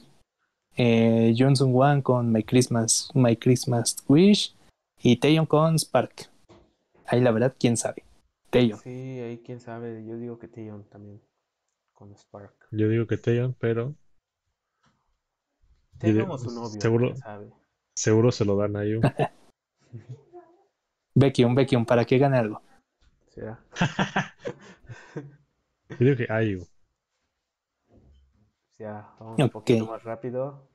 eh, 0.77 1.33
Johnson 1.37 1.73
Wan 1.73 2.01
con 2.01 2.31
My 2.31 2.43
Christmas, 2.43 3.09
My 3.13 3.35
Christmas 3.35 3.97
Wish 4.07 4.53
y 5.01 5.17
Taeyeon 5.17 5.45
con 5.45 5.79
Spark. 5.79 6.29
Ahí 7.07 7.21
la 7.21 7.31
verdad, 7.31 7.55
quién 7.57 7.77
sabe. 7.77 8.03
Taeyeon. 8.49 8.79
Sí, 8.79 8.89
ahí 8.89 9.41
quién 9.45 9.59
sabe. 9.59 10.05
Yo 10.05 10.17
digo 10.17 10.37
que 10.37 10.47
Taeyeon 10.47 10.83
también 10.89 11.21
con 11.93 12.15
Spark. 12.15 12.53
Yo 12.71 12.89
digo 12.89 13.07
que 13.07 13.17
Taeyeon, 13.17 13.55
pero. 13.59 13.95
Tenemos 15.97 16.41
su 16.41 16.51
novio. 16.51 16.81
Seguro, 16.81 17.13
seguro 17.95 18.31
se 18.31 18.43
lo 18.43 18.57
dan 18.57 18.75
a 18.75 18.79
Ayu. 18.79 18.99
Baekhyun, 21.15 21.55
Baekhyun, 21.55 21.85
para 21.85 22.03
que 22.03 22.17
gane 22.17 22.37
algo. 22.37 22.61
Yo 23.35 23.57
digo 25.99 26.17
que 26.17 26.27
hay. 26.29 26.57
Vamos 29.19 29.39
un 29.39 29.49
poquito 29.49 29.85
más 29.85 30.03
rápido. 30.03 30.67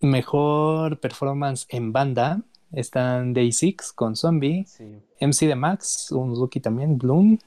Mejor 0.00 0.98
performance 1.00 1.66
en 1.68 1.92
banda 1.92 2.42
están 2.72 3.34
Day 3.34 3.52
6 3.52 3.92
con 3.94 4.16
Zombie, 4.16 4.66
MC 5.20 5.46
de 5.46 5.54
Max, 5.54 6.10
un 6.10 6.34
rookie 6.34 6.60
también, 6.60 6.98
Bloom, 6.98 7.38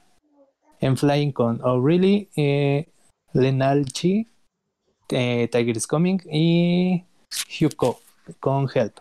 M 0.80 0.96
Flying 0.96 1.32
con 1.32 1.60
Oh 1.62 1.80
Really, 1.80 2.30
eh, 2.36 2.88
Lenalchi 3.32 4.26
eh, 5.10 5.48
Tiger 5.50 5.76
is 5.76 5.86
Coming 5.86 6.20
y 6.30 7.04
Hyuko 7.48 8.00
con 8.40 8.68
Help. 8.72 8.98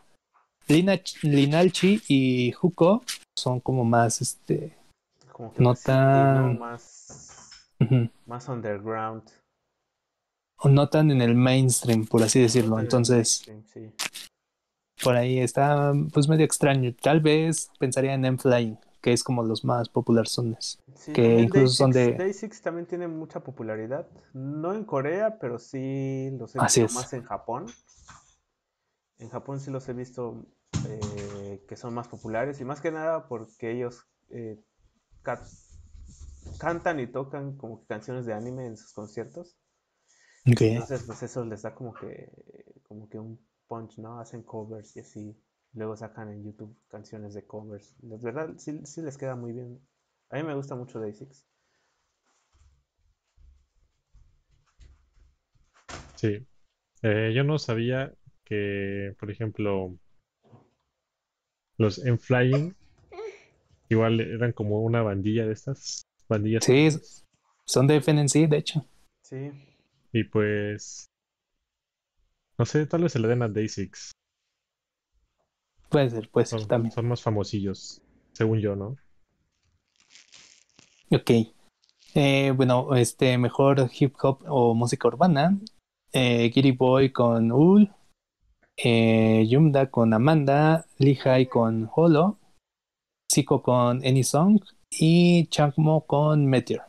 Lina, 0.67 0.99
Linalchi 1.21 2.01
y 2.07 2.53
Huko 2.61 3.03
son 3.37 3.61
como 3.61 3.85
más, 3.85 4.21
este, 4.21 4.75
Como 5.37 5.53
que 5.53 5.61
No 5.61 5.75
tan- 5.75 6.57
Más, 8.25 8.49
underground. 8.49 9.21
o 10.57 10.67
no 10.69 10.89
tan 10.89 11.11
en 11.11 11.21
el 11.21 11.35
mainstream, 11.35 12.07
por 12.07 12.23
así 12.23 12.41
decirlo. 12.41 12.79
Entonces, 12.79 13.45
Sí, 13.71 13.91
por 15.03 15.15
ahí 15.15 15.37
está 15.39 15.93
pues 16.11 16.27
medio 16.27 16.43
extraño. 16.43 16.91
Tal 16.99 17.19
vez 17.21 17.69
pensaría 17.77 18.15
en 18.15 18.25
M-Flying, 18.25 18.79
que 18.99 19.13
es 19.13 19.23
como 19.23 19.43
los 19.43 19.63
más 19.63 19.89
populares 19.89 20.31
sones. 20.31 20.79
Sí, 20.95 21.13
que 21.13 21.41
incluso 21.41 21.75
son 21.75 21.91
Day6 21.93 21.93
de- 21.93 22.17
Day6 22.33 22.61
también 22.63 22.87
tiene 22.87 23.07
mucha 23.07 23.41
popularidad. 23.41 24.07
No 24.33 24.73
en 24.73 24.83
Corea, 24.85 25.37
pero 25.37 25.59
sí 25.59 26.31
los 26.39 26.55
he 26.55 26.59
visto 26.59 26.81
más 26.95 27.13
en 27.13 27.21
Japón. 27.23 27.67
En 29.19 29.29
Japón 29.29 29.59
sí 29.59 29.69
los 29.69 29.87
he 29.87 29.93
visto 29.93 30.43
eh, 30.87 31.63
que 31.69 31.75
son 31.75 31.93
más 31.93 32.07
populares 32.07 32.59
y 32.59 32.65
más 32.65 32.81
que 32.81 32.91
nada 32.91 33.27
porque 33.27 33.71
ellos 33.71 34.07
eh, 34.31 34.59
ca- 35.27 35.51
cantan 36.59 36.99
y 36.99 37.07
tocan 37.07 37.57
como 37.57 37.79
que 37.81 37.87
canciones 37.87 38.27
de 38.27 38.33
anime 38.33 38.67
en 38.67 38.77
sus 38.77 38.93
conciertos. 38.93 39.57
Ok. 40.47 40.61
Entonces, 40.61 41.03
pues 41.03 41.23
eso 41.23 41.43
les 41.45 41.61
da 41.63 41.73
como 41.75 41.93
que, 41.93 42.31
como 42.83 43.09
que 43.09 43.19
un 43.19 43.39
punch, 43.67 43.97
¿no? 43.99 44.19
Hacen 44.19 44.43
covers 44.43 44.95
y 44.97 44.99
así. 45.01 45.35
Luego 45.73 45.95
sacan 45.97 46.31
en 46.31 46.43
YouTube 46.43 46.77
canciones 46.89 47.33
de 47.33 47.45
covers. 47.45 47.95
De 47.99 48.17
verdad, 48.17 48.53
sí, 48.57 48.79
sí 48.85 49.01
les 49.01 49.17
queda 49.17 49.35
muy 49.35 49.53
bien. 49.53 49.79
A 50.29 50.37
mí 50.37 50.43
me 50.43 50.55
gusta 50.55 50.75
mucho 50.75 50.99
Day6. 50.99 51.45
Sí. 56.15 56.45
Eh, 57.03 57.33
yo 57.35 57.43
no 57.45 57.59
sabía 57.59 58.13
que, 58.45 59.15
por 59.19 59.31
ejemplo, 59.31 59.97
los 61.79 61.97
M-Flying 62.05 62.76
igual 63.89 64.19
eran 64.19 64.51
como 64.53 64.81
una 64.81 65.01
bandilla 65.01 65.45
de 65.45 65.53
estas 65.53 66.01
bandillas. 66.29 66.63
Sí, 66.65 66.89
son 67.65 67.87
de 67.87 67.97
FNC, 67.97 68.47
de 68.47 68.57
hecho. 68.57 68.85
Sí, 69.23 69.51
Y 70.13 70.23
pues, 70.23 71.05
no 72.57 72.65
sé, 72.65 72.85
tal 72.85 73.03
vez 73.03 73.11
se 73.11 73.19
le 73.19 73.27
den 73.27 73.41
a 73.43 73.47
Day6. 73.49 74.11
Puede 75.89 76.09
ser, 76.09 76.29
puede 76.29 76.45
ser 76.45 76.59
Son, 76.59 76.67
también. 76.67 76.91
son 76.91 77.07
más 77.07 77.21
famosillos, 77.21 78.01
según 78.33 78.59
yo, 78.59 78.75
¿no? 78.75 78.95
Ok. 81.11 81.31
Eh, 82.13 82.51
bueno, 82.55 82.95
este 82.95 83.37
mejor 83.37 83.89
hip 83.97 84.15
hop 84.21 84.43
o 84.47 84.73
música 84.73 85.07
urbana. 85.07 85.57
Eh, 86.11 86.49
Giri 86.53 86.71
Boy 86.71 87.11
con 87.11 87.51
Ul. 87.51 87.91
Eh, 88.75 89.45
Yumda 89.47 89.89
con 89.89 90.13
Amanda. 90.13 90.85
Lihai 90.97 91.47
con 91.47 91.89
Holo. 91.95 92.37
Zico 93.31 93.61
con 93.61 93.97
Any 94.05 94.23
Song. 94.23 94.59
Y 94.89 95.47
Changmo 95.47 96.05
con 96.07 96.45
Meteor. 96.45 96.81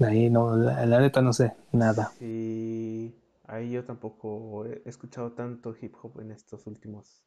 Ahí 0.00 0.28
no, 0.30 0.56
la, 0.56 0.84
la 0.84 1.00
neta 1.00 1.22
no 1.22 1.32
sé 1.32 1.52
nada. 1.72 2.12
sí. 2.18 3.18
Ahí 3.44 3.70
yo 3.72 3.84
tampoco 3.84 4.64
he 4.64 4.82
escuchado 4.86 5.32
tanto 5.32 5.74
hip 5.78 5.94
hop 6.00 6.20
en 6.20 6.30
estos 6.30 6.66
últimos, 6.66 7.22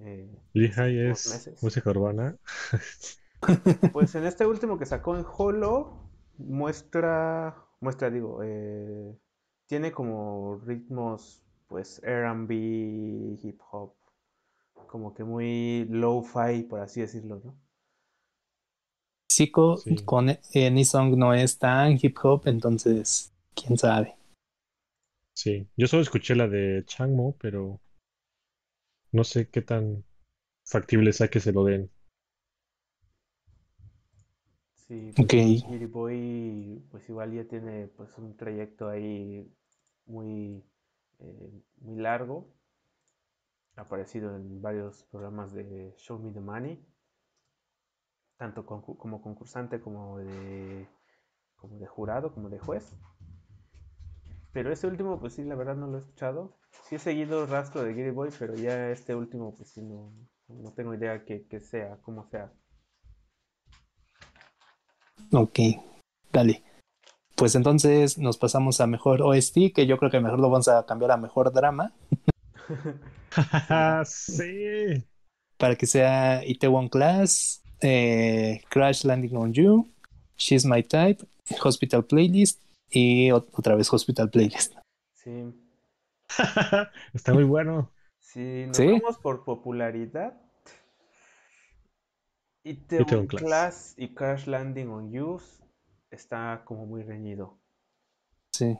eh, 0.00 0.28
Lehigh 0.52 1.10
es 1.10 1.26
meses. 1.30 1.62
música 1.62 1.90
urbana. 1.90 2.36
Pues 3.92 4.14
en 4.14 4.24
este 4.24 4.44
último 4.46 4.78
que 4.78 4.86
sacó 4.86 5.16
en 5.16 5.24
Holo, 5.36 6.10
muestra, 6.38 7.56
muestra, 7.80 8.08
digo, 8.10 8.40
eh, 8.44 9.18
tiene 9.66 9.90
como 9.92 10.60
ritmos, 10.64 11.42
pues 11.68 12.00
R&B, 12.04 12.54
hip 13.42 13.60
hop, 13.70 13.94
como 14.92 15.14
que 15.14 15.24
muy 15.24 15.86
low-fi, 15.88 16.64
por 16.64 16.80
así 16.80 17.00
decirlo, 17.00 17.40
¿no? 17.42 17.58
Sí. 19.30 19.50
con 20.04 20.28
Any 20.54 20.84
Song 20.84 21.16
no 21.16 21.32
es 21.32 21.58
tan 21.58 21.98
hip 21.98 22.18
hop, 22.22 22.42
entonces, 22.44 23.32
quién 23.54 23.78
sabe. 23.78 24.14
Sí, 25.34 25.66
yo 25.78 25.86
solo 25.86 26.02
escuché 26.02 26.34
la 26.36 26.46
de 26.46 26.84
Changmo, 26.84 27.34
pero 27.40 27.80
no 29.12 29.24
sé 29.24 29.48
qué 29.48 29.62
tan 29.62 30.04
factible 30.66 31.14
sea 31.14 31.28
que 31.28 31.40
se 31.40 31.52
lo 31.52 31.64
den. 31.64 31.90
Sí, 34.74 35.14
pues 35.16 35.24
Ok. 35.24 35.32
Giri 35.66 35.86
Boy, 35.86 36.82
pues 36.90 37.08
igual 37.08 37.32
ya 37.32 37.44
tiene 37.48 37.86
pues 37.86 38.10
un 38.18 38.36
trayecto 38.36 38.90
ahí 38.90 39.50
muy, 40.04 40.62
eh, 41.20 41.62
muy 41.80 41.96
largo. 41.96 42.52
Aparecido 43.76 44.36
en 44.36 44.60
varios 44.60 45.04
programas 45.04 45.52
de 45.52 45.94
Show 45.96 46.18
Me 46.18 46.32
the 46.32 46.40
Money, 46.40 46.84
tanto 48.36 48.66
como 48.66 49.22
concursante 49.22 49.80
como 49.80 50.18
de, 50.18 50.88
como 51.56 51.78
de 51.78 51.86
jurado, 51.86 52.34
como 52.34 52.50
de 52.50 52.58
juez. 52.58 52.94
Pero 54.52 54.70
este 54.70 54.86
último, 54.86 55.18
pues 55.18 55.34
sí, 55.34 55.44
la 55.44 55.54
verdad 55.54 55.76
no 55.76 55.86
lo 55.86 55.96
he 55.96 56.00
escuchado. 56.00 56.58
Sí 56.84 56.96
he 56.96 56.98
seguido 56.98 57.44
el 57.44 57.48
rastro 57.48 57.82
de 57.82 57.94
Giri 57.94 58.10
Boy, 58.10 58.30
pero 58.38 58.54
ya 58.54 58.90
este 58.90 59.14
último, 59.14 59.54
pues 59.54 59.70
sí, 59.70 59.80
no, 59.80 60.12
no 60.48 60.72
tengo 60.72 60.94
idea 60.94 61.24
que 61.24 61.60
sea, 61.60 61.98
cómo 62.02 62.26
sea. 62.26 62.52
Ok, 65.32 65.58
dale. 66.30 66.62
Pues 67.36 67.54
entonces 67.54 68.18
nos 68.18 68.36
pasamos 68.36 68.80
a 68.80 68.86
mejor 68.86 69.22
OST, 69.22 69.72
que 69.74 69.86
yo 69.86 69.96
creo 69.96 70.10
que 70.10 70.20
mejor 70.20 70.38
lo 70.38 70.50
vamos 70.50 70.68
a 70.68 70.84
cambiar 70.84 71.12
a 71.12 71.16
mejor 71.16 71.52
drama, 71.52 71.94
Sí. 74.04 75.04
para 75.56 75.76
que 75.76 75.86
sea 75.86 76.44
Itaewon 76.44 76.88
Class, 76.88 77.62
eh, 77.80 78.62
Crash 78.68 79.04
Landing 79.04 79.36
on 79.36 79.52
You, 79.52 79.90
She's 80.36 80.64
My 80.64 80.82
Type, 80.82 81.24
Hospital 81.62 82.04
Playlist 82.04 82.60
y 82.90 83.28
ot- 83.30 83.48
otra 83.52 83.74
vez 83.76 83.92
Hospital 83.92 84.28
Playlist. 84.30 84.74
Sí, 85.14 85.52
Está 87.14 87.32
muy 87.34 87.44
bueno. 87.44 87.90
Si 88.18 88.66
nos 88.66 88.76
¿Sí? 88.76 88.86
vamos 88.86 89.18
por 89.18 89.44
popularidad, 89.44 90.40
Itaewon 92.64 93.02
Itaewon 93.06 93.26
Class. 93.26 93.42
Class 93.42 93.94
y 93.98 94.08
Crash 94.14 94.46
Landing 94.46 94.88
on 94.88 95.10
You 95.12 95.40
está 96.10 96.62
como 96.64 96.86
muy 96.86 97.02
reñido. 97.02 97.58
Sí. 98.52 98.78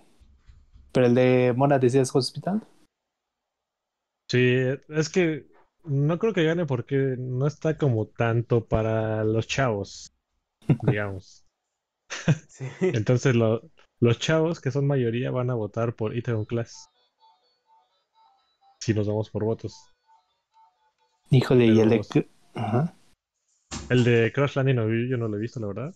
Pero 0.93 1.07
el 1.07 1.15
de 1.15 1.55
Mona 1.57 1.79
decías 1.79 2.15
Hospital. 2.15 2.67
Sí, 4.33 4.63
es 4.89 5.11
que 5.11 5.47
no 5.85 6.19
creo 6.19 6.33
que 6.33 6.43
gane 6.45 6.65
porque 6.65 7.17
no 7.19 7.47
está 7.47 7.77
como 7.77 8.07
tanto 8.07 8.65
para 8.65 9.25
los 9.25 9.47
chavos, 9.47 10.15
digamos. 10.83 11.45
Sí, 12.49 12.65
Entonces 12.81 13.35
lo- 13.35 13.61
los 14.01 14.19
chavos, 14.19 14.59
que 14.63 14.71
son 14.71 14.87
mayoría, 14.87 15.31
van 15.31 15.51
a 15.51 15.55
votar 15.55 15.95
por 15.95 16.17
Itaewon 16.17 16.47
Class. 16.47 16.89
Si 18.81 18.95
nos 18.95 19.07
vamos 19.07 19.29
por 19.29 19.45
votos. 19.45 19.77
Híjole, 21.31 21.67
y 21.67 21.79
el 21.81 21.91
de. 21.91 22.01
Pero- 22.11 22.27
Ajá, 22.55 22.95
El 23.91 24.03
de 24.05 24.33
Crash 24.33 24.57
Landing 24.57 25.09
yo 25.11 25.19
no 25.19 25.29
lo 25.29 25.37
he 25.37 25.41
visto, 25.41 25.61
la 25.61 25.67
verdad. 25.67 25.95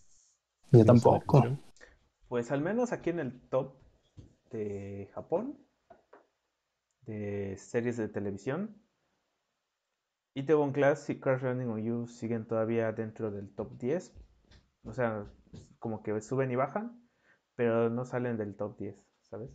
yo 0.72 0.80
No 0.80 0.84
tampoco. 0.84 1.58
pues 2.28 2.50
al 2.50 2.60
menos 2.60 2.92
aquí 2.92 3.08
en 3.08 3.20
el 3.20 3.40
top 3.48 3.76
de 4.50 5.08
Japón, 5.14 5.58
de 7.06 7.56
series 7.56 7.96
de 7.96 8.08
televisión, 8.08 8.76
Itaewon 10.36 10.72
Class 10.72 11.08
y 11.08 11.18
Crash 11.18 11.42
Landing 11.42 11.68
on 11.68 11.82
You 11.82 12.06
siguen 12.06 12.46
todavía 12.46 12.92
dentro 12.92 13.30
del 13.30 13.48
top 13.54 13.78
10. 13.78 14.12
O 14.84 14.92
sea, 14.92 15.26
como 15.78 16.02
que 16.02 16.20
suben 16.20 16.50
y 16.50 16.56
bajan, 16.56 17.08
pero 17.54 17.88
no 17.88 18.04
salen 18.04 18.36
del 18.36 18.54
top 18.54 18.76
10, 18.76 18.96
¿sabes? 19.22 19.50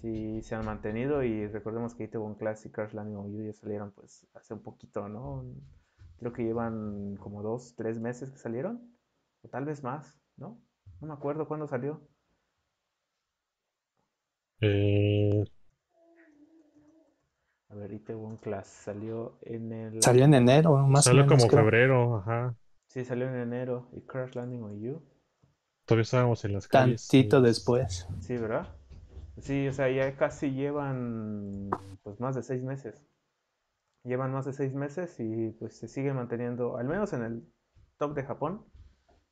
Sí 0.00 0.40
se 0.40 0.54
han 0.54 0.64
mantenido 0.64 1.22
y 1.22 1.46
recordemos 1.46 1.94
que 1.94 2.04
Itaewon 2.04 2.36
Class 2.36 2.64
y 2.64 2.70
Crash 2.70 2.94
Landing 2.94 3.16
on 3.16 3.32
You 3.32 3.44
ya 3.44 3.52
salieron 3.52 3.92
pues 3.92 4.26
hace 4.32 4.54
un 4.54 4.62
poquito, 4.62 5.10
¿no? 5.10 5.44
Creo 6.18 6.32
que 6.32 6.44
llevan 6.44 7.16
como 7.16 7.42
dos, 7.42 7.74
tres 7.76 8.00
meses 8.00 8.30
que 8.30 8.38
salieron, 8.38 8.96
o 9.42 9.48
tal 9.48 9.66
vez 9.66 9.82
más, 9.82 10.18
¿no? 10.36 10.58
No 11.02 11.06
me 11.06 11.12
acuerdo 11.12 11.46
cuándo 11.46 11.66
salió. 11.66 12.00
Eh, 14.62 15.44
A 17.74 17.76
ver, 17.76 17.92
Itaewon 17.92 18.36
Class 18.36 18.68
salió 18.68 19.36
en 19.42 19.72
el... 19.72 20.00
Salió 20.00 20.24
en 20.26 20.34
enero, 20.34 20.76
más 20.86 21.06
o 21.06 21.10
salió 21.10 21.24
menos. 21.24 21.38
como 21.40 21.50
creo. 21.50 21.62
febrero, 21.64 22.16
ajá. 22.18 22.56
Sí, 22.86 23.04
salió 23.04 23.28
en 23.28 23.34
enero. 23.34 23.88
¿Y 23.92 24.02
Crash 24.02 24.34
Landing 24.36 24.62
on 24.62 24.80
You? 24.80 25.02
Todavía 25.84 26.02
estábamos 26.02 26.44
en 26.44 26.52
las 26.52 26.68
calles. 26.68 27.08
Tantito 27.08 27.42
después. 27.42 28.06
Sí, 28.20 28.36
¿verdad? 28.36 28.68
Sí, 29.40 29.66
o 29.66 29.72
sea, 29.72 29.90
ya 29.90 30.16
casi 30.16 30.52
llevan 30.52 31.68
pues 32.04 32.20
más 32.20 32.36
de 32.36 32.44
seis 32.44 32.62
meses. 32.62 33.04
Llevan 34.04 34.32
más 34.32 34.44
de 34.44 34.52
seis 34.52 34.72
meses 34.72 35.18
y 35.18 35.50
pues 35.58 35.76
se 35.76 35.88
sigue 35.88 36.12
manteniendo, 36.12 36.76
al 36.76 36.86
menos 36.86 37.12
en 37.12 37.24
el 37.24 37.42
top 37.98 38.14
de 38.14 38.22
Japón, 38.22 38.64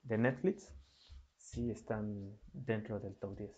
de 0.03 0.19
Netflix, 0.19 0.75
sí 1.37 1.71
están 1.71 2.37
dentro 2.53 2.99
del 2.99 3.15
top 3.17 3.37
10. 3.37 3.51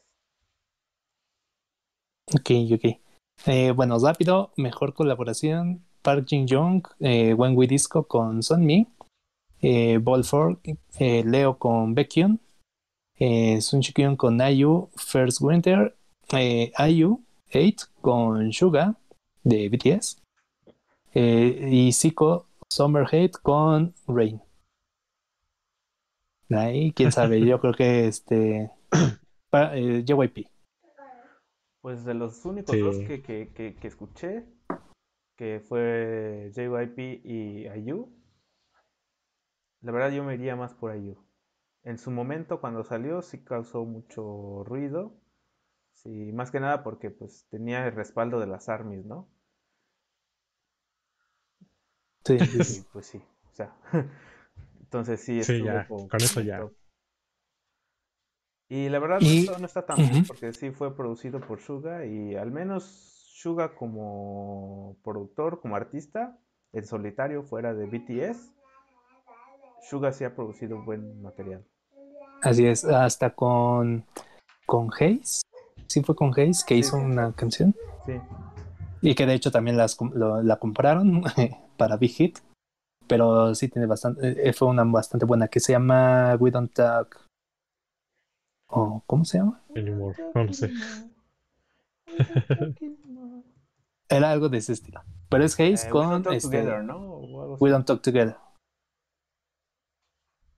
Ok, 2.34 2.50
ok. 2.74 3.03
Eh, 3.46 3.72
bueno, 3.72 3.98
rápido, 3.98 4.52
mejor 4.56 4.94
colaboración. 4.94 5.84
Park 6.02 6.26
Jin 6.28 6.46
Young, 6.46 6.82
eh, 7.00 7.32
When 7.34 7.56
We 7.56 7.66
Disco 7.66 8.06
con 8.06 8.42
Son 8.42 8.64
Mi, 8.64 8.86
eh, 9.62 9.98
eh, 10.98 11.24
Leo 11.24 11.58
con 11.58 11.94
Baekhyun, 11.94 12.40
eh, 13.18 13.60
Sun 13.60 13.80
Kyun 13.80 14.16
con 14.16 14.38
IU, 14.40 14.90
First 14.96 15.40
Winter, 15.40 15.96
eh, 16.32 16.72
IU 16.90 17.20
8 17.54 17.86
con 18.02 18.52
Suga 18.52 18.96
de 19.42 19.68
BTS 19.68 20.20
eh, 21.14 21.68
y 21.70 21.92
Zico 21.92 22.46
Summer 22.68 23.04
Hate 23.06 23.38
con 23.42 23.94
Rain. 24.06 24.40
Ahí, 26.50 26.92
quién 26.92 27.12
sabe, 27.12 27.40
yo 27.46 27.60
creo 27.60 27.72
que 27.72 28.06
este 28.08 28.70
pa- 29.50 29.74
eh, 29.76 30.04
JYP. 30.04 30.48
Pues 31.84 32.04
de 32.04 32.14
los 32.14 32.44
únicos 32.46 32.80
Sí. 32.80 32.80
dos 32.80 33.00
que, 33.00 33.22
que, 33.22 33.52
que, 33.54 33.76
que 33.76 33.86
escuché, 33.86 34.44
que 35.36 35.60
fue 35.60 36.50
JYP 36.54 37.22
y 37.24 37.66
IU, 37.68 38.08
la 39.82 39.92
verdad 39.92 40.10
yo 40.10 40.24
me 40.24 40.34
iría 40.34 40.56
más 40.56 40.74
por 40.74 40.96
IU. 40.96 41.16
En 41.84 41.96
su 41.98 42.10
momento 42.10 42.60
cuando 42.60 42.82
salió 42.82 43.22
sí 43.22 43.44
causó 43.44 43.84
mucho 43.84 44.64
ruido, 44.64 45.14
sí, 45.94 46.32
más 46.32 46.50
que 46.50 46.60
nada 46.60 46.84
porque 46.84 47.10
pues 47.10 47.46
tenía 47.50 47.86
el 47.86 47.94
respaldo 47.94 48.40
de 48.40 48.48
las 48.48 48.68
ARMYs, 48.68 49.06
¿no? 49.06 49.28
Sí, 52.24 52.44
sí, 52.48 52.62
Y 52.68 52.80
sí. 52.80 52.84
pues 52.92 53.06
sí, 53.06 53.18
o 53.52 53.54
sea, 53.56 53.74
entonces 54.80 55.20
sí 55.20 55.40
Sí, 55.40 55.62
ya, 55.62 55.92
con 56.10 56.22
eso 56.24 56.40
ya. 56.40 56.56
top. 56.56 56.72
Y 58.74 58.88
la 58.88 58.98
verdad 58.98 59.20
Y- 59.20 59.46
no 59.60 59.66
está 59.66 59.86
tan 59.86 60.00
mal 60.00 60.10
Ujú. 60.10 60.26
porque 60.26 60.52
sí 60.52 60.72
fue 60.72 60.96
producido 60.96 61.38
por 61.38 61.60
Suga 61.60 62.04
y 62.06 62.34
al 62.34 62.50
menos 62.50 62.82
Suga 63.36 63.76
como 63.76 64.96
productor, 65.04 65.60
como 65.60 65.76
artista, 65.76 66.36
en 66.72 66.84
solitario 66.84 67.44
fuera 67.44 67.72
de 67.72 67.86
BTS, 67.86 68.52
Suga 69.88 70.10
sí 70.10 70.24
ha 70.24 70.34
producido 70.34 70.82
buen 70.84 71.22
material. 71.22 71.64
Así 72.42 72.66
es, 72.66 72.84
hasta 72.84 73.30
con 73.30 74.04
con 74.66 74.90
Hayes. 74.98 75.42
Sí 75.86 76.02
fue 76.02 76.16
con 76.16 76.32
Hayes 76.36 76.64
que 76.64 76.74
Sí, 76.74 76.80
hizo 76.80 76.96
sí. 76.96 77.02
una 77.04 77.32
canción 77.32 77.76
Sí, 78.06 78.14
y 79.02 79.14
que 79.14 79.24
de 79.26 79.34
hecho 79.34 79.52
también 79.52 79.76
las 79.76 79.96
lo- 80.00 80.42
la 80.42 80.56
compraron 80.56 81.22
para 81.76 81.96
Big 81.96 82.10
Hit, 82.10 82.38
pero 83.06 83.54
sí 83.54 83.68
tiene 83.68 83.86
bastante, 83.86 84.48
eh, 84.48 84.52
fue 84.52 84.66
una 84.66 84.82
bastante 84.82 85.26
buena 85.26 85.46
que 85.46 85.60
se 85.60 85.70
llama 85.72 86.34
We 86.40 86.50
Don't 86.50 86.72
Talk. 86.72 87.23
O 88.66 89.02
¿Cómo 89.06 89.24
se 89.24 89.38
llama? 89.38 89.62
Anymore. 89.74 90.16
No, 90.34 90.44
no 90.44 90.52
sé. 90.52 90.70
Era 94.08 94.30
algo 94.30 94.48
de 94.48 94.58
ese 94.58 94.72
estilo. 94.72 95.02
Pero 95.28 95.44
es 95.44 95.58
Hayes 95.58 95.84
Eh, 95.84 95.86
We 95.86 95.92
con 95.92 96.08
Don't 96.10 96.24
Talk 96.24 96.34
este, 96.34 96.48
Together, 96.48 96.84
¿no? 96.84 97.18
We. 97.60 97.70
Don't 97.70 97.86
Talk 97.86 98.02
Together. 98.02 98.36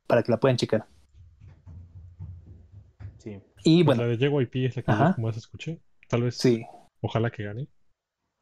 Para 0.07 0.22
que 0.22 0.30
la 0.30 0.38
puedan 0.38 0.57
checar. 0.57 0.86
Sí. 3.18 3.40
Y 3.64 3.84
Pues 3.84 3.96
bueno, 3.96 4.11
la 4.11 4.16
de 4.16 4.18
JYP 4.18 4.66
es 4.66 4.76
la 4.76 4.82
que 4.82 4.92
yo 4.92 5.22
más 5.22 5.36
escuché. 5.36 5.80
Tal 6.09 6.22
vez, 6.22 6.36
sí, 6.36 6.64
ojalá 7.00 7.30
que 7.30 7.44
gane. 7.44 7.68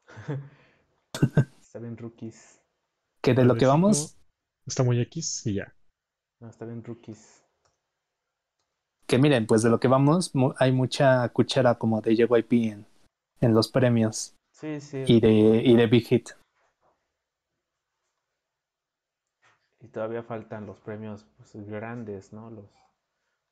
Está 1.61 1.79
bien 1.79 1.97
rookies. 1.97 2.61
que 3.21 3.33
de 3.33 3.45
lo 3.45 3.55
que 3.55 3.65
vamos, 3.65 4.17
Está 4.65 4.83
muy 4.83 4.99
X 4.99 5.45
y 5.45 5.55
ya. 5.55 5.75
No, 6.39 6.49
está 6.49 6.65
bien 6.65 6.83
rookies. 6.83 7.44
Que 9.07 9.17
miren, 9.19 9.45
pues 9.47 9.61
de 9.63 9.69
lo 9.69 9.79
que 9.79 9.87
vamos, 9.87 10.33
mu- 10.35 10.53
hay 10.57 10.71
mucha 10.71 11.27
cuchara 11.29 11.75
como 11.75 12.01
de 12.01 12.15
JYP 12.15 12.53
en, 12.71 12.85
en 13.41 13.53
los 13.53 13.67
premios 13.69 14.33
Sí, 14.51 14.79
sí. 14.81 15.03
y 15.07 15.19
de, 15.19 15.29
y 15.63 15.75
de 15.75 15.87
Big 15.87 16.05
Hit. 16.07 16.29
Y 19.81 19.87
todavía 19.89 20.23
faltan 20.23 20.65
los 20.65 20.79
premios 20.79 21.27
pues, 21.37 21.53
grandes, 21.67 22.33
¿no? 22.33 22.49
Los, 22.49 22.65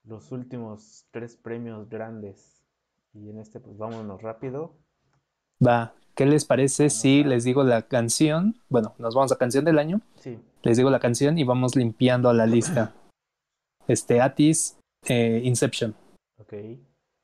los 0.05 0.31
últimos 0.31 1.05
tres 1.11 1.35
premios 1.37 1.89
grandes. 1.89 2.63
Y 3.13 3.29
en 3.29 3.39
este, 3.39 3.59
pues 3.59 3.77
vámonos 3.77 4.21
rápido. 4.21 4.73
Va, 5.65 5.93
¿qué 6.15 6.25
les 6.25 6.45
parece 6.45 6.89
si 6.89 7.23
les 7.23 7.43
digo 7.43 7.63
la 7.63 7.83
canción? 7.83 8.55
Bueno, 8.69 8.95
nos 8.97 9.13
vamos 9.13 9.31
a 9.31 9.37
canción 9.37 9.65
del 9.65 9.77
año. 9.77 10.01
Sí, 10.19 10.39
Les 10.63 10.77
digo 10.77 10.89
la 10.89 10.99
canción 10.99 11.37
y 11.37 11.43
vamos 11.43 11.75
limpiando 11.75 12.33
la 12.33 12.45
lista. 12.47 12.93
Este, 13.85 14.21
Atis, 14.21 14.77
eh, 15.07 15.41
Inception. 15.43 15.95
ok. 16.39 16.53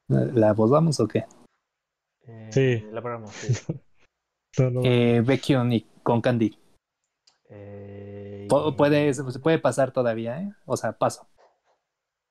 ¿La 0.07 0.53
votamos 0.53 0.99
o 0.99 1.07
qué? 1.07 1.25
Eh, 2.25 2.49
Sí. 2.51 2.87
La 2.91 3.01
paramos, 3.01 3.31
sí. 3.31 3.53
No, 4.57 4.71
no, 4.71 4.81
Eh, 4.83 5.23
y 5.71 5.81
con 6.01 6.21
Candy. 6.21 6.57
Eh, 7.49 8.47
Puede, 8.75 9.13
se 9.13 9.39
puede 9.39 9.59
pasar 9.59 9.91
todavía, 9.91 10.41
¿eh? 10.41 10.51
O 10.65 10.75
sea, 10.75 10.93
paso. 10.93 11.29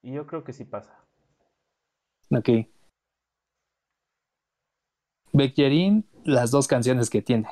Y 0.02 0.12
yo 0.12 0.26
creo 0.26 0.42
que 0.42 0.52
sí 0.52 0.64
pasa. 0.64 1.04
Ok. 2.30 2.48
Baekhyun, 5.32 6.04
las 6.24 6.50
dos 6.50 6.66
canciones 6.66 7.08
que 7.08 7.22
tiene. 7.22 7.48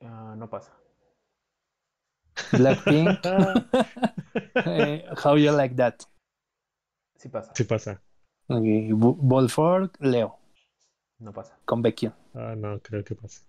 Ah, 0.00 0.34
no 0.36 0.50
pasa. 0.50 0.76
Blackpink, 2.52 3.20
eh, 4.66 5.04
How 5.24 5.36
You 5.36 5.52
Like 5.56 5.74
That. 5.76 5.94
Sí 7.22 7.28
pasa. 7.28 7.52
Sí 7.54 7.64
pasa. 7.64 8.02
Ok, 8.48 8.64
Bu- 8.98 9.16
Bolford, 9.16 9.90
Leo, 10.00 10.38
No 11.20 11.32
pasa. 11.32 11.56
con 11.64 11.80
Baekhyun. 11.80 12.12
Ah, 12.34 12.54
no, 12.56 12.80
creo 12.80 13.04
que 13.04 13.14
pasa. 13.14 13.42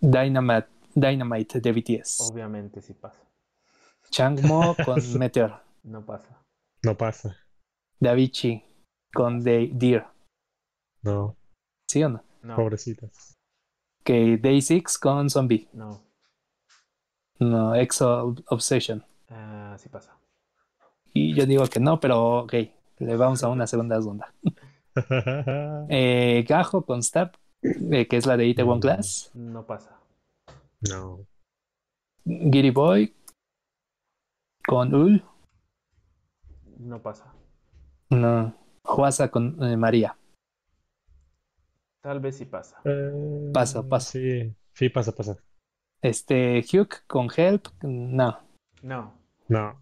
Dynamite, 0.00 0.68
Dynamite 0.94 1.60
de 1.60 1.72
BTS. 1.72 2.30
Obviamente 2.32 2.80
sí 2.80 2.94
pasa. 2.94 3.20
Changmo 4.10 4.74
con 4.84 5.18
Meteor. 5.18 5.62
No 5.82 6.04
pasa. 6.06 6.42
No 6.82 6.96
pasa. 6.96 7.36
Davichi 8.00 8.64
con 9.12 9.44
The 9.44 9.68
Deer. 9.74 10.06
No, 11.02 11.36
¿Sí 11.86 12.02
o 12.02 12.08
no? 12.08 12.24
No, 12.42 12.56
pobrecitas. 12.56 13.36
Que 14.04 14.38
Day 14.38 14.62
Six 14.62 14.98
con 14.98 15.28
Zombie. 15.28 15.68
no. 15.74 16.02
No, 17.40 17.74
Exo 17.74 18.34
Obsession. 18.48 19.04
Ah, 19.28 19.76
sí 19.78 19.88
pasa. 19.88 20.18
Y 21.12 21.34
yo 21.34 21.46
digo 21.46 21.66
que 21.68 21.78
no, 21.78 22.00
pero 22.00 22.40
ok, 22.40 22.54
le 23.00 23.16
vamos 23.16 23.42
a 23.42 23.48
una 23.48 23.66
segunda 23.66 23.98
ronda. 23.98 24.32
Eh, 25.88 26.44
Gajo 26.48 26.84
con 26.84 27.02
Stab, 27.04 27.32
eh, 27.62 28.08
que 28.08 28.16
es 28.16 28.26
la 28.26 28.36
de 28.36 28.46
Itaewon 28.46 28.78
Mm. 28.78 28.80
Class. 28.80 29.30
No 29.34 29.64
pasa. 29.64 29.96
no. 30.80 31.20
Giri 32.24 32.70
Boy 32.70 33.14
con 34.66 34.92
Ul. 34.94 35.24
No 36.78 37.00
pasa. 37.00 37.32
No. 38.10 38.54
Juasa 38.84 39.30
con 39.30 39.62
eh, 39.62 39.76
María. 39.76 40.16
Tal 42.02 42.20
vez 42.20 42.36
sí 42.36 42.44
pasa. 42.44 42.80
Eh, 42.84 43.50
Pasa, 43.54 43.82
pasa. 43.82 44.10
Sí, 44.12 44.52
sí, 44.74 44.88
pasa, 44.88 45.12
pasa. 45.12 45.36
Este, 46.02 46.60
Hugh 46.72 46.88
con 47.06 47.28
Help. 47.36 47.68
No. 47.82 48.38
No, 48.82 49.14
No, 49.48 49.80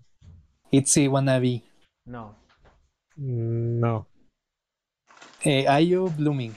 Itzy 0.70 1.06
Wannabe. 1.08 1.62
no, 2.06 2.34
no, 3.16 4.06
Eh, 5.44 5.66
Ayu 5.68 6.08
Blooming. 6.16 6.54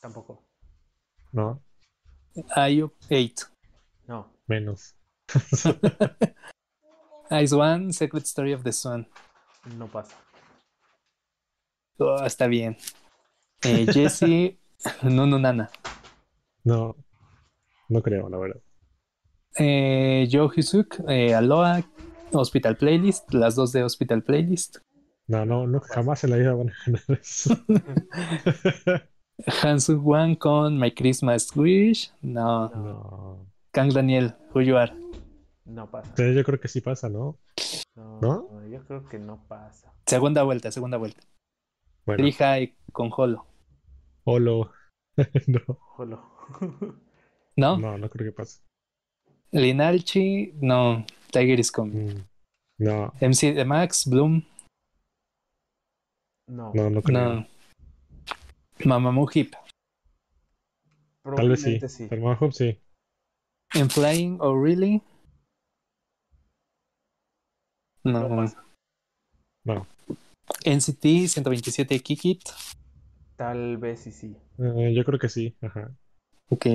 tampoco. 0.00 0.42
no, 1.32 1.60
Ayu 2.56 2.90
8. 3.10 3.46
No, 4.08 4.26
menos. 4.46 4.94
Ice 7.30 7.54
One, 7.54 7.92
Secret 7.92 8.26
Story 8.26 8.52
of 8.52 8.62
the 8.62 8.72
Sun. 8.72 9.06
no 9.78 9.86
pasa. 9.88 10.14
Oh, 11.98 12.22
está 12.24 12.46
bien. 12.48 12.76
Eh, 13.64 13.86
Jesse, 13.92 14.58
Nunu 15.02 15.38
Nana. 15.38 15.70
No, 16.64 16.96
no 17.88 18.02
creo, 18.02 18.28
la 18.28 18.38
verdad. 18.38 18.60
Eh, 19.56 20.28
Joe 20.30 20.50
Hisuk, 20.54 20.98
eh, 21.08 21.34
Aloha, 21.34 21.82
Hospital 22.32 22.76
Playlist, 22.76 23.32
las 23.32 23.54
dos 23.54 23.70
de 23.72 23.84
Hospital 23.84 24.22
Playlist. 24.24 24.78
No, 25.26 25.46
no, 25.46 25.66
no, 25.66 25.80
jamás 25.80 26.22
en 26.24 26.30
la 26.30 26.36
vida 26.36 26.54
van 26.54 26.68
a 26.70 26.74
ganar 26.86 27.02
eso. 27.20 27.56
Hansu 29.62 30.00
Wan 30.00 30.34
con 30.36 30.78
My 30.78 30.92
Christmas 30.92 31.54
Wish. 31.56 32.12
No. 32.20 32.68
No. 32.68 33.46
Kang 33.72 33.92
Daniel, 33.92 34.34
Who 34.54 34.62
You 34.62 34.76
Are. 34.76 34.92
no 35.64 35.90
pasa. 35.90 36.12
Pero 36.14 36.32
yo 36.32 36.44
creo 36.44 36.60
que 36.60 36.68
sí 36.68 36.80
pasa, 36.80 37.08
¿no? 37.08 37.38
No, 37.96 38.20
¿No? 38.20 38.68
yo 38.68 38.84
creo 38.84 39.08
que 39.08 39.18
no 39.18 39.42
pasa. 39.48 39.92
Segunda 40.06 40.42
vuelta, 40.42 40.70
segunda 40.70 40.96
vuelta. 40.98 41.20
Bueno, 42.06 42.22
Rihai 42.22 42.74
con 42.92 43.10
Holo. 43.16 43.46
Olo. 44.24 44.70
No, 45.46 45.60
Jolo. 45.96 46.22
¿No? 47.56 47.78
no, 47.78 47.96
no 47.98 48.10
creo 48.10 48.26
que 48.30 48.36
pase. 48.36 48.60
Linalchi, 49.52 50.52
no. 50.60 51.04
Tiger 51.30 51.60
is 51.60 51.70
Coming. 51.70 52.14
Mm, 52.14 52.24
No, 52.78 53.12
MC 53.20 53.54
de 53.54 53.64
Max, 53.64 54.06
Bloom, 54.08 54.42
No, 56.46 56.72
no, 56.74 56.90
no 56.90 57.02
creo. 57.02 57.34
no. 57.34 57.46
Mamamoo 58.84 59.28
Hip. 59.34 59.54
Tal 61.36 61.48
vez 61.48 61.62
sí. 61.62 61.78
Probablemente 61.78 62.52
sí. 62.52 62.74
Sí. 62.74 62.78
En 63.74 63.88
Flying 63.88 64.38
O'Reilly. 64.40 65.02
No. 68.04 68.28
No 68.28 68.36
pasa. 68.36 68.64
No. 69.64 69.86
NCT 70.66 71.28
127 71.28 72.00
Kikit. 72.00 72.42
Tal 73.36 73.78
vez 73.78 74.00
sí, 74.00 74.12
sí. 74.12 74.36
Eh, 74.58 74.92
yo 74.94 75.04
creo 75.04 75.18
que 75.18 75.30
sí. 75.30 75.56
Ajá. 75.62 75.90
Ok. 76.50 76.66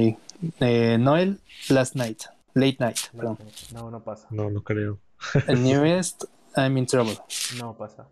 Eh, 0.60 0.98
Noel 1.00 1.40
Last 1.70 1.96
Night. 1.96 2.24
Late 2.56 2.78
Night. 2.80 2.98
perdón. 3.16 3.38
No, 3.72 3.92
no 3.92 4.04
pasa. 4.04 4.28
No, 4.32 4.50
no 4.50 4.64
creo. 4.64 5.00
El 5.48 5.64
Newest 5.64 6.24
I'm 6.58 6.76
in 6.78 6.88
Trouble. 6.88 7.18
No 7.60 7.78
pasa. 7.78 8.08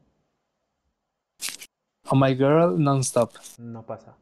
Oh 2.09 2.15
My 2.15 2.35
Girl 2.35 2.77
Nonstop. 2.77 3.33
No 3.57 3.83
pasa. 3.85 4.15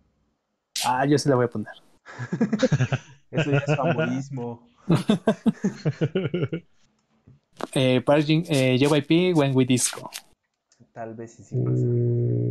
Ah, 0.86 1.06
yo 1.06 1.18
sí 1.18 1.30
la 1.30 1.36
voy 1.36 1.46
a 1.46 1.50
poner. 1.50 1.74
Eso 3.32 3.52
ya 3.52 3.58
es 3.58 3.76
famorismo. 3.76 4.70
Eh, 7.74 8.02
Parking, 8.02 8.44
eh, 8.50 8.78
JYP 8.78 9.34
When 9.34 9.56
We 9.56 9.66
Disco. 9.66 10.12
Tal 10.92 11.16
vez 11.16 11.32
sí, 11.36 11.44
sí 11.44 11.56
pasa. 11.56 11.86
Mm, 11.86 12.50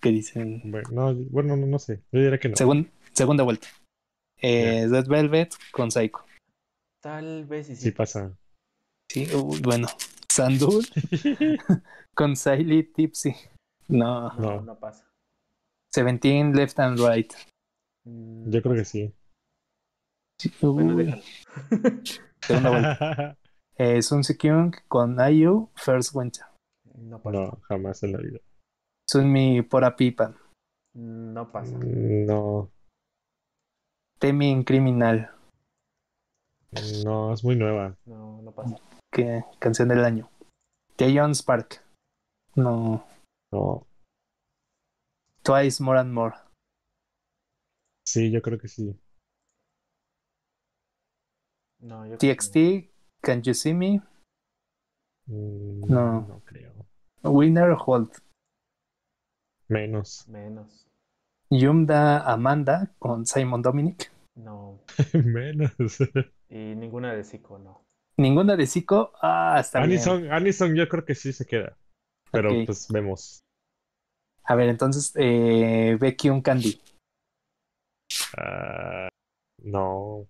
Que 0.00 0.08
dicen. 0.10 0.62
bueno, 0.64 0.88
no, 0.90 1.14
bueno, 1.30 1.56
no, 1.56 1.66
no 1.66 1.78
sé. 1.78 2.00
Yo 2.10 2.20
diría 2.20 2.38
que 2.38 2.48
no. 2.48 2.56
Segun- 2.56 2.90
segunda 3.12 3.44
vuelta. 3.44 3.68
Eh, 4.40 4.86
Red 4.88 5.08
Velvet 5.08 5.54
con 5.72 5.90
Psycho. 5.90 6.24
Tal 7.02 7.44
vez 7.44 7.66
sí, 7.66 7.76
sí. 7.76 7.82
Sí 7.82 7.90
pasa. 7.90 8.32
Sí, 9.10 9.28
uh, 9.34 9.58
bueno. 9.62 9.88
Sandul 10.30 10.84
con 12.14 12.36
Siley 12.36 12.84
Tipsy. 12.92 13.34
No. 13.88 14.32
No, 14.34 14.78
pasa. 14.78 15.04
Seventeen 15.92 16.52
Left 16.52 16.78
and 16.78 16.98
Right. 16.98 17.32
Mm, 18.04 18.50
Yo 18.50 18.62
creo 18.62 18.74
que 18.74 18.84
sí. 18.84 19.14
Sí, 20.40 20.52
Bueno, 20.60 20.96
segunda 22.42 22.70
vuelta. 22.70 23.38
Eh, 23.80 24.02
Sun 24.02 24.22
Kyung 24.22 24.74
con 24.88 25.16
IU 25.20 25.70
First 25.76 26.12
Winter. 26.12 26.44
No 26.96 27.22
pasa. 27.22 27.38
No, 27.38 27.60
jamás 27.68 28.02
en 28.02 28.12
la 28.12 28.18
vida. 28.18 28.40
Sunmi 29.08 29.62
Pora 29.62 29.94
Pipa. 29.94 30.34
No 30.94 31.52
pasa. 31.52 31.78
No, 31.78 32.72
Temin 34.18 34.64
Criminal. 34.64 35.30
no, 37.04 37.32
es 37.32 37.44
muy 37.44 37.54
nueva. 37.54 37.96
No, 38.04 38.42
no 38.42 38.50
pasa. 38.50 38.76
Que 39.18 39.42
canción 39.58 39.88
del 39.88 40.04
año. 40.04 40.30
Taeyeon 40.94 41.34
Spark. 41.34 41.82
No. 42.54 43.04
No, 43.52 43.84
Twice 45.42 45.82
More 45.82 45.98
and 45.98 46.12
More. 46.12 46.36
sí, 48.06 48.30
yo 48.30 48.40
creo 48.42 48.60
que 48.60 48.68
sí. 48.68 48.96
No, 51.80 52.06
yo 52.06 52.16
creo 52.16 52.18
que 52.18 52.34
TXT 52.36 52.92
Can 53.20 53.42
You 53.42 53.54
See 53.54 53.74
Me. 53.74 54.00
Mm, 55.26 55.80
No. 55.88 56.20
No 56.20 56.40
creo. 56.44 56.72
Winner 57.24 57.74
Hold. 57.86 58.12
Menos. 59.68 60.28
Menos. 60.28 60.86
Yumda 61.50 62.20
Amanda 62.30 62.94
con 63.00 63.26
Simon 63.26 63.62
Dominic. 63.62 64.12
No. 64.36 64.78
Menos. 65.12 65.98
Y 66.48 66.76
ninguna 66.76 67.14
de 67.14 67.24
Zico, 67.24 67.58
no. 67.58 67.82
Ninguna 68.18 68.56
de 68.56 68.66
Zico. 68.66 69.12
Ah, 69.22 69.58
está 69.60 69.78
bien. 69.78 69.92
Anison, 69.92 70.32
Anison 70.32 70.74
yo 70.74 70.88
creo 70.88 71.04
que 71.04 71.14
sí 71.14 71.32
se 71.32 71.46
queda. 71.46 71.76
Pero 72.30 72.50
pues 72.66 72.88
vemos. 72.90 73.40
A 74.44 74.54
ver, 74.54 74.68
entonces, 74.68 75.12
eh, 75.16 75.96
Becky 76.00 76.28
un 76.30 76.42
Candy. 76.42 76.80
Ah, 78.36 79.08
no. 79.62 80.26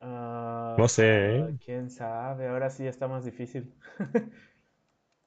Ah, 0.00 0.76
No 0.78 0.88
sé, 0.88 1.36
¿eh? 1.38 1.58
Quién 1.64 1.90
sabe, 1.90 2.48
ahora 2.48 2.70
sí 2.70 2.86
está 2.86 3.08
más 3.08 3.24
difícil. 3.24 3.72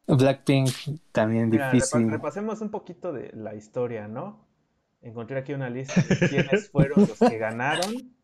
Blackpink 0.07 0.69
también 1.11 1.49
Mira, 1.49 1.71
difícil. 1.71 2.09
repasemos 2.11 2.61
un 2.61 2.69
poquito 2.69 3.11
de 3.11 3.31
la 3.33 3.55
historia, 3.55 4.07
¿no? 4.07 4.45
Encontré 5.01 5.39
aquí 5.39 5.53
una 5.53 5.69
lista 5.69 6.01
de 6.01 6.27
quiénes 6.29 6.69
fueron 6.69 7.07
los 7.07 7.17
que 7.17 7.37
ganaron. 7.37 8.14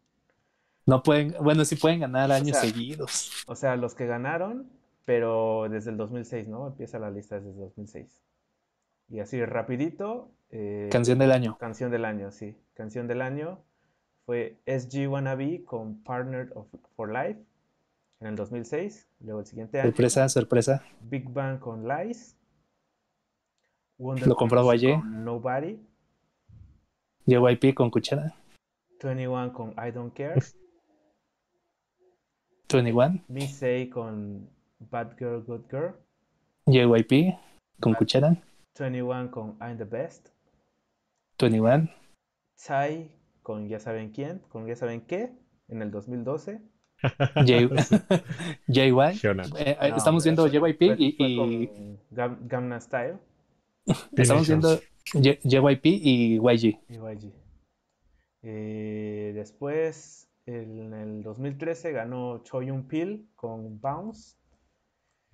No 0.86 1.04
pueden, 1.04 1.36
bueno, 1.42 1.64
sí 1.66 1.76
pueden 1.76 2.00
ganar 2.00 2.32
años 2.32 2.58
sea, 2.58 2.70
seguidos. 2.70 3.44
O 3.48 3.56
sea, 3.56 3.76
los 3.76 3.94
que 3.96 4.08
ganaron, 4.08 4.70
pero 5.06 5.68
desde 5.70 5.92
el 5.92 5.98
2006, 5.98 6.48
¿no? 6.48 6.68
Empieza 6.68 7.00
la 7.00 7.12
lista 7.12 7.36
desde 7.36 7.52
el 7.52 7.58
2006. 7.58 8.20
Y 9.10 9.20
así 9.20 9.44
rapidito. 9.46 10.32
eh, 10.50 10.90
Canción 10.92 11.20
del 11.20 11.32
año. 11.32 11.58
Canción 11.60 11.92
del 11.92 12.06
año, 12.06 12.32
sí. 12.32 12.56
Canción 12.74 13.08
del 13.08 13.22
año 13.22 13.60
fue 14.26 14.58
SG 14.66 15.08
Wannabe 15.10 15.64
con 15.66 16.02
Partner 16.04 16.52
of, 16.56 16.68
for 16.96 17.12
Life 17.12 17.40
en 18.20 18.28
el 18.28 18.36
2006. 18.36 19.08
Luego 19.22 19.42
el 19.42 19.46
siguiente 19.46 19.80
año, 19.80 19.90
Sorpresa, 19.90 20.30
sorpresa. 20.30 20.84
Big 21.02 21.30
Bang 21.30 21.60
con 21.60 21.88
Lies. 21.88 22.38
Wonder 23.98 24.28
Lo 24.28 24.36
compró 24.36 24.66
Valle. 24.66 25.00
Nobody. 25.06 25.80
JYP 27.28 27.76
con 27.76 27.92
cuchara. 27.92 28.34
21 29.04 29.54
con 29.54 29.72
I 29.72 29.92
Don't 29.92 30.14
Care. 30.14 30.42
21. 32.72 33.24
Missy 33.28 33.90
con 33.90 34.50
Bad 34.80 35.16
Girl, 35.18 35.44
Good 35.44 35.66
Girl. 35.70 35.94
JYP 36.68 37.36
con 37.80 37.94
cuchara. 37.94 38.36
21 38.80 39.30
con 39.32 39.58
I'm 39.62 39.78
the 39.78 39.84
Best. 39.86 40.30
21. 41.40 41.90
Psy 42.56 43.10
con 43.42 43.68
Ya 43.68 43.80
saben 43.80 44.12
quién, 44.12 44.40
con 44.50 44.66
Ya 44.68 44.76
saben 44.76 45.02
qué, 45.02 45.32
en 45.68 45.82
el 45.82 45.92
2012. 45.92 46.62
J- 47.02 47.44
JY. 48.68 48.90
Eh, 49.58 49.78
eh, 49.82 49.90
No, 49.90 49.96
estamos 49.98 50.24
viendo 50.24 50.48
JYP 50.48 50.78
fue- 50.78 50.96
y, 51.00 51.12
fue 51.14 51.28
y 51.28 51.36
con 51.38 52.00
Gam- 52.12 52.38
Gangnam 52.48 52.80
Style 52.80 53.18
estamos 54.16 54.48
viendo 54.48 54.80
JYP 55.14 55.86
y 55.86 56.36
YG. 56.38 56.80
y 56.88 56.94
YG. 56.98 57.34
Eh, 58.44 59.32
después, 59.36 60.31
en 60.46 60.94
el 60.94 61.24
2013 61.24 61.92
ganó 61.92 62.40
Choyun 62.44 62.88
Pil 62.88 63.30
con 63.36 63.80
Bounce. 63.80 64.38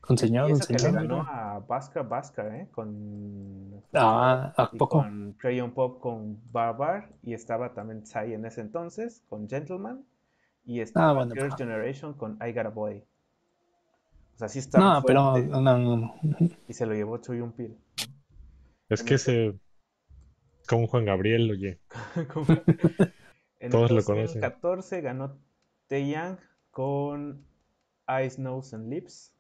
Un 0.09 0.17
señor, 0.17 0.49
le 0.49 0.55
señor. 0.55 0.93
ganó 0.93 1.21
a 1.27 1.59
Bhaskar 1.59 2.07
Bhaskar, 2.07 2.55
¿eh? 2.55 2.67
Con, 2.71 3.83
Ah, 3.93 4.53
¿a 4.55 4.71
poco? 4.71 4.99
con 4.99 5.33
Crayon 5.33 5.71
Pop 5.71 5.99
con 5.99 6.39
Barbar. 6.51 7.09
Y 7.23 7.33
estaba 7.33 7.73
también 7.73 8.05
Psy 8.05 8.33
en 8.33 8.45
ese 8.45 8.61
entonces 8.61 9.23
con 9.27 9.49
Gentleman. 9.49 10.05
Y 10.65 10.79
estaba 10.81 11.09
Ah, 11.09 11.13
bueno, 11.13 11.33
Girls' 11.33 11.55
pero- 11.57 11.69
Generation 11.69 12.13
con 12.13 12.37
I 12.45 12.53
Got 12.53 12.65
a 12.67 12.69
Boy. 12.69 13.03
O 14.35 14.37
sea, 14.37 14.47
sí 14.49 14.59
estaba 14.59 14.93
No, 14.95 15.03
pero 15.03 15.31
fuerte, 15.31 15.47
no, 15.49 15.61
no, 15.61 15.97
no. 15.97 16.15
Y 16.67 16.73
se 16.73 16.85
lo 16.85 16.93
llevó 16.93 17.17
Choyun 17.17 17.51
Pil. 17.53 17.75
Es 18.89 19.03
que 19.03 19.15
ese. 19.15 19.55
Como 20.69 20.87
Juan 20.87 21.05
Gabriel, 21.05 21.49
oye. 21.51 21.79
Como- 22.33 22.45
En 23.59 23.71
Todos 23.71 23.89
el 23.91 23.97
lo 23.97 24.03
conocen. 24.03 24.41
2014 24.41 25.01
ganó 25.01 25.37
Taeyang 25.87 26.37
con 26.71 27.45
Eyes, 28.07 28.37
Nose 28.39 28.75
and 28.75 28.89
Lips. 28.89 29.33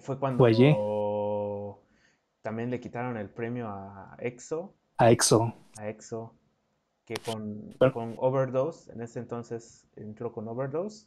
Fue 0.00 0.18
cuando 0.18 0.44
Oye. 0.44 0.76
también 2.42 2.70
le 2.70 2.80
quitaron 2.80 3.16
el 3.16 3.28
premio 3.30 3.68
a 3.68 4.16
EXO, 4.18 4.74
A 4.96 5.10
EXO. 5.10 5.54
a 5.78 5.88
EXO, 5.88 6.34
que 7.04 7.14
con, 7.24 7.74
Pero- 7.78 7.92
con 7.92 8.14
Overdose, 8.18 8.90
en 8.92 9.02
ese 9.02 9.18
entonces 9.18 9.86
entró 9.96 10.32
con 10.32 10.48
Overdose. 10.48 11.06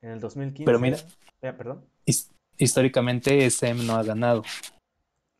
En 0.00 0.10
el 0.10 0.20
2015. 0.20 0.64
Pero 0.66 0.78
mira. 0.78 0.98
eh, 1.40 1.52
perdón. 1.52 1.86
His- 2.04 2.30
Históricamente 2.56 3.44
SM 3.46 3.84
no 3.84 3.94
ha 3.96 4.02
ganado. 4.04 4.42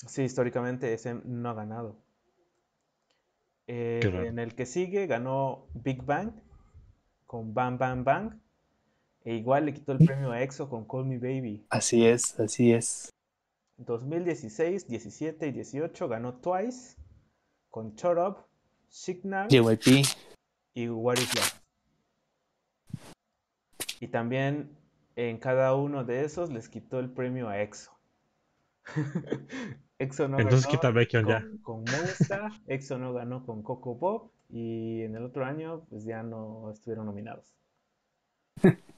Sí, 0.06 0.22
históricamente 0.22 0.92
ese 0.92 1.14
no 1.24 1.48
ha 1.50 1.54
ganado. 1.54 1.96
Eh, 3.66 4.00
en 4.02 4.38
el 4.38 4.54
que 4.54 4.66
sigue 4.66 5.06
ganó 5.06 5.66
Big 5.72 6.02
Bang 6.02 6.32
con 7.26 7.54
Bang 7.54 7.78
Bang 7.78 8.04
Bang. 8.04 8.40
E 9.24 9.34
igual 9.34 9.64
le 9.64 9.72
quitó 9.72 9.92
el 9.92 10.04
premio 10.04 10.32
a 10.32 10.42
EXO 10.42 10.68
con 10.68 10.86
Call 10.86 11.06
Me 11.06 11.18
Baby. 11.18 11.66
Así 11.70 12.06
es, 12.06 12.38
así 12.38 12.72
es. 12.72 13.10
2016, 13.78 14.86
17 14.86 15.48
y 15.48 15.52
18 15.52 16.08
ganó 16.08 16.34
Twice 16.34 16.96
con 17.70 17.94
Shut 17.96 18.18
Up, 18.18 18.36
Signal 18.88 19.48
JYP. 19.48 20.06
y 20.74 20.88
What 20.88 21.16
Is 21.16 21.34
Love. 21.34 21.60
Y 24.00 24.08
también 24.08 24.76
en 25.16 25.38
cada 25.38 25.74
uno 25.74 26.04
de 26.04 26.24
esos 26.24 26.50
les 26.50 26.68
quitó 26.68 27.00
el 27.00 27.10
premio 27.10 27.48
a 27.48 27.60
EXO. 27.60 27.92
EXO 30.04 30.28
no 30.28 30.38
Entonces 30.38 30.66
ganó 30.66 30.76
quita 30.76 30.90
Baekhyun 30.90 31.26
ya. 31.26 31.40
con, 31.62 31.84
con 31.84 31.84
EXO 32.66 32.98
no 32.98 33.12
ganó 33.12 33.44
con 33.44 33.62
Coco 33.62 33.98
Pop 33.98 34.32
y 34.48 35.02
en 35.02 35.16
el 35.16 35.24
otro 35.24 35.44
año 35.44 35.84
pues 35.90 36.04
ya 36.04 36.22
no 36.22 36.70
estuvieron 36.70 37.06
nominados. 37.06 37.54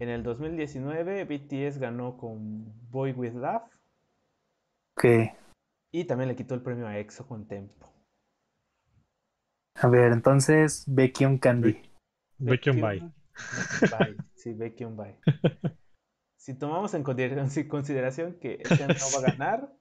En 0.00 0.08
el 0.08 0.24
2019 0.24 1.24
BTS 1.24 1.78
ganó 1.78 2.16
con 2.16 2.64
Boy 2.90 3.12
With 3.12 3.34
Love 3.34 3.62
Que 4.96 5.36
y 5.94 6.06
también 6.06 6.26
le 6.28 6.34
quitó 6.34 6.56
el 6.56 6.60
premio 6.60 6.88
a 6.88 6.98
EXO 6.98 7.24
con 7.24 7.46
Tempo. 7.46 7.88
A 9.76 9.86
ver, 9.86 10.10
entonces, 10.10 10.82
Baekhyun 10.88 11.38
Candy. 11.38 11.80
Baekhyun 12.38 12.80
Bye. 12.80 13.12
Bye. 13.80 14.16
Sí, 14.34 14.54
Baekhyun 14.54 14.96
Bye. 14.96 15.20
Si 16.44 16.52
tomamos 16.52 16.92
en 16.92 17.02
consideración, 17.02 18.34
que 18.34 18.60
este 18.60 18.86
no 18.86 18.94
va 19.14 19.18
a 19.18 19.30
ganar, 19.30 19.72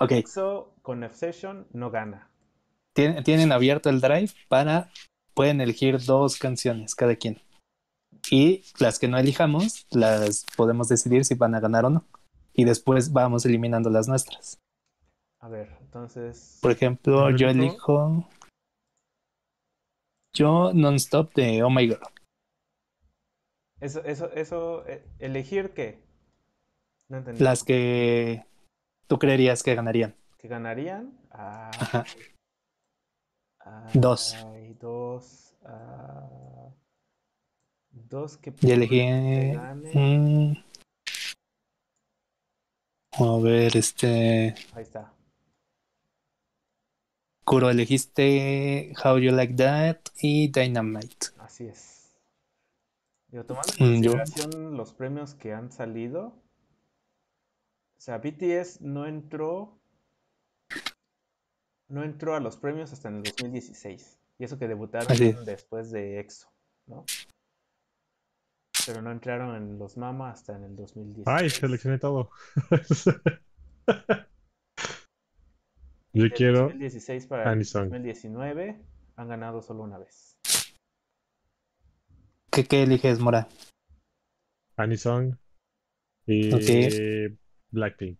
Ok, 0.00 0.12
EXO 0.12 0.76
con 0.80 1.04
Obsession 1.04 1.66
no 1.74 1.90
gana. 1.90 2.30
tienen, 2.94 3.22
tienen 3.22 3.52
abierto 3.52 3.90
el 3.90 4.00
drive 4.00 4.30
para. 4.48 4.90
Pueden 5.34 5.60
elegir 5.60 6.02
dos 6.06 6.38
canciones 6.38 6.94
cada 6.94 7.16
quien. 7.16 7.38
Y 8.30 8.64
las 8.78 8.98
que 8.98 9.08
no 9.08 9.18
elijamos, 9.18 9.86
las 9.90 10.46
podemos 10.56 10.88
decidir 10.88 11.26
si 11.26 11.34
van 11.34 11.54
a 11.54 11.60
ganar 11.60 11.84
o 11.84 11.90
no. 11.90 12.06
Y 12.54 12.64
después 12.64 13.12
vamos 13.12 13.44
eliminando 13.44 13.90
las 13.90 14.08
nuestras. 14.08 14.58
A 15.40 15.48
ver, 15.48 15.68
entonces. 15.82 16.58
Por 16.62 16.70
ejemplo, 16.70 17.28
yo 17.36 17.50
elijo. 17.50 18.26
Yo 20.34 20.72
non-stop 20.72 21.34
de 21.34 21.62
Oh 21.62 21.68
My 21.68 21.86
Girl. 21.86 22.17
Eso, 23.80 24.02
eso, 24.04 24.30
eso, 24.32 24.86
eh, 24.86 25.04
elegir 25.18 25.70
qué? 25.72 25.98
No 27.08 27.18
entendí. 27.18 27.42
Las 27.42 27.62
que 27.64 28.44
tú 29.06 29.18
creerías 29.18 29.62
que 29.62 29.74
ganarían. 29.74 30.14
que 30.38 30.48
ganarían. 30.48 31.12
Ah, 31.30 31.70
Ajá. 31.78 32.04
ah, 33.60 33.86
Dos. 33.94 34.34
hay 34.34 34.74
dos. 34.74 35.54
ah, 35.64 36.70
dos 37.90 38.36
que 38.38 38.52
Y 38.60 38.70
elegí. 38.72 39.02
mm, 39.04 40.52
a 43.20 43.38
ver, 43.42 43.76
este. 43.76 44.54
Ahí 44.74 44.82
está. 44.82 45.12
Kuro, 47.44 47.70
elegiste 47.70 48.92
How 49.02 49.18
You 49.18 49.32
Like 49.32 49.54
That 49.54 49.98
y 50.20 50.48
Dynamite. 50.48 51.28
Así 51.38 51.66
es. 51.66 51.97
Digo, 53.28 53.44
tomando 53.44 53.72
en 53.78 54.00
Mm, 54.00 54.02
yo- 54.02 54.12
consideración 54.16 54.76
los 54.76 54.92
premios 54.94 55.34
que 55.34 55.52
han 55.52 55.70
salido. 55.70 56.26
O 57.96 58.00
sea, 58.00 58.18
BTS 58.18 58.80
no 58.80 59.06
entró. 59.06 59.78
No 61.88 62.04
entró 62.04 62.34
a 62.36 62.40
los 62.40 62.56
premios 62.56 62.92
hasta 62.92 63.08
en 63.08 63.16
el 63.16 63.22
2016. 63.24 64.18
Y 64.38 64.44
eso 64.44 64.58
que 64.58 64.68
debutaron 64.68 65.10
Así 65.10 65.32
después 65.44 65.90
de 65.90 66.20
EXO, 66.20 66.48
¿no? 66.86 67.04
Pero 68.86 69.02
no 69.02 69.10
entraron 69.10 69.56
en 69.56 69.78
los 69.78 69.96
MAMA 69.96 70.30
hasta 70.30 70.54
en 70.56 70.64
el 70.64 70.76
2016. 70.76 71.26
Ay, 71.26 71.50
seleccioné 71.50 71.98
todo. 71.98 72.30
Yo 76.12 76.24
quiero 76.34 76.60
2016 76.64 77.26
para 77.26 77.42
el 77.44 77.48
Anisong. 77.50 77.84
2019 77.90 78.80
han 79.16 79.28
ganado 79.28 79.60
solo 79.62 79.82
una 79.82 79.98
vez. 79.98 80.37
¿Qué, 82.58 82.64
qué 82.64 82.82
eliges, 82.82 83.20
Mora? 83.20 83.46
Anisong 84.76 85.38
y. 86.26 86.50
Blackpink. 87.70 88.18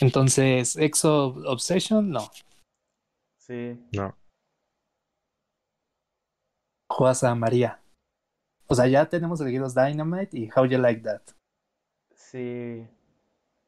Entonces, 0.00 0.76
EXO 0.76 1.34
Obsession, 1.44 2.08
no. 2.08 2.30
Sí, 3.36 3.78
No, 3.92 4.16
Juasa 6.88 7.34
María. 7.34 7.82
O 8.66 8.74
sea, 8.74 8.86
ya 8.86 9.10
tenemos 9.10 9.42
elegidos 9.42 9.74
Dynamite 9.74 10.38
y 10.38 10.48
How 10.56 10.64
You 10.64 10.78
Like 10.78 11.02
That. 11.02 11.22
sí. 12.14 12.88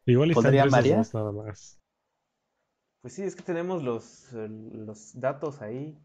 igual 0.07 0.33
¿Podría 0.33 0.65
María? 0.65 0.97
dos 0.97 1.13
nada 1.13 1.33
más. 1.33 1.79
Pues 3.03 3.13
sí, 3.13 3.25
es 3.25 3.37
que 3.37 3.43
tenemos 3.43 3.83
los, 3.83 4.33
eh, 4.33 4.49
los 4.49 5.21
datos 5.21 5.61
ahí. 5.61 5.99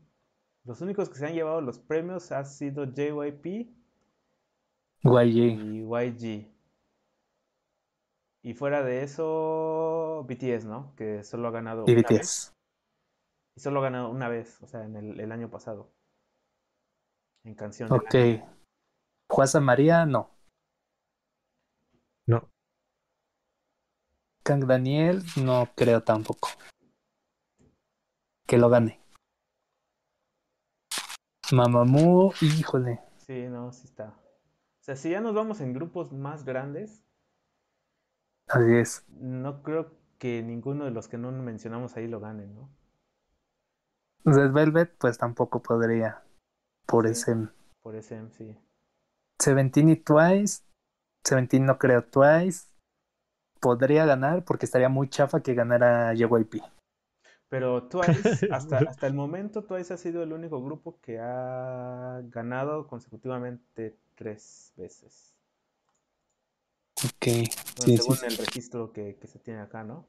Los 0.68 0.82
únicos 0.82 1.10
que 1.10 1.16
se 1.16 1.26
han 1.26 1.34
llevado 1.34 1.62
los 1.62 1.80
premios 1.80 2.32
ha 2.34 2.44
sido 2.44 2.84
JYP 2.86 3.70
YG. 5.02 5.38
y 5.38 5.82
YG. 5.82 6.52
Y 8.44 8.54
fuera 8.54 8.84
de 8.84 9.04
eso, 9.04 10.26
BTS, 10.28 10.66
¿no? 10.66 10.94
Que 10.96 11.24
solo 11.24 11.48
ha 11.48 11.52
ganado 11.52 11.86
Y 11.88 11.94
una 11.94 12.02
vez. 12.10 12.52
BTS. 12.52 12.54
Y 13.56 13.62
solo 13.62 13.80
ha 13.80 13.84
ganado 13.84 14.10
una 14.10 14.28
vez, 14.28 14.62
o 14.62 14.68
sea, 14.68 14.84
en 14.84 14.98
el, 14.98 15.20
el 15.20 15.32
año 15.32 15.50
pasado. 15.50 15.90
En 17.46 17.56
canción. 17.56 17.92
Ok. 17.92 18.16
Juasa 19.30 19.62
María, 19.62 20.06
no. 20.06 20.30
No, 22.28 22.50
Kang 24.44 24.66
Daniel, 24.66 25.24
no 25.44 25.70
creo 25.76 26.04
tampoco. 26.04 26.50
Que 28.46 28.58
lo 28.58 28.70
gane. 28.70 29.00
Mamamoo, 31.52 32.34
híjole. 32.42 33.00
Sí, 33.18 33.48
no, 33.48 33.72
sí 33.72 33.86
está. 33.86 34.10
O 34.10 34.84
sea, 34.84 34.96
si 34.96 35.10
ya 35.10 35.22
nos 35.22 35.34
vamos 35.36 35.60
en 35.62 35.74
grupos 35.74 36.14
más 36.14 36.46
grandes, 36.46 37.04
Así 38.48 38.76
es. 38.76 39.06
no 39.10 39.62
creo 39.64 39.92
que 40.18 40.42
ninguno 40.42 40.86
de 40.86 40.92
los 40.92 41.08
que 41.08 41.18
no 41.18 41.32
mencionamos 41.32 41.96
ahí 41.98 42.08
lo 42.08 42.20
gane, 42.20 42.48
¿no? 42.48 42.70
Red 44.26 44.52
Velvet, 44.52 44.96
pues 44.98 45.18
tampoco 45.18 45.62
podría. 45.62 46.24
Por 46.86 47.06
Sí. 47.06 47.12
ese. 47.12 47.36
Por 47.82 47.96
ese 47.96 48.30
sí. 48.32 48.58
Seventeen 49.40 49.90
y 49.90 49.96
Twice. 49.98 50.64
Seventeen 51.24 51.66
no 51.66 51.78
creo 51.78 52.04
Twice. 52.04 52.68
Podría 53.60 54.06
ganar 54.06 54.44
porque 54.46 54.66
estaría 54.66 54.90
muy 54.90 55.10
chafa 55.10 55.42
que 55.42 55.54
ganara 55.54 56.14
JYP. 56.14 56.62
Pero 57.50 57.88
Twice, 57.88 58.48
hasta, 58.52 58.78
hasta 58.90 59.08
el 59.08 59.14
momento, 59.14 59.64
Twice 59.64 59.94
ha 59.94 59.98
sido 59.98 60.24
el 60.24 60.34
único 60.34 60.62
grupo 60.64 61.00
que 61.02 61.20
ha 61.20 62.22
ganado 62.30 62.88
consecutivamente 62.88 63.98
tres 64.16 64.74
veces. 64.76 65.34
Ok. 67.04 67.26
Bueno, 67.78 67.86
Sí, 67.86 67.98
sí, 67.98 67.98
según 67.98 68.16
sí. 68.16 68.26
el 68.26 68.38
registro 68.38 68.92
que, 68.92 69.16
que 69.18 69.28
se 69.28 69.40
tiene 69.40 69.62
acá, 69.62 69.84
¿no? 69.84 70.06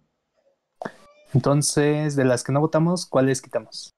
Entonces, 1.33 2.17
de 2.17 2.25
las 2.27 2.45
que 2.45 2.53
no 2.53 2.61
votamos, 2.61 3.07
¿cuáles 3.07 3.41
quitamos? 3.43 3.95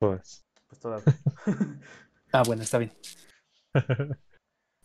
todas. 0.00 0.44
Pues 0.68 0.80
todas. 0.80 1.02
Ah, 2.32 2.42
bueno, 2.44 2.62
está 2.62 2.78
bien. 2.78 2.92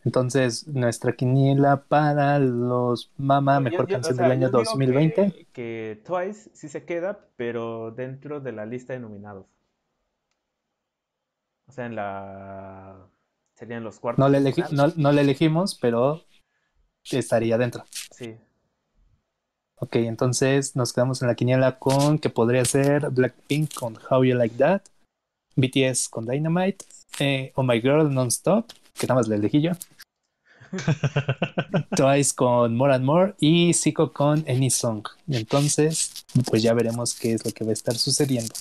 Entonces, 0.06 0.68
nuestra 0.68 1.14
quiniela 1.14 1.84
para 1.84 2.38
los 2.40 3.12
Mama, 3.18 3.60
mejor 3.60 3.88
yo- 3.88 3.96
canción 3.96 4.16
sea, 4.16 4.24
del 4.24 4.32
año 4.34 4.48
yo 4.52 4.58
digo 4.60 4.64
2020. 4.72 5.32
Que, 5.32 5.48
que 5.54 6.02
Twice 6.06 6.50
sí 6.54 6.68
se 6.70 6.84
queda, 6.84 7.28
pero 7.38 7.92
dentro 7.92 8.40
de 8.42 8.52
la 8.52 8.66
lista 8.66 8.94
de 8.94 9.00
nominados. 9.00 9.46
O 11.68 11.72
sea, 11.72 11.86
en 11.86 11.96
la. 11.96 13.08
Serían 13.56 13.84
los 13.84 14.00
cuartos. 14.00 14.20
No 14.20 14.30
le, 14.30 14.40
elegi- 14.40 14.70
no, 14.72 14.92
no 14.98 15.12
le 15.12 15.22
elegimos, 15.22 15.76
pero 15.80 16.22
estaría 17.10 17.58
dentro. 17.58 17.86
Sí, 18.12 18.36
Ok, 19.76 19.96
entonces 19.98 20.76
nos 20.78 20.94
quedamos 20.94 21.22
en 21.22 21.28
la 21.28 21.36
quiniela 21.36 21.78
con 21.78 22.18
que 22.18 22.30
podría 22.30 22.64
ser 22.64 23.10
Blackpink 23.10 23.74
con 23.74 23.98
How 24.10 24.24
You 24.24 24.36
Like 24.36 24.56
That, 24.56 24.82
BTS 25.58 26.08
con 26.10 26.26
Dynamite, 26.26 26.86
eh, 27.20 27.52
Oh 27.56 27.64
My 27.64 27.82
Girl 27.82 28.14
Non-Stop, 28.14 28.68
que 28.98 29.08
nada 29.08 29.20
más 29.20 29.28
le 29.28 29.36
elegí 29.36 29.62
yo, 29.62 29.72
Twice 31.96 32.34
con 32.36 32.76
More 32.76 32.96
and 32.96 33.06
More 33.06 33.36
y 33.40 33.74
Zico 33.74 34.12
con 34.12 34.44
Any 34.48 34.70
Song. 34.70 35.06
Y 35.28 35.38
entonces, 35.38 36.26
pues 36.50 36.64
ya 36.64 36.74
veremos 36.74 37.18
qué 37.20 37.34
es 37.34 37.46
lo 37.46 37.52
que 37.52 37.64
va 37.64 37.70
a 37.72 37.74
estar 37.74 37.96
sucediendo. 37.96 38.54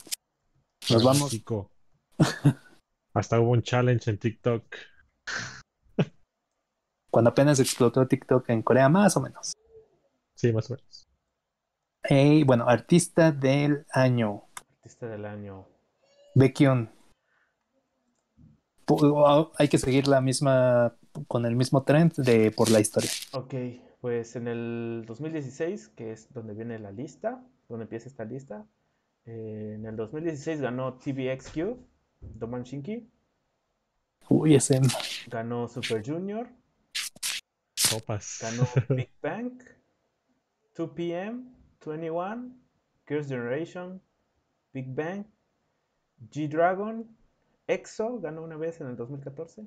Nos 0.91 1.03
vamos. 1.03 1.33
México. 1.33 1.71
Hasta 3.15 3.41
hubo 3.41 3.51
un 3.51 3.63
challenge 3.63 4.11
en 4.11 4.19
TikTok. 4.19 4.65
Cuando 7.11 7.31
apenas 7.31 7.61
explotó 7.61 8.07
TikTok 8.07 8.49
en 8.49 8.63
Corea, 8.63 8.89
más 8.89 9.17
o 9.17 9.21
menos. 9.21 9.53
Sí, 10.35 10.53
más 10.53 10.71
o 10.71 10.75
menos. 10.75 11.05
Y 12.09 12.43
bueno, 12.45 12.69
artista 12.69 13.33
del 13.33 13.87
año, 13.93 14.45
artista 14.79 15.07
del 15.07 15.27
año. 15.27 15.67
Baekhyun. 16.35 16.91
Hay 19.59 19.69
que 19.69 19.79
seguir 19.79 20.09
la 20.09 20.21
misma, 20.21 20.95
con 21.29 21.47
el 21.47 21.57
mismo 21.57 21.83
trend 21.83 22.15
de 22.17 22.51
por 22.51 22.71
la 22.71 22.81
historia. 22.81 23.11
Ok, 23.33 23.55
pues 24.01 24.37
en 24.37 24.49
el 24.49 25.05
2016, 25.07 25.89
que 25.91 26.13
es 26.13 26.33
donde 26.33 26.55
viene 26.55 26.79
la 26.79 26.91
lista, 26.93 27.43
donde 27.69 27.85
empieza 27.85 28.09
esta 28.09 28.25
lista, 28.25 28.67
eh, 29.25 29.75
en 29.77 29.87
el 29.87 29.97
2016 29.97 30.61
ganó 30.61 30.95
TVXQ, 30.95 31.77
Doman 32.21 32.65
Shinki, 32.65 33.09
Uy, 34.29 34.55
ese. 34.55 34.81
ganó 35.29 35.69
Super 35.69 36.03
Junior, 36.05 36.49
Copas. 37.91 38.39
ganó 38.41 38.67
Big 38.97 39.11
Bang, 39.23 39.53
2PM, 40.77 41.53
21, 41.85 42.55
Girls' 43.07 43.29
Generation, 43.29 44.01
Big 44.73 44.87
Bang, 44.95 45.25
G-Dragon, 46.31 47.07
EXO 47.67 48.21
ganó 48.21 48.43
una 48.43 48.57
vez 48.57 48.81
en 48.81 48.89
el 48.89 48.97
2014, 48.97 49.67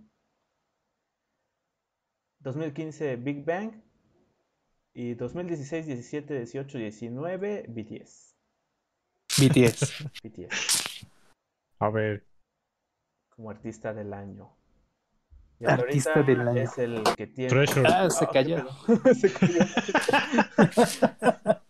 2015 2.40 3.16
Big 3.18 3.44
Bang, 3.46 3.82
Y 4.94 5.14
2016, 5.16 5.88
17, 5.88 6.34
18, 6.36 6.78
19, 6.78 7.66
BTS. 7.68 8.36
BTS. 9.38 10.06
BTS. 10.24 11.06
A 11.80 11.90
ver, 11.90 12.26
Como 13.36 13.50
artista 13.50 13.94
del 13.94 14.14
año. 14.14 14.56
Y 15.60 15.66
Artista 15.66 16.14
ahorita 16.14 16.24
del 16.24 16.48
año. 16.48 16.62
Es 16.62 16.78
el 16.78 17.04
que 17.18 17.28
tiene. 17.28 17.50
Treasure. 17.50 17.86
Ah, 17.88 18.10
se 18.10 18.24
Ah, 18.26 18.30
cayó. 18.32 18.66
Se 19.16 19.34
cayó. 19.34 19.60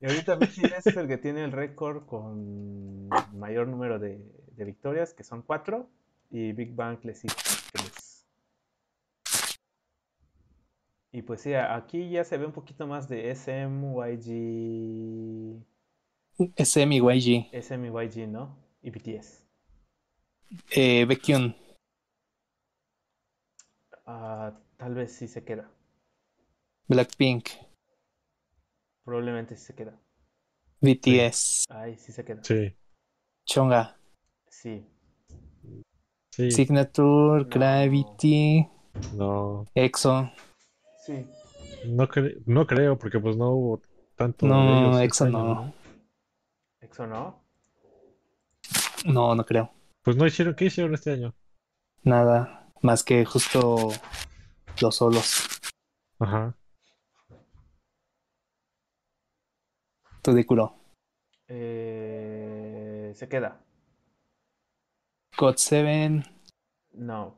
Y 0.00 0.06
ahorita 0.06 0.34
BTS 0.34 0.88
es 0.88 0.96
el 0.96 1.06
que 1.06 1.16
tiene 1.16 1.44
el 1.44 1.52
récord 1.52 2.06
con 2.06 3.08
mayor 3.34 3.68
número 3.68 4.00
de, 4.00 4.20
de 4.56 4.64
victorias, 4.64 5.14
que 5.14 5.24
son 5.24 5.42
cuatro, 5.42 5.90
y 6.30 6.52
Big 6.52 6.74
Bang 6.74 6.98
le 7.04 7.14
sigue 7.14 7.34
tres. 7.72 8.26
Y 11.12 11.22
pues 11.22 11.42
sí, 11.42 11.54
aquí 11.54 12.10
ya 12.10 12.24
se 12.24 12.38
ve 12.38 12.46
un 12.46 12.52
poquito 12.52 12.86
más 12.86 13.08
de 13.08 13.30
SM, 13.30 13.94
YG, 13.94 15.62
SM 16.56 16.94
y 16.94 16.98
YG. 16.98 17.48
SM 17.52 17.86
y 17.86 17.90
YG, 17.90 18.28
¿no? 18.28 18.56
Y 18.82 18.90
BTS. 18.90 19.44
Eh, 20.70 21.04
Baekhyun. 21.04 21.54
Ah, 24.06 24.58
tal 24.76 24.94
vez 24.94 25.12
sí 25.12 25.28
se 25.28 25.44
queda. 25.44 25.70
Blackpink. 26.88 27.48
Probablemente 29.04 29.56
sí 29.56 29.66
se 29.66 29.74
queda. 29.74 29.98
BTS. 30.80 31.66
Ay, 31.68 31.96
sí 31.96 32.12
se 32.12 32.24
queda. 32.24 32.42
sí, 32.42 32.74
Chonga. 33.44 33.98
Sí. 34.62 34.86
sí, 36.30 36.50
Signature, 36.52 37.42
No. 37.42 37.48
Gravity, 37.50 38.68
no, 39.16 39.66
EXO. 39.74 40.30
Sí. 41.04 41.26
no, 41.88 42.06
cre- 42.08 42.40
no 42.46 42.64
creo, 42.64 42.96
porque 42.96 43.18
pues 43.18 43.36
no 43.36 43.50
hubo 43.50 43.82
tanto 44.14 44.46
de 44.46 44.52
No, 44.52 44.92
este 44.92 45.04
EXO 45.06 45.24
año, 45.24 45.32
no. 45.32 45.74
¿Exo 46.80 47.06
no? 47.08 47.42
No, 49.04 49.34
no 49.34 49.44
creo. 49.44 49.72
Pues 50.04 50.16
no 50.16 50.26
hicieron, 50.28 50.54
¿qué 50.54 50.66
hicieron 50.66 50.94
este 50.94 51.10
año? 51.12 51.34
Nada. 52.04 52.70
Más 52.82 53.02
que 53.02 53.24
justo 53.24 53.88
los 54.80 54.94
solos. 54.94 55.48
Ajá, 56.20 56.56
Tudikuro. 60.22 60.76
Eh, 61.48 63.12
se 63.16 63.28
queda. 63.28 63.61
God 65.36 65.58
7, 65.58 66.24
No, 66.94 67.34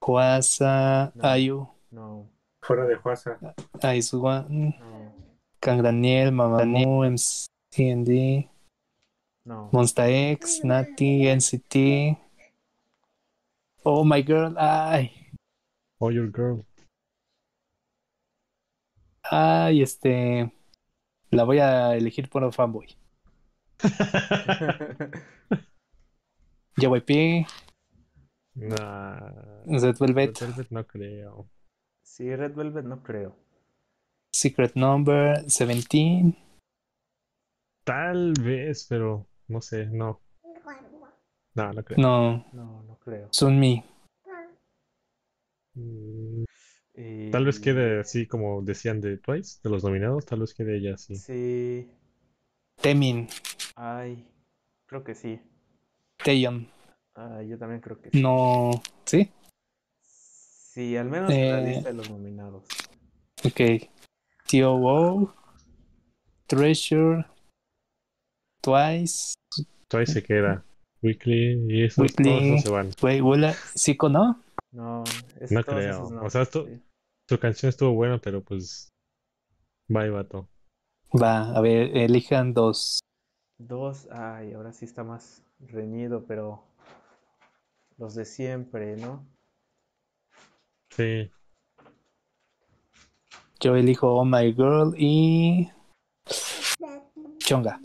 Huasa, 0.00 1.12
No. 1.14 1.24
Ayu, 1.28 1.68
no, 1.90 2.26
fuera 2.62 2.86
de 2.86 2.96
Huasa. 2.96 3.38
Ice 3.96 4.14
One, 4.16 4.76
no, 4.80 5.12
Kang 5.60 5.82
Daniel, 5.82 6.32
Mamamoo, 6.32 7.04
MCND, 7.04 8.48
no. 9.44 9.68
Monsta 9.72 10.08
X, 10.32 10.64
Nati, 10.64 11.26
NCT. 11.26 12.16
Oh 13.84 14.04
my 14.04 14.22
girl, 14.22 14.54
ay, 14.58 15.12
Oh, 16.00 16.10
your 16.10 16.28
girl. 16.30 16.64
ay, 19.30 19.82
este. 19.82 20.50
La 21.30 21.44
voy 21.44 21.58
a 21.58 21.94
elegir 21.94 22.30
por 22.30 22.42
un 22.42 22.52
fanboy. 22.52 22.96
JYP, 26.78 27.46
Nah, 28.54 29.20
Red 29.66 29.96
Velvet, 29.98 30.40
Red 30.40 30.48
Velvet 30.48 30.70
no 30.70 30.86
creo. 30.86 31.48
Sí, 32.02 32.34
Red 32.34 32.54
Velvet 32.54 32.84
no 32.84 33.02
creo. 33.02 33.36
Secret 34.32 34.74
Number, 34.74 35.42
17. 35.44 36.34
Tal 37.84 38.32
vez, 38.34 38.86
pero 38.88 39.26
no 39.48 39.60
sé, 39.60 39.86
no. 39.86 40.20
No, 41.54 41.72
no 41.72 41.84
creo. 41.84 41.98
No, 41.98 42.46
No, 42.52 42.82
no 42.82 42.98
creo. 42.98 43.28
Sunmi. 43.32 43.84
Mm, 45.74 46.44
Y- 46.94 47.30
Tal 47.30 47.44
vez 47.44 47.60
quede 47.60 48.00
así 48.00 48.26
como 48.26 48.60
decían 48.62 49.00
de 49.00 49.18
Twice, 49.18 49.60
de 49.62 49.70
los 49.70 49.84
nominados, 49.84 50.26
tal 50.26 50.40
vez 50.40 50.52
quede 50.52 50.78
ella 50.78 50.94
así. 50.94 51.14
Sí. 51.14 51.88
Temin, 52.80 53.28
Ay, 53.76 54.26
creo 54.86 55.04
que 55.04 55.14
sí. 55.14 55.40
Taeyeon. 56.22 56.68
Ah, 57.14 57.42
yo 57.42 57.58
también 57.58 57.80
creo 57.80 58.00
que 58.00 58.10
sí. 58.10 58.20
No, 58.22 58.70
¿sí? 59.04 59.30
Sí, 60.02 60.96
al 60.96 61.08
menos 61.08 61.30
en 61.32 61.50
la 61.52 61.60
Eh, 61.60 61.66
lista 61.74 61.88
de 61.88 61.94
los 61.94 62.10
nominados. 62.10 62.64
Ok. 63.44 63.88
T.O.O. 64.46 65.34
Treasure. 66.46 67.24
Twice. 68.62 69.34
Twice 69.88 70.12
se 70.12 70.22
queda. 70.22 70.64
Weekly 71.02 71.64
y 71.68 71.84
esos, 71.84 71.98
Weekly. 72.02 72.24
todos 72.24 72.42
esos 72.42 72.62
se 72.62 72.70
van. 72.70 72.90
Wait, 73.02 73.22
Wula. 73.22 73.52
¿Zico 73.76 74.08
no? 74.08 74.42
No, 74.72 75.04
es, 75.40 75.50
No 75.52 75.62
creo. 75.62 76.10
no. 76.10 76.22
O 76.22 76.30
sea, 76.30 76.42
esto- 76.42 76.66
Sí. 76.66 76.80
Su 77.28 77.38
canción 77.38 77.68
estuvo 77.68 77.92
buena, 77.92 78.18
pero 78.18 78.42
pues. 78.42 78.88
Bye, 79.88 80.08
vato. 80.10 80.48
Va, 81.12 81.54
a 81.56 81.60
ver, 81.60 81.94
elijan 81.96 82.54
dos. 82.54 83.00
Dos, 83.58 84.08
ay, 84.10 84.52
ahora 84.54 84.72
sí 84.72 84.84
está 84.86 85.04
más 85.04 85.42
reñido, 85.60 86.24
pero 86.26 86.64
los 87.96 88.14
de 88.14 88.24
siempre, 88.24 88.96
¿no? 88.96 89.26
Sí. 90.90 91.30
Yo 93.60 93.74
elijo 93.74 94.14
Oh 94.14 94.24
My 94.24 94.52
Girl 94.52 94.94
y. 94.96 95.70
Chonga. 97.38 97.80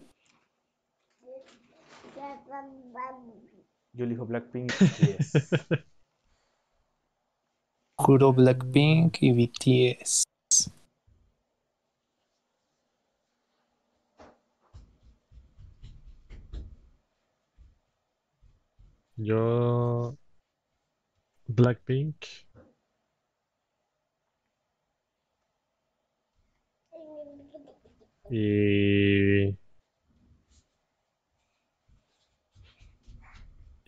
Yo 3.94 4.06
elijo 4.06 4.26
Blackpink 4.26 4.72
y 4.80 4.86
BTS. 4.86 5.34
Juro 7.98 8.34
Blackpink 8.34 9.18
y 9.22 9.32
BTS. 9.32 10.24
Yo. 19.24 20.18
Blackpink. 21.48 22.26
Y. 28.30 29.58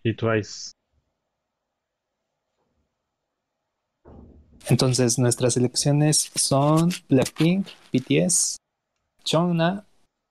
Y 0.04 0.16
Twice. 0.16 0.72
Entonces, 4.70 5.20
nuestras 5.20 5.58
elecciones 5.58 6.32
son 6.36 6.92
Blackpink, 7.10 7.68
BTS, 7.92 8.56
Chongna, 9.26 9.86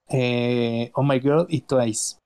eh, 0.09 0.91
Oh 0.95 1.03
My 1.03 1.21
Girl 1.21 1.47
y 1.51 1.61
Twice. 1.61 2.17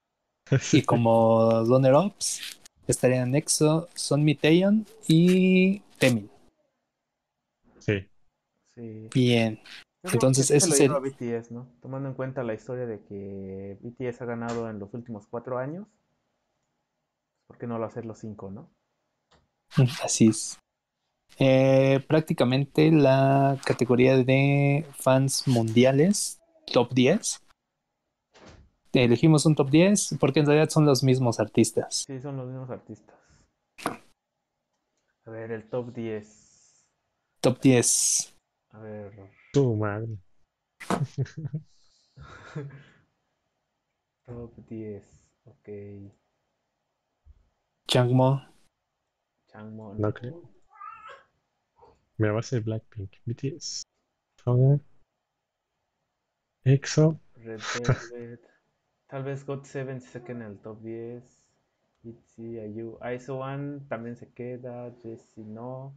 Y 0.72 0.82
como 0.82 1.64
runner-ups 1.64 2.57
estarían 2.92 3.34
EXO, 3.34 3.88
Son 3.94 4.24
Mi 4.24 4.34
Taeyeon 4.34 4.86
y 5.06 5.80
Temin. 5.98 6.30
Sí. 7.78 8.06
Sí. 8.74 9.08
Bien. 9.14 9.60
Yo 10.04 10.10
Entonces, 10.12 10.50
eso 10.50 10.72
es 10.72 10.80
el- 10.80 10.90
BTS, 10.90 11.50
¿no? 11.52 11.66
Tomando 11.82 12.08
en 12.08 12.14
cuenta 12.14 12.42
la 12.44 12.54
historia 12.54 12.86
de 12.86 13.00
que 13.04 13.76
BTS 13.82 14.22
ha 14.22 14.26
ganado 14.26 14.70
en 14.70 14.78
los 14.78 14.94
últimos 14.94 15.26
cuatro 15.26 15.58
años, 15.58 15.86
¿por 17.46 17.58
qué 17.58 17.66
no 17.66 17.78
lo 17.78 17.84
hacer 17.84 18.06
los 18.06 18.18
cinco, 18.18 18.50
no? 18.50 18.70
Así 20.02 20.28
es. 20.28 20.58
Eh, 21.40 22.00
prácticamente 22.08 22.90
la 22.90 23.60
categoría 23.64 24.16
de 24.16 24.86
fans 24.98 25.46
mundiales, 25.46 26.40
top 26.72 26.92
10. 26.94 27.40
Elegimos 28.92 29.44
un 29.46 29.54
top 29.54 29.70
10 29.70 30.16
porque 30.18 30.40
en 30.40 30.46
realidad 30.46 30.70
son 30.70 30.86
los 30.86 31.02
mismos 31.02 31.40
artistas. 31.40 32.04
Sí, 32.06 32.20
son 32.20 32.36
los 32.36 32.46
mismos 32.46 32.70
artistas. 32.70 33.16
A 35.24 35.30
ver, 35.30 35.52
el 35.52 35.68
top 35.68 35.92
10. 35.92 36.86
Top 37.40 37.60
10. 37.60 38.34
A 38.70 38.78
ver. 38.80 39.12
Tu 39.52 39.74
madre. 39.76 40.18
Top 44.26 44.52
10. 44.68 45.04
Ok. 45.44 45.68
Changmo, 47.86 48.42
Changmo. 49.46 49.94
No 49.94 50.12
creo. 50.12 50.42
Me 52.18 52.30
va 52.30 52.40
a 52.40 52.42
ser 52.42 52.62
Blackpink. 52.62 53.12
BTS. 53.24 53.82
Songa. 54.42 54.80
EXO. 56.64 57.18
Red 57.36 57.60
Velvet. 58.10 58.47
Tal 59.08 59.24
vez 59.24 59.46
God7 59.46 60.00
se 60.00 60.22
quede 60.22 60.36
en 60.36 60.42
el 60.42 60.58
top 60.58 60.80
10. 60.82 61.24
ITZY, 62.04 62.58
IU. 62.76 62.98
ISO 63.14 63.38
One 63.38 63.80
también 63.88 64.16
se 64.16 64.30
queda. 64.32 64.92
Jessie 65.02 65.44
no. 65.44 65.96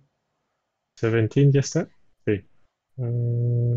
Seventeen 0.95 1.51
ya 1.51 1.59
está. 1.59 1.87
Sí. 2.25 2.45
Mm, 2.95 3.75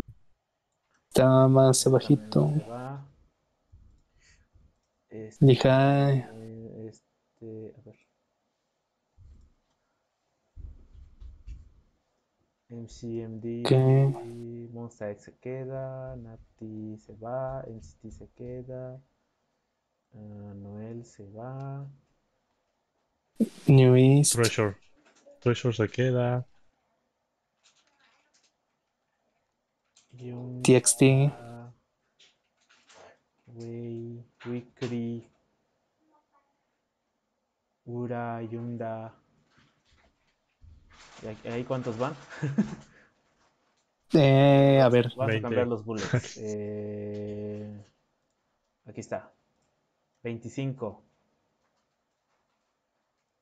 Está 1.08 1.48
más 1.48 1.86
abajito. 1.86 2.48
se 2.48 2.68
va. 2.68 3.06
Este, 5.08 5.46
este, 6.88 7.74
a 7.76 7.80
ver. 7.82 7.96
MCMD, 12.68 13.64
Ok. 13.66 14.72
Monster 14.72 15.10
X 15.10 15.24
se 15.24 15.36
queda, 15.38 16.16
Nati 16.16 16.96
se 16.98 17.14
va, 17.14 17.62
NCT 17.68 18.10
se 18.10 18.28
queda, 18.34 19.00
ah, 20.14 20.54
Noel 20.54 21.04
se 21.04 21.24
va, 21.30 21.86
New 23.66 23.96
East. 23.96 24.34
Treasure. 24.34 24.76
Treasure 25.40 25.74
se 25.74 25.88
queda. 25.88 26.46
TXT. 30.62 31.02
ah, 31.32 31.70
Wei, 33.46 34.24
Wikri, 34.46 35.28
Ura, 37.86 38.42
Yunda. 38.42 39.12
¿Y 41.44 41.48
ahí- 41.48 41.64
cuántos 41.64 41.96
van? 41.98 42.14
Eh, 44.16 44.80
a 44.80 44.88
ver, 44.88 45.06
Vamos 45.16 45.22
a 45.22 45.26
20. 45.26 45.42
cambiar 45.42 45.66
los 45.66 45.84
bullets. 45.84 46.36
Eh, 46.40 47.84
aquí 48.86 49.00
está. 49.00 49.32
25. 50.24 51.04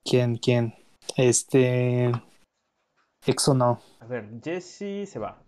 ¿quién, 0.05 0.37
quién? 0.37 0.75
Este. 1.17 2.11
Exo 3.25 3.55
no. 3.55 3.81
A 4.01 4.07
ver, 4.07 4.29
Jesse 4.43 5.09
se 5.09 5.19
va. 5.21 5.41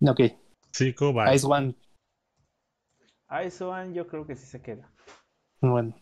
Ok. 0.00 0.20
Zico, 0.72 1.12
bye. 1.12 1.34
Ice 1.34 1.44
One. 1.44 1.74
Isoan 3.44 3.92
yo 3.92 4.06
creo 4.06 4.26
que 4.26 4.36
sí 4.36 4.46
se 4.46 4.62
queda. 4.62 4.90
Bueno. 5.60 6.00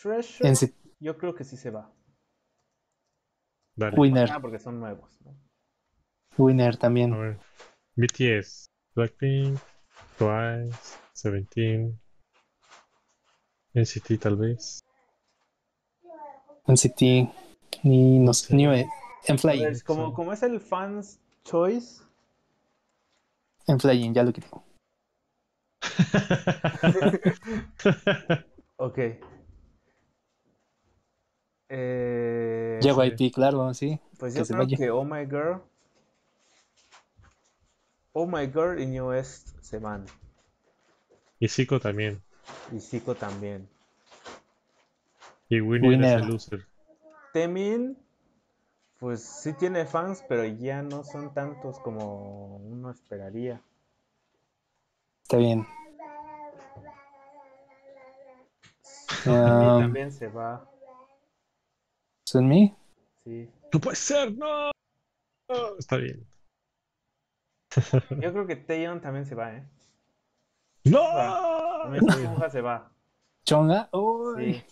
Treasure 0.00 0.48
En 0.48 0.54
yo 1.00 1.18
creo 1.18 1.34
que 1.34 1.44
sí 1.44 1.56
se 1.56 1.70
va. 1.70 1.92
Dale. 3.76 3.98
Winner. 3.98 4.30
Ah, 4.30 4.40
porque 4.40 4.60
son 4.60 4.78
nuevos. 4.78 5.20
¿no? 5.22 5.36
Winner 6.38 6.76
A 6.76 6.78
también. 6.78 7.10
ver. 7.10 7.40
BTS. 7.96 8.66
Blackpink. 8.94 9.58
Twice. 10.16 10.98
Seventeen. 11.12 12.00
NCT 13.74 14.18
tal 14.20 14.36
vez. 14.36 14.82
NCT. 16.66 17.02
Y 17.82 18.18
no 18.20 18.32
sé. 18.32 18.48
Sí. 18.48 18.54
New 18.56 18.72
en 19.26 19.38
Flying. 19.38 19.64
ver, 19.64 19.82
como, 19.84 20.14
como 20.14 20.32
es 20.32 20.42
el 20.42 20.60
Fans 20.60 21.18
Choice, 21.44 22.02
En 23.66 23.78
Flying, 23.80 24.14
ya 24.14 24.22
lo 24.22 24.32
quité. 24.32 24.46
ok. 28.76 28.98
Eh, 31.68 32.78
JYP, 32.82 33.32
claro, 33.34 33.72
sí. 33.74 33.98
pues 34.18 34.34
que 34.34 34.40
yo 34.40 34.46
creo 34.46 34.58
vaya. 34.58 34.76
que 34.76 34.90
Oh 34.90 35.04
My 35.04 35.24
Girl. 35.26 35.62
Oh 38.12 38.26
My 38.26 38.46
Girl 38.46 38.80
y 38.80 38.86
New 38.86 39.08
West 39.08 39.48
se 39.60 39.78
van. 39.78 40.06
y 41.40 41.48
Zico 41.48 41.80
también. 41.80 42.22
Y 42.72 42.80
Zico 42.80 43.14
también. 43.14 43.68
Y 45.48 45.60
Winner, 45.60 45.88
Winner. 45.90 46.18
es 46.18 46.22
el 46.24 46.28
loser. 46.28 46.66
Temin, 47.32 47.98
pues 48.98 49.22
sí 49.22 49.52
tiene 49.54 49.84
fans, 49.86 50.24
pero 50.28 50.44
ya 50.44 50.82
no 50.82 51.04
son 51.04 51.32
tantos 51.34 51.78
como 51.80 52.56
uno 52.56 52.90
esperaría. 52.90 53.60
Está 55.22 55.36
bien. 55.38 55.66
Temin 59.24 59.70
Um, 59.70 59.80
también 59.80 60.12
se 60.12 60.28
va, 60.28 60.68
Sunmi. 62.26 62.74
sí. 63.24 63.48
No 63.72 63.80
puede 63.80 63.96
ser, 63.96 64.32
no. 64.36 64.70
No, 65.48 65.78
Está 65.78 65.96
bien. 65.96 66.26
Yo 68.20 68.32
creo 68.32 68.46
que 68.46 68.56
Taeyeon 68.56 69.00
también 69.00 69.26
se 69.26 69.34
va, 69.34 69.52
¿eh? 69.56 69.68
¡No! 70.84 70.98
Suga 72.34 72.50
se 72.50 72.60
va, 72.60 72.90
Chonga. 73.44 73.88
Uy. 73.92 74.54
sí. 74.54 74.64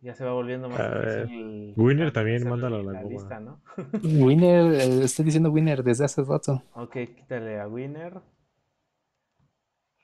Ya 0.00 0.14
se 0.14 0.24
va 0.24 0.32
volviendo 0.34 0.68
más 0.68 0.78
A 0.78 1.00
difícil. 1.00 1.74
Winner 1.76 2.12
también, 2.12 2.48
mándalo 2.48 2.76
a 2.76 2.82
la 2.82 2.92
la 2.92 3.02
goma. 3.02 3.12
lista, 3.14 3.40
¿no? 3.40 3.60
Winner, 4.02 4.72
eh, 4.74 5.04
estoy 5.04 5.24
diciendo 5.24 5.50
winner 5.50 5.82
desde 5.82 6.04
hace 6.04 6.22
rato. 6.22 6.62
Ok, 6.74 6.92
quítale 7.16 7.58
a 7.60 7.66
Winner. 7.66 8.20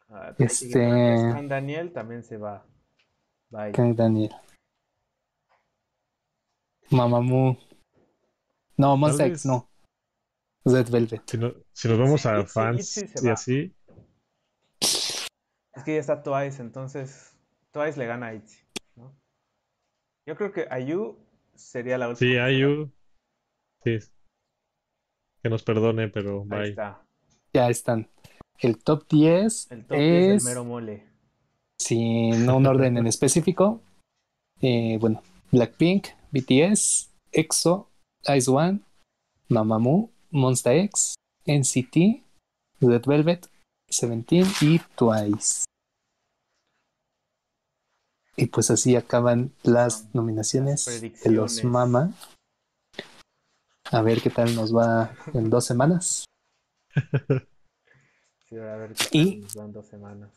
Ah, 0.08 0.34
Este- 0.38 0.66
Stan 1.28 1.48
Daniel 1.48 1.92
también 1.92 2.22
se 2.24 2.36
va. 2.36 2.66
Bye. 3.50 3.72
Kang 3.72 3.94
Daniel. 3.94 4.34
Mamamoo. 6.90 7.56
No, 8.76 8.96
Monster 8.96 9.26
Tal 9.26 9.30
X, 9.32 9.44
vez- 9.44 9.46
no. 9.46 9.68
Red 10.64 10.90
Velvet. 10.90 11.22
Si, 11.26 11.38
no- 11.38 11.54
si 11.72 11.88
nos 11.88 11.98
vamos 11.98 12.20
Sí, 12.22 12.28
a 12.28 12.44
fans 12.46 12.88
se 12.88 13.06
y 13.22 13.26
va. 13.26 13.32
así, 13.32 13.74
Es 14.80 15.84
que 15.84 15.94
ya 15.94 16.00
está 16.00 16.22
Twice, 16.22 16.60
entonces 16.62 17.34
Twice 17.72 17.98
le 17.98 18.06
gana 18.06 18.26
a 18.28 18.34
Itzy, 18.34 18.58
¿no? 18.96 19.14
Yo 20.26 20.36
creo 20.36 20.52
que 20.52 20.66
Ayu 20.70 21.18
sería 21.54 21.98
la 21.98 22.08
última. 22.10 22.48
sí. 22.48 22.54
IU. 22.56 22.90
Sí. 23.84 23.98
Que 25.42 25.48
nos 25.48 25.62
perdone, 25.64 26.08
pero 26.08 26.42
Ahí 26.42 26.46
bye. 26.48 26.68
está. 26.70 27.04
Ya 27.52 27.68
están. 27.68 28.08
El 28.60 28.78
top 28.82 29.08
10 29.08 29.72
El 29.72 29.84
top 29.86 29.98
10 29.98 30.34
es, 30.36 30.44
del 30.44 30.52
mero 30.54 30.64
mole. 30.64 31.08
sin 31.80 32.48
un 32.48 32.66
orden 32.66 32.96
en 32.98 33.06
específico, 33.08 33.82
eh, 34.60 34.98
bueno, 35.00 35.20
Blackpink, 35.50 36.08
BTS, 36.30 37.10
EXO, 37.32 37.90
Ice 38.36 38.48
One, 38.50 38.80
Mamamoo, 39.48 40.11
Monsta 40.32 40.74
X, 40.74 41.14
NCT, 41.46 42.22
Red 42.80 43.04
Velvet, 43.06 43.48
Seventeen 43.88 44.46
y 44.60 44.78
Twice. 44.96 45.64
Y 48.36 48.46
pues 48.46 48.70
así 48.70 48.96
acaban 48.96 49.52
las 49.62 50.12
nominaciones 50.14 50.84
de 50.86 51.30
los. 51.30 51.62
Mama. 51.64 52.14
A 53.90 54.00
ver 54.00 54.22
qué 54.22 54.30
tal 54.30 54.54
nos 54.54 54.74
va 54.74 55.14
en 55.34 55.50
dos 55.50 55.64
semanas. 55.66 56.24
Sí, 58.48 58.58
a 58.58 58.76
ver 58.76 58.92
qué 58.92 59.18
Y- 59.18 59.36
nos 59.36 59.54
dan 59.54 59.72
dos 59.72 59.86
semanas. 59.86 60.30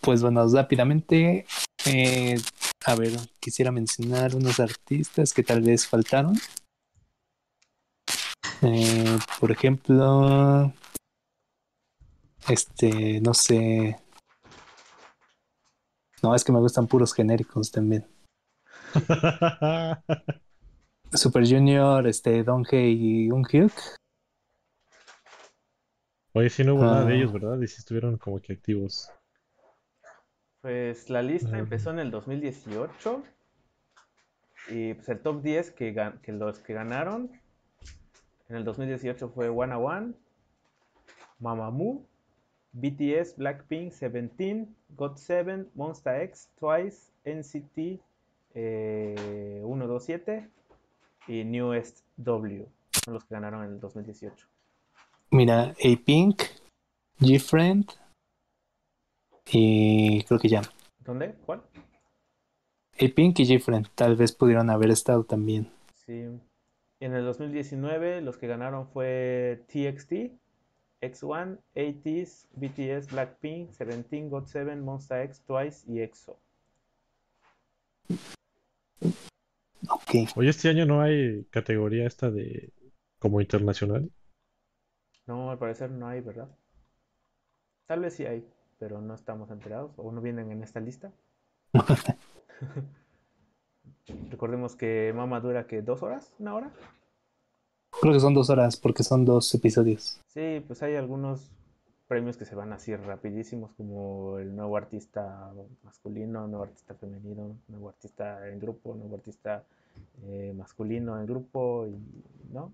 Pues 0.00 0.22
bueno, 0.22 0.46
rápidamente, 0.48 1.46
eh, 1.84 2.36
a 2.86 2.94
ver, 2.94 3.10
quisiera 3.40 3.72
mencionar 3.72 4.36
unos 4.36 4.60
artistas 4.60 5.32
que 5.32 5.42
tal 5.42 5.60
vez 5.62 5.84
faltaron. 5.88 6.34
Eh, 8.62 9.18
por 9.40 9.50
ejemplo, 9.52 10.72
este, 12.48 13.20
no 13.20 13.34
sé. 13.34 13.96
No, 16.22 16.34
es 16.34 16.42
que 16.44 16.52
me 16.52 16.58
gustan 16.58 16.86
puros 16.88 17.14
genéricos 17.14 17.70
también. 17.70 18.04
Super 21.12 21.46
Junior, 21.46 22.06
este, 22.06 22.42
Donghei 22.42 22.92
y 23.26 23.30
Unhyuk. 23.30 23.72
Oye, 26.34 26.50
sí 26.50 26.64
no 26.64 26.74
hubo 26.74 26.82
nada 26.84 27.04
de 27.04 27.14
Ah. 27.14 27.16
ellos, 27.16 27.32
¿verdad? 27.32 27.58
Y 27.60 27.66
sí 27.68 27.76
estuvieron 27.78 28.18
como 28.18 28.40
que 28.40 28.52
activos. 28.52 29.10
Pues 30.60 31.08
la 31.08 31.22
lista 31.22 31.56
empezó 31.58 31.90
en 31.90 32.00
el 32.00 32.10
2018 32.10 33.22
y 34.70 34.94
pues 34.94 35.08
el 35.08 35.20
top 35.20 35.40
10 35.42 35.70
que, 35.70 35.94
gan- 35.94 36.20
que 36.20 36.32
los 36.32 36.58
que 36.58 36.74
ganaron 36.74 37.30
en 38.48 38.56
el 38.56 38.64
2018 38.64 39.28
fue 39.28 39.48
One 39.48 39.72
a 39.72 39.78
One, 39.78 40.14
Mamamoo, 41.38 42.06
BTS, 42.72 43.36
Blackpink, 43.36 43.92
Seventeen, 43.92 44.74
GOT7, 44.96 45.66
Monsta 45.74 46.22
X, 46.22 46.50
Twice, 46.58 47.12
NCT 47.24 48.00
eh, 48.54 49.62
127 49.64 50.48
y 51.28 51.44
Newest 51.44 52.04
W. 52.16 52.66
Son 53.04 53.14
los 53.14 53.24
que 53.24 53.34
ganaron 53.34 53.64
en 53.64 53.72
el 53.72 53.80
2018. 53.80 54.46
Mira, 55.30 55.74
A-Pink, 55.84 56.42
G-Friend. 57.20 57.86
Y 59.50 60.22
creo 60.24 60.40
que 60.40 60.48
ya. 60.48 60.62
¿Dónde? 61.04 61.34
¿Cuál? 61.44 61.62
A-Pink 63.00 63.38
y 63.40 63.44
G-Friend 63.44 63.88
tal 63.94 64.16
vez 64.16 64.32
pudieron 64.32 64.70
haber 64.70 64.90
estado 64.90 65.24
también. 65.24 65.70
Sí. 65.94 66.24
En 67.00 67.14
el 67.14 67.24
2019 67.24 68.20
los 68.22 68.38
que 68.38 68.48
ganaron 68.48 68.88
fue 68.88 69.64
TXT, 69.68 70.32
X1, 71.00 71.58
ATEEZ, 71.76 72.48
BTS, 72.54 73.12
Blackpink, 73.12 73.70
Seventeen, 73.70 74.30
GOT7, 74.30 74.76
Monsta 74.80 75.22
X, 75.22 75.42
Twice 75.46 75.90
y 75.90 76.00
EXO. 76.00 76.36
Ok. 79.88 80.10
Oye, 80.34 80.50
este 80.50 80.68
año 80.68 80.86
no 80.86 81.00
hay 81.00 81.44
categoría 81.50 82.06
esta 82.06 82.30
de 82.30 82.72
como 83.20 83.40
internacional. 83.40 84.10
No, 85.26 85.50
al 85.50 85.58
parecer 85.58 85.90
no 85.90 86.08
hay, 86.08 86.20
¿verdad? 86.20 86.48
Tal 87.86 88.00
vez 88.00 88.14
sí 88.14 88.26
hay, 88.26 88.44
pero 88.78 89.00
no 89.00 89.14
estamos 89.14 89.50
enterados 89.50 89.92
o 89.98 90.10
no 90.10 90.20
vienen 90.20 90.50
en 90.50 90.62
esta 90.64 90.80
lista. 90.80 91.12
Recordemos 94.30 94.76
que 94.76 95.12
Mama 95.14 95.40
dura 95.40 95.66
que 95.66 95.82
dos 95.82 96.02
horas, 96.02 96.32
una 96.38 96.54
hora. 96.54 96.70
Creo 98.00 98.12
que 98.12 98.20
son 98.20 98.34
dos 98.34 98.50
horas 98.50 98.76
porque 98.76 99.02
son 99.02 99.24
dos 99.24 99.54
episodios. 99.54 100.20
Sí, 100.28 100.62
pues 100.66 100.82
hay 100.82 100.94
algunos 100.96 101.50
premios 102.06 102.36
que 102.36 102.44
se 102.44 102.54
van 102.54 102.72
así 102.72 102.96
rapidísimos, 102.96 103.72
como 103.72 104.38
el 104.38 104.56
nuevo 104.56 104.76
artista 104.76 105.52
masculino, 105.82 106.46
nuevo 106.46 106.64
artista 106.64 106.94
femenino, 106.94 107.56
nuevo 107.68 107.88
artista 107.90 108.48
en 108.48 108.58
grupo, 108.58 108.94
nuevo 108.94 109.16
artista 109.16 109.64
eh, 110.24 110.54
masculino 110.56 111.18
en 111.20 111.26
grupo, 111.26 111.86
y, 111.86 111.98
¿no? 112.52 112.72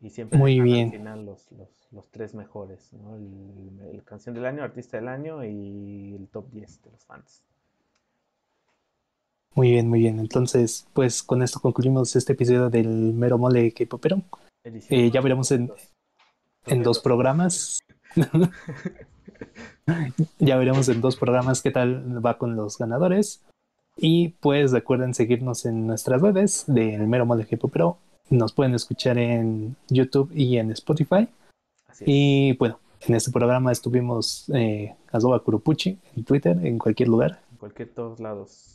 Y 0.00 0.10
siempre 0.10 0.38
Muy 0.38 0.60
bien. 0.60 0.88
al 0.88 0.92
final 0.92 1.26
los, 1.26 1.50
los, 1.52 1.88
los 1.90 2.10
tres 2.10 2.34
mejores, 2.34 2.92
¿no? 2.92 3.16
El, 3.16 3.80
el 3.92 4.04
canción 4.04 4.34
del 4.34 4.44
año, 4.44 4.62
artista 4.62 4.98
del 4.98 5.08
año 5.08 5.42
y 5.44 6.14
el 6.14 6.28
top 6.28 6.50
10 6.52 6.82
de 6.82 6.90
los 6.90 7.04
fans. 7.04 7.42
Muy 9.54 9.70
bien, 9.70 9.88
muy 9.88 10.00
bien. 10.00 10.18
Entonces, 10.18 10.86
pues 10.92 11.22
con 11.22 11.42
esto 11.42 11.60
concluimos 11.60 12.16
este 12.16 12.32
episodio 12.32 12.70
del 12.70 12.88
mero 12.88 13.38
mole 13.38 13.72
K-Popero. 13.72 14.22
Edición 14.64 15.00
Eh, 15.00 15.10
ya 15.10 15.20
veremos 15.20 15.50
en, 15.52 15.68
200. 15.68 15.92
en 16.66 16.82
dos 16.82 16.96
200. 16.96 17.02
programas. 17.02 17.78
ya 20.38 20.56
veremos 20.56 20.88
en 20.88 21.00
dos 21.00 21.16
programas 21.16 21.62
qué 21.62 21.70
tal 21.70 22.24
va 22.24 22.36
con 22.36 22.56
los 22.56 22.78
ganadores. 22.78 23.42
Y 23.96 24.30
pues 24.40 24.72
recuerden 24.72 25.14
seguirnos 25.14 25.66
en 25.66 25.86
nuestras 25.86 26.20
redes 26.20 26.64
del 26.66 27.06
mero 27.06 27.24
mole 27.24 27.46
K-Popero. 27.46 27.98
Nos 28.30 28.52
pueden 28.52 28.74
escuchar 28.74 29.18
en 29.18 29.76
YouTube 29.88 30.32
y 30.34 30.58
en 30.58 30.72
Spotify. 30.72 31.28
Así 31.86 32.04
es. 32.04 32.10
Y 32.10 32.52
bueno, 32.58 32.80
en 33.06 33.14
este 33.14 33.30
programa 33.30 33.70
estuvimos 33.70 34.50
eh, 34.52 34.96
arroba 35.12 35.38
Kuropuchi 35.38 35.96
en 36.16 36.24
Twitter, 36.24 36.58
en 36.66 36.78
cualquier 36.78 37.08
lugar. 37.08 37.40
En 37.52 37.58
cualquier 37.58 37.90
todos 37.90 38.18
lados. 38.18 38.73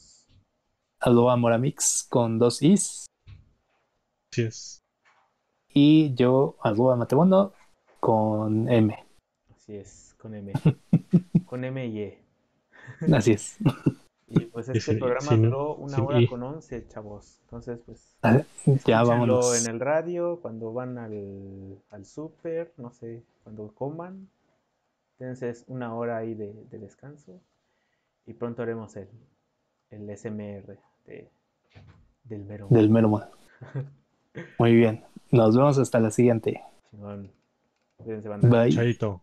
Arroba 1.02 1.36
Moramix 1.38 2.06
con 2.10 2.40
dos 2.40 2.62
is. 2.62 3.06
Así 4.32 4.44
es. 4.44 4.80
Y 5.74 6.14
yo, 6.16 6.58
arroba 6.62 6.96
Matebondo 6.96 7.54
con 8.00 8.68
M. 8.70 8.98
Así 9.56 9.76
es, 9.76 10.16
con 10.18 10.34
M. 10.36 10.52
con 11.46 11.64
M 11.64 11.86
y 11.88 12.00
E. 12.00 12.22
Así 13.14 13.32
es. 13.34 13.58
Y 14.32 14.42
pues 14.42 14.68
este 14.70 14.80
sin- 14.80 15.00
programa 15.00 15.36
duró 15.36 15.74
una 15.74 16.04
hora 16.04 16.20
con 16.30 16.44
11, 16.44 16.88
chavos. 16.88 17.40
Entonces, 17.46 17.80
pues, 17.84 18.16
ya 18.22 18.36
escúchenlo 18.62 19.08
vámonos. 19.08 19.66
en 19.66 19.74
el 19.74 19.80
radio, 19.80 20.38
cuando 20.40 20.72
van 20.72 21.00
al, 21.00 21.82
al 21.90 22.06
súper, 22.06 22.72
no 22.78 22.92
sé, 22.92 23.24
cuando 23.44 23.74
coman. 23.74 24.30
Entonces, 25.18 25.64
una 25.66 25.96
hora 25.96 26.18
ahí 26.18 26.36
de, 26.36 26.54
de 26.70 26.78
descanso. 26.78 27.42
Y 28.28 28.34
pronto 28.36 28.62
haremos 28.62 28.96
el, 28.98 29.10
el 29.90 30.16
SMR 30.16 30.78
de, 31.10 31.30
del 32.24 32.46
mero. 32.46 32.68
Del 32.70 32.90
mero. 32.90 33.10
Muy 34.60 34.76
bien. 34.76 35.04
Nos 35.32 35.56
vemos 35.56 35.78
hasta 35.78 36.00
la 36.00 36.12
siguiente. 36.12 36.62
Chingón. 36.90 37.32
Cuídense, 37.98 38.30
banda. 38.30 38.48
Bye. 38.48 38.72
Chaito. 38.72 39.22